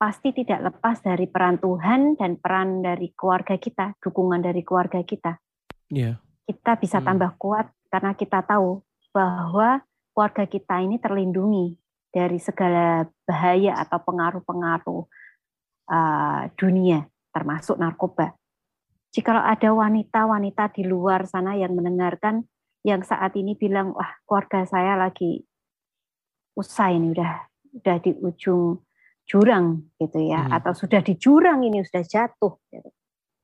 pasti 0.00 0.32
tidak 0.32 0.72
lepas 0.72 1.04
dari 1.04 1.28
peran 1.28 1.60
Tuhan 1.60 2.16
dan 2.16 2.40
peran 2.40 2.80
dari 2.80 3.12
keluarga 3.12 3.60
kita 3.60 3.92
dukungan 4.00 4.40
dari 4.40 4.64
keluarga 4.64 5.04
kita 5.04 5.36
Iya. 5.92 6.16
kita 6.48 6.80
bisa 6.80 7.04
tambah 7.04 7.36
kuat 7.36 7.68
karena 7.92 8.16
kita 8.16 8.40
tahu 8.44 8.80
bahwa 9.12 9.84
keluarga 10.12 10.44
kita 10.50 10.82
ini 10.82 10.98
terlindungi 10.98 11.78
dari 12.08 12.40
segala 12.40 13.06
bahaya 13.28 13.76
atau 13.78 14.02
pengaruh-pengaruh 14.02 15.02
uh, 15.92 16.42
dunia, 16.56 17.06
termasuk 17.30 17.76
narkoba. 17.76 18.34
Jika 19.12 19.46
ada 19.46 19.70
wanita-wanita 19.72 20.74
di 20.74 20.84
luar 20.84 21.24
sana 21.24 21.56
yang 21.56 21.72
mendengarkan, 21.72 22.44
yang 22.88 23.04
saat 23.04 23.36
ini 23.36 23.52
bilang, 23.52 23.92
wah 23.92 24.16
keluarga 24.24 24.64
saya 24.64 24.96
lagi 24.96 25.44
usai 26.56 26.96
ini 26.96 27.12
udah 27.12 27.32
udah 27.78 27.96
di 28.00 28.10
ujung 28.18 28.80
jurang 29.28 29.92
gitu 30.00 30.24
ya, 30.24 30.40
Hmm. 30.48 30.56
atau 30.56 30.72
sudah 30.72 31.04
di 31.04 31.14
jurang 31.20 31.60
ini 31.60 31.84
sudah 31.84 32.00
jatuh, 32.02 32.56
gitu. 32.72 32.90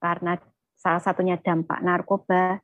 karena 0.01 0.37
salah 0.77 1.01
satunya 1.01 1.37
dampak 1.41 1.81
narkoba. 1.85 2.61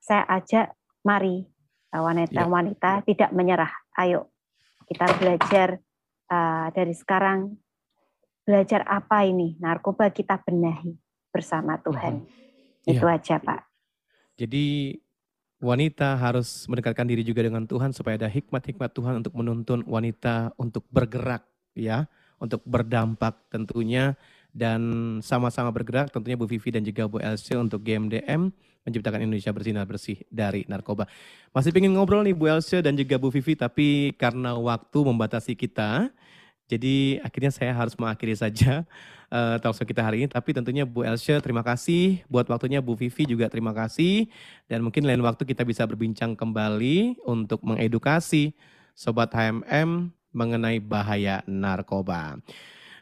Saya 0.00 0.24
ajak, 0.28 0.72
mari 1.04 1.44
wanita-wanita 1.92 3.04
tidak 3.04 3.30
menyerah. 3.36 3.72
Ayo 3.96 4.32
kita 4.88 5.04
belajar 5.20 5.76
uh, 6.32 6.68
dari 6.72 6.92
sekarang 6.96 7.56
belajar 8.42 8.82
apa 8.88 9.24
ini 9.28 9.56
narkoba 9.60 10.08
kita 10.08 10.40
benahi 10.40 10.96
bersama 11.28 11.76
Tuhan. 11.80 12.24
Itu 12.88 13.04
Iya. 13.04 13.16
aja 13.20 13.36
Pak. 13.38 13.60
Jadi 14.40 14.96
wanita 15.62 16.18
harus 16.18 16.66
mendekatkan 16.66 17.06
diri 17.06 17.22
juga 17.22 17.46
dengan 17.46 17.62
Tuhan 17.64 17.94
supaya 17.94 18.18
ada 18.18 18.26
hikmat-hikmat 18.26 18.90
Tuhan 18.90 19.22
untuk 19.22 19.32
menuntun 19.38 19.86
wanita 19.86 20.50
untuk 20.58 20.82
bergerak 20.90 21.46
ya, 21.78 22.10
untuk 22.42 22.66
berdampak 22.66 23.38
tentunya 23.46 24.18
dan 24.50 24.82
sama-sama 25.24 25.70
bergerak 25.70 26.10
tentunya 26.12 26.36
Bu 26.36 26.44
Vivi 26.50 26.68
dan 26.74 26.82
juga 26.82 27.06
Bu 27.06 27.22
Elsie 27.22 27.56
untuk 27.56 27.80
GMDM 27.86 28.52
menciptakan 28.82 29.22
Indonesia 29.22 29.54
bersinar 29.54 29.86
bersih 29.86 30.18
dari 30.28 30.66
narkoba. 30.66 31.06
Masih 31.54 31.70
pengen 31.70 31.94
ngobrol 31.94 32.26
nih 32.26 32.34
Bu 32.34 32.50
Elsie 32.50 32.82
dan 32.82 32.98
juga 32.98 33.16
Bu 33.16 33.30
Vivi 33.30 33.54
tapi 33.54 34.12
karena 34.18 34.58
waktu 34.58 34.98
membatasi 34.98 35.54
kita 35.54 36.10
jadi 36.70 37.20
akhirnya 37.20 37.52
saya 37.52 37.72
harus 37.74 37.92
mengakhiri 37.98 38.32
saja 38.38 38.86
uh, 39.34 39.56
talkshow 39.58 39.86
kita 39.86 40.00
hari 40.04 40.24
ini. 40.24 40.28
Tapi 40.30 40.54
tentunya 40.54 40.86
Bu 40.86 41.02
Elsie 41.02 41.36
terima 41.42 41.60
kasih 41.64 42.22
buat 42.30 42.46
waktunya 42.46 42.78
Bu 42.78 42.94
Vivi 42.94 43.26
juga 43.26 43.50
terima 43.50 43.74
kasih. 43.74 44.30
Dan 44.70 44.86
mungkin 44.86 45.04
lain 45.04 45.20
waktu 45.20 45.42
kita 45.42 45.66
bisa 45.66 45.84
berbincang 45.84 46.38
kembali 46.38 47.22
untuk 47.26 47.60
mengedukasi 47.64 48.54
Sobat 48.92 49.32
HMM 49.32 50.12
mengenai 50.32 50.80
bahaya 50.80 51.40
narkoba. 51.48 52.40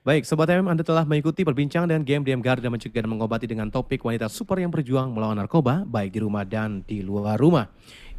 Baik, 0.01 0.25
Sobat 0.25 0.49
HMM 0.49 0.65
Anda 0.65 0.81
telah 0.81 1.05
mengikuti 1.05 1.45
perbincangan 1.45 1.85
dengan 1.85 2.03
GMDM 2.09 2.41
Garda 2.41 2.73
mencegah 2.73 3.05
dan 3.05 3.11
mengobati 3.13 3.45
dengan 3.45 3.69
topik 3.69 4.01
wanita 4.01 4.33
super 4.33 4.57
yang 4.57 4.73
berjuang 4.73 5.13
melawan 5.13 5.37
narkoba 5.37 5.85
baik 5.85 6.17
di 6.17 6.21
rumah 6.25 6.43
dan 6.49 6.81
di 6.89 7.05
luar 7.05 7.37
rumah. 7.37 7.69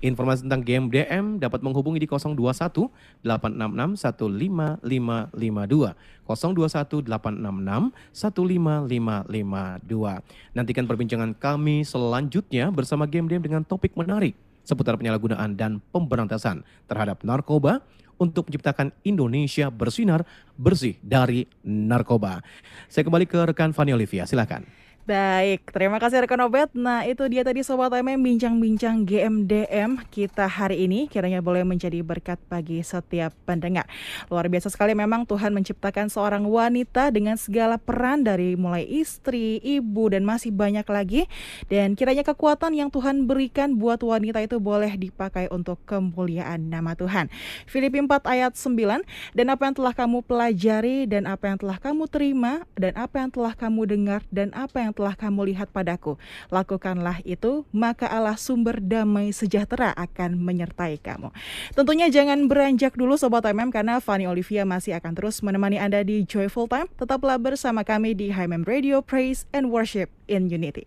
Informasi 0.02 0.50
tentang 0.50 0.66
GMDM 0.66 1.38
dapat 1.38 1.62
menghubungi 1.62 2.02
di 2.02 2.10
021 2.10 2.90
866 3.22 4.02
15552. 4.02 5.94
021 6.26 7.06
866 7.06 7.94
15552. 8.10 10.58
Nantikan 10.58 10.90
perbincangan 10.90 11.38
kami 11.38 11.86
selanjutnya 11.86 12.74
bersama 12.74 13.06
GMDM 13.06 13.46
dengan 13.46 13.62
topik 13.62 13.94
menarik 13.94 14.34
seputar 14.66 14.98
penyalahgunaan 14.98 15.54
dan 15.54 15.78
pemberantasan 15.94 16.66
terhadap 16.90 17.22
narkoba 17.22 17.86
untuk 18.18 18.50
menciptakan 18.50 18.90
Indonesia 19.06 19.70
bersinar 19.70 20.26
bersih 20.58 20.98
dari 21.02 21.46
narkoba. 21.66 22.42
Saya 22.90 23.06
kembali 23.06 23.26
ke 23.26 23.38
rekan 23.54 23.74
Fani 23.74 23.94
Olivia, 23.98 24.30
silakan. 24.30 24.66
Baik, 25.02 25.66
terima 25.74 25.98
kasih 25.98 26.22
rekan 26.22 26.46
Obet. 26.46 26.70
Nah, 26.78 27.02
itu 27.10 27.26
dia 27.26 27.42
tadi 27.42 27.66
Sobat 27.66 27.90
MM 27.90 28.22
bincang-bincang 28.22 29.02
GMDM 29.02 29.98
kita 30.14 30.46
hari 30.46 30.86
ini. 30.86 31.10
Kiranya 31.10 31.42
boleh 31.42 31.66
menjadi 31.66 32.06
berkat 32.06 32.38
bagi 32.46 32.86
setiap 32.86 33.34
pendengar. 33.50 33.90
Luar 34.30 34.46
biasa 34.46 34.70
sekali 34.70 34.94
memang 34.94 35.26
Tuhan 35.26 35.58
menciptakan 35.58 36.06
seorang 36.06 36.46
wanita 36.46 37.10
dengan 37.10 37.34
segala 37.34 37.82
peran 37.82 38.22
dari 38.22 38.54
mulai 38.54 38.86
istri, 38.86 39.58
ibu, 39.66 40.14
dan 40.14 40.22
masih 40.22 40.54
banyak 40.54 40.86
lagi. 40.86 41.26
Dan 41.66 41.98
kiranya 41.98 42.22
kekuatan 42.22 42.78
yang 42.78 42.94
Tuhan 42.94 43.26
berikan 43.26 43.82
buat 43.82 44.06
wanita 44.06 44.38
itu 44.46 44.62
boleh 44.62 45.02
dipakai 45.02 45.50
untuk 45.50 45.82
kemuliaan 45.90 46.70
nama 46.70 46.94
Tuhan. 46.94 47.26
Filipi 47.66 47.98
4 48.06 48.22
ayat 48.30 48.54
9, 48.54 49.02
dan 49.34 49.46
apa 49.50 49.66
yang 49.66 49.74
telah 49.82 49.98
kamu 49.98 50.22
pelajari, 50.30 51.10
dan 51.10 51.26
apa 51.26 51.50
yang 51.50 51.58
telah 51.58 51.82
kamu 51.82 52.06
terima, 52.06 52.70
dan 52.78 52.94
apa 52.94 53.18
yang 53.18 53.34
telah 53.34 53.58
kamu 53.58 53.82
dengar, 53.90 54.22
dan 54.30 54.54
apa 54.54 54.78
yang 54.78 54.91
yang 54.92 54.94
telah 55.00 55.16
kamu 55.16 55.56
lihat 55.56 55.72
padaku. 55.72 56.20
Lakukanlah 56.52 57.24
itu, 57.24 57.64
maka 57.72 58.12
Allah 58.12 58.36
sumber 58.36 58.84
damai 58.84 59.32
sejahtera 59.32 59.96
akan 59.96 60.36
menyertai 60.36 61.00
kamu. 61.00 61.32
Tentunya 61.72 62.12
jangan 62.12 62.52
beranjak 62.52 63.00
dulu 63.00 63.16
Sobat 63.16 63.48
MM 63.48 63.72
karena 63.72 64.04
Fanny 64.04 64.28
Olivia 64.28 64.68
masih 64.68 65.00
akan 65.00 65.16
terus 65.16 65.40
menemani 65.40 65.80
Anda 65.80 66.04
di 66.04 66.28
Joyful 66.28 66.68
Time. 66.68 66.92
Tetaplah 67.00 67.40
bersama 67.40 67.88
kami 67.88 68.12
di 68.12 68.36
HMM 68.36 68.68
Radio 68.68 69.00
Praise 69.00 69.48
and 69.56 69.72
Worship 69.72 70.12
in 70.28 70.52
Unity. 70.52 70.84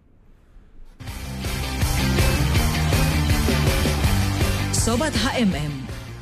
Sobat 4.77 5.17
HMM, 5.17 5.73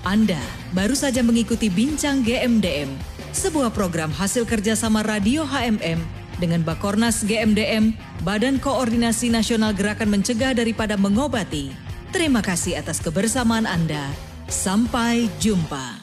Anda 0.07 0.39
baru 0.71 0.95
saja 0.95 1.19
mengikuti 1.27 1.67
Bincang 1.67 2.23
GMDM, 2.23 2.95
sebuah 3.35 3.75
program 3.75 4.15
hasil 4.15 4.47
kerjasama 4.47 5.03
Radio 5.03 5.43
HMM 5.43 6.22
dengan 6.43 6.67
Bakornas 6.67 7.23
GMDM, 7.23 7.95
Badan 8.27 8.59
Koordinasi 8.59 9.31
Nasional 9.31 9.71
Gerakan 9.79 10.11
Mencegah 10.11 10.59
Daripada 10.59 10.99
Mengobati. 10.99 11.71
Terima 12.11 12.43
kasih 12.43 12.83
atas 12.83 12.99
kebersamaan 12.99 13.71
Anda. 13.71 14.11
Sampai 14.51 15.31
jumpa. 15.39 16.02